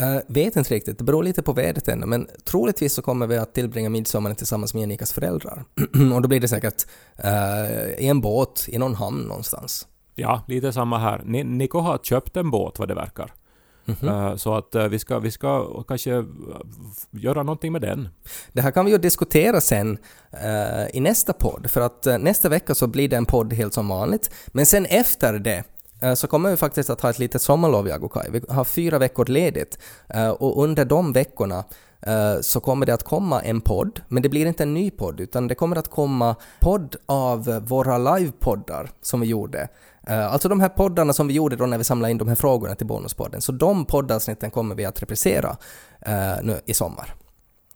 Uh, 0.00 0.18
vet 0.28 0.56
inte 0.56 0.74
riktigt, 0.74 0.98
det 0.98 1.04
beror 1.04 1.22
lite 1.22 1.42
på 1.42 1.52
vädret 1.52 1.88
ännu, 1.88 2.06
men 2.06 2.28
troligtvis 2.44 2.94
så 2.94 3.02
kommer 3.02 3.26
vi 3.26 3.38
att 3.38 3.54
tillbringa 3.54 3.90
midsommaren 3.90 4.36
tillsammans 4.36 4.74
med 4.74 4.80
Janikas 4.80 5.12
föräldrar. 5.12 5.64
och 6.14 6.22
då 6.22 6.28
blir 6.28 6.40
det 6.40 6.48
säkert 6.48 6.86
uh, 7.24 8.04
i 8.04 8.08
en 8.08 8.20
båt 8.20 8.64
i 8.68 8.78
någon 8.78 8.94
hamn 8.94 9.22
någonstans. 9.22 9.86
Ja, 10.14 10.42
lite 10.48 10.72
samma 10.72 10.98
här. 10.98 11.22
Ni, 11.24 11.44
Niko 11.44 11.78
har 11.78 11.98
köpt 11.98 12.36
en 12.36 12.50
båt 12.50 12.78
vad 12.78 12.88
det 12.88 12.94
verkar. 12.94 13.32
Mhm. 13.84 14.08
Äh, 14.08 14.36
så 14.36 14.54
att 14.54 14.74
vi, 14.90 14.98
ska, 14.98 15.18
vi 15.18 15.30
ska 15.30 15.82
kanske 15.82 16.24
göra 17.10 17.42
någonting 17.42 17.72
med 17.72 17.80
den. 17.80 18.08
Det 18.52 18.60
här 18.60 18.70
kan 18.70 18.84
vi 18.84 18.90
ju 18.90 18.98
diskutera 18.98 19.60
sen 19.60 19.98
eh, 20.30 20.96
i 20.96 21.00
nästa 21.00 21.32
podd, 21.32 21.70
för 21.70 21.80
att 21.80 22.06
eh, 22.06 22.18
nästa 22.18 22.48
vecka 22.48 22.74
så 22.74 22.86
blir 22.86 23.08
det 23.08 23.16
en 23.16 23.26
podd 23.26 23.52
helt 23.52 23.74
som 23.74 23.88
vanligt. 23.88 24.30
Men 24.46 24.66
sen 24.66 24.86
efter 24.86 25.32
det 25.32 25.56
eh, 25.56 25.64
Eh, 26.02 26.14
så 26.14 26.26
kommer 26.26 26.50
vi 26.50 26.56
faktiskt 26.56 26.90
att 26.90 27.00
ha 27.00 27.10
ett 27.10 27.18
litet 27.18 27.42
sommarlov, 27.42 27.88
i 27.88 27.92
Agokaj. 27.92 28.30
Vi 28.30 28.40
har 28.48 28.64
fyra 28.64 28.98
veckor 28.98 29.24
ledigt 29.24 29.78
eh, 30.08 30.28
och 30.30 30.62
under 30.62 30.84
de 30.84 31.12
veckorna 31.12 31.64
eh, 32.00 32.40
så 32.40 32.60
kommer 32.60 32.86
det 32.86 32.94
att 32.94 33.02
komma 33.02 33.42
en 33.42 33.60
podd, 33.60 34.00
men 34.08 34.22
det 34.22 34.28
blir 34.28 34.46
inte 34.46 34.62
en 34.62 34.74
ny 34.74 34.90
podd 34.90 35.20
utan 35.20 35.48
det 35.48 35.54
kommer 35.54 35.76
att 35.76 35.90
komma 35.90 36.36
podd 36.60 36.96
av 37.06 37.44
våra 37.44 37.98
livepoddar 37.98 38.90
som 39.02 39.20
vi 39.20 39.26
gjorde. 39.26 39.68
Alltså 40.06 40.48
de 40.48 40.60
här 40.60 40.68
poddarna 40.68 41.12
som 41.12 41.28
vi 41.28 41.34
gjorde 41.34 41.56
då 41.56 41.66
när 41.66 41.78
vi 41.78 41.84
samlade 41.84 42.10
in 42.10 42.18
de 42.18 42.28
här 42.28 42.34
frågorna 42.34 42.74
till 42.74 42.86
Bonuspodden. 42.86 43.40
Så 43.40 43.52
de 43.52 43.84
poddavsnitten 43.84 44.50
kommer 44.50 44.74
vi 44.74 44.84
att 44.84 45.02
reprisera 45.02 45.56
nu 46.42 46.60
i 46.66 46.74
sommar. 46.74 47.14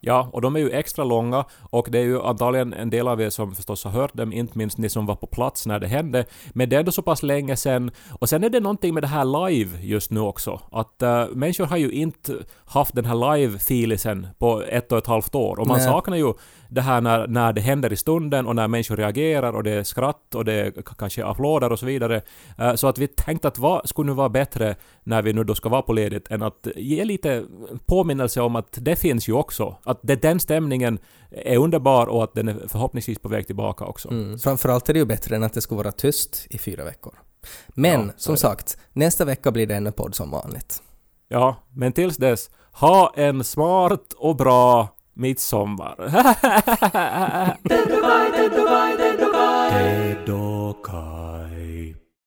Ja, 0.07 0.29
och 0.33 0.42
de 0.42 0.57
är 0.57 0.61
ju 0.61 0.71
extra 0.71 1.05
långa 1.05 1.45
och 1.71 1.88
det 1.90 1.99
är 1.99 2.03
ju 2.03 2.23
antagligen 2.23 2.73
en 2.73 2.90
del 2.90 3.09
av 3.09 3.21
er 3.21 3.31
som 3.31 3.55
förstås 3.55 3.85
har 3.85 3.90
hört 3.90 4.14
dem, 4.14 4.33
inte 4.33 4.59
minst 4.59 4.79
ni 4.79 4.88
som 4.88 5.07
var 5.07 5.14
på 5.14 5.27
plats 5.27 5.66
när 5.66 5.81
det 5.81 5.87
hände. 5.87 6.25
Men 6.53 6.69
det 6.69 6.77
är 6.77 6.81
ändå 6.81 6.92
så 6.92 7.03
pass 7.03 7.23
länge 7.23 7.57
sedan. 7.57 7.90
Och 8.21 8.29
sen 8.29 8.45
är 8.45 8.51
det 8.51 8.61
någonting 8.61 8.95
med 8.95 9.03
det 9.03 9.07
här 9.07 9.49
live 9.49 9.79
just 9.83 10.11
nu 10.11 10.21
också. 10.21 10.61
Att 10.73 11.03
uh, 11.03 11.37
människor 11.37 11.66
har 11.66 11.77
ju 11.77 11.90
inte 11.90 12.33
haft 12.64 12.95
den 12.95 13.05
här 13.05 13.37
live-filisen 13.37 14.27
på 14.38 14.62
ett 14.62 14.92
och 14.92 14.99
ett 14.99 15.07
halvt 15.07 15.35
år. 15.35 15.61
Och 15.61 15.66
man 15.66 15.79
Nej. 15.79 15.87
saknar 15.87 16.16
ju 16.16 16.33
det 16.69 16.81
här 16.81 17.01
när, 17.01 17.27
när 17.27 17.53
det 17.53 17.61
händer 17.61 17.93
i 17.93 17.97
stunden 17.97 18.47
och 18.47 18.57
när 18.57 18.69
människor 18.69 18.97
reagerar 18.97 19.53
och 19.53 19.63
det 19.63 19.71
är 19.71 19.83
skratt 19.83 20.35
och 20.35 20.45
det 20.45 20.53
är 20.53 20.73
kanske 20.99 21.25
applåder 21.25 21.73
och 21.73 21.79
så 21.79 21.87
vidare. 21.87 22.23
Eh, 22.59 22.75
Så 22.75 22.89
att 22.89 22.99
vi 22.99 23.07
tänkte 23.07 23.49
att 23.49 23.59
vad 23.59 23.89
skulle 23.89 24.07
nu 24.07 24.13
vara 24.15 24.29
bättre 24.29 24.77
när 25.05 25.23
vi 25.23 25.33
nu 25.33 25.45
då 25.45 25.55
ska 25.55 25.69
vara 25.69 25.83
på 25.83 25.93
ledigt 25.93 26.31
än 26.31 26.43
att 26.43 26.67
ge 26.77 27.05
lite 27.05 27.45
påminnelse 27.87 28.41
om 28.41 28.57
att 28.57 28.79
det 28.81 28.97
finns 28.97 29.29
ju 29.29 29.33
också. 29.33 29.77
Att 29.83 30.01
det, 30.03 30.23
den 30.23 30.41
stämningen 30.41 30.99
är 31.31 31.57
underbar 31.59 32.07
och 32.07 32.25
att 32.25 32.35
den 32.35 32.49
är 32.49 32.57
förhoppningsvis 32.69 33.19
på 33.19 33.29
väg 33.29 33.47
tillbaka 33.47 33.85
också. 33.85 34.11
Mm. 34.11 34.39
Framförallt 34.39 34.89
är 34.89 34.93
det 34.93 34.99
ju 34.99 35.05
bättre 35.07 35.37
än 35.37 35.43
att 35.43 35.53
det 35.53 35.61
ska 35.61 35.75
vara 35.75 35.93
tyst 35.93 36.47
i 36.51 36.59
fyra 36.59 36.85
veckor. 36.85 37.15
Men 37.69 38.07
Ja, 38.07 38.13
som 38.17 38.37
sagt, 38.37 38.79
nästa 38.93 39.25
vecka 39.25 39.51
blir 39.51 39.67
det 39.67 39.75
en 39.75 39.93
podd 39.93 40.15
som 40.15 40.31
vanligt. 40.31 40.83
Ja, 41.29 41.57
men 41.75 41.93
tills 41.93 42.17
dess, 42.17 42.51
ha 42.73 43.13
en 43.17 43.45
smart 43.45 44.13
och 44.17 44.37
bra 44.37 44.89
midsommar. 45.17 45.97
Dedokai, 47.65 48.27
dedokai, 48.37 48.97
dedokai. 48.97 49.71
Dedokai. 49.73 51.26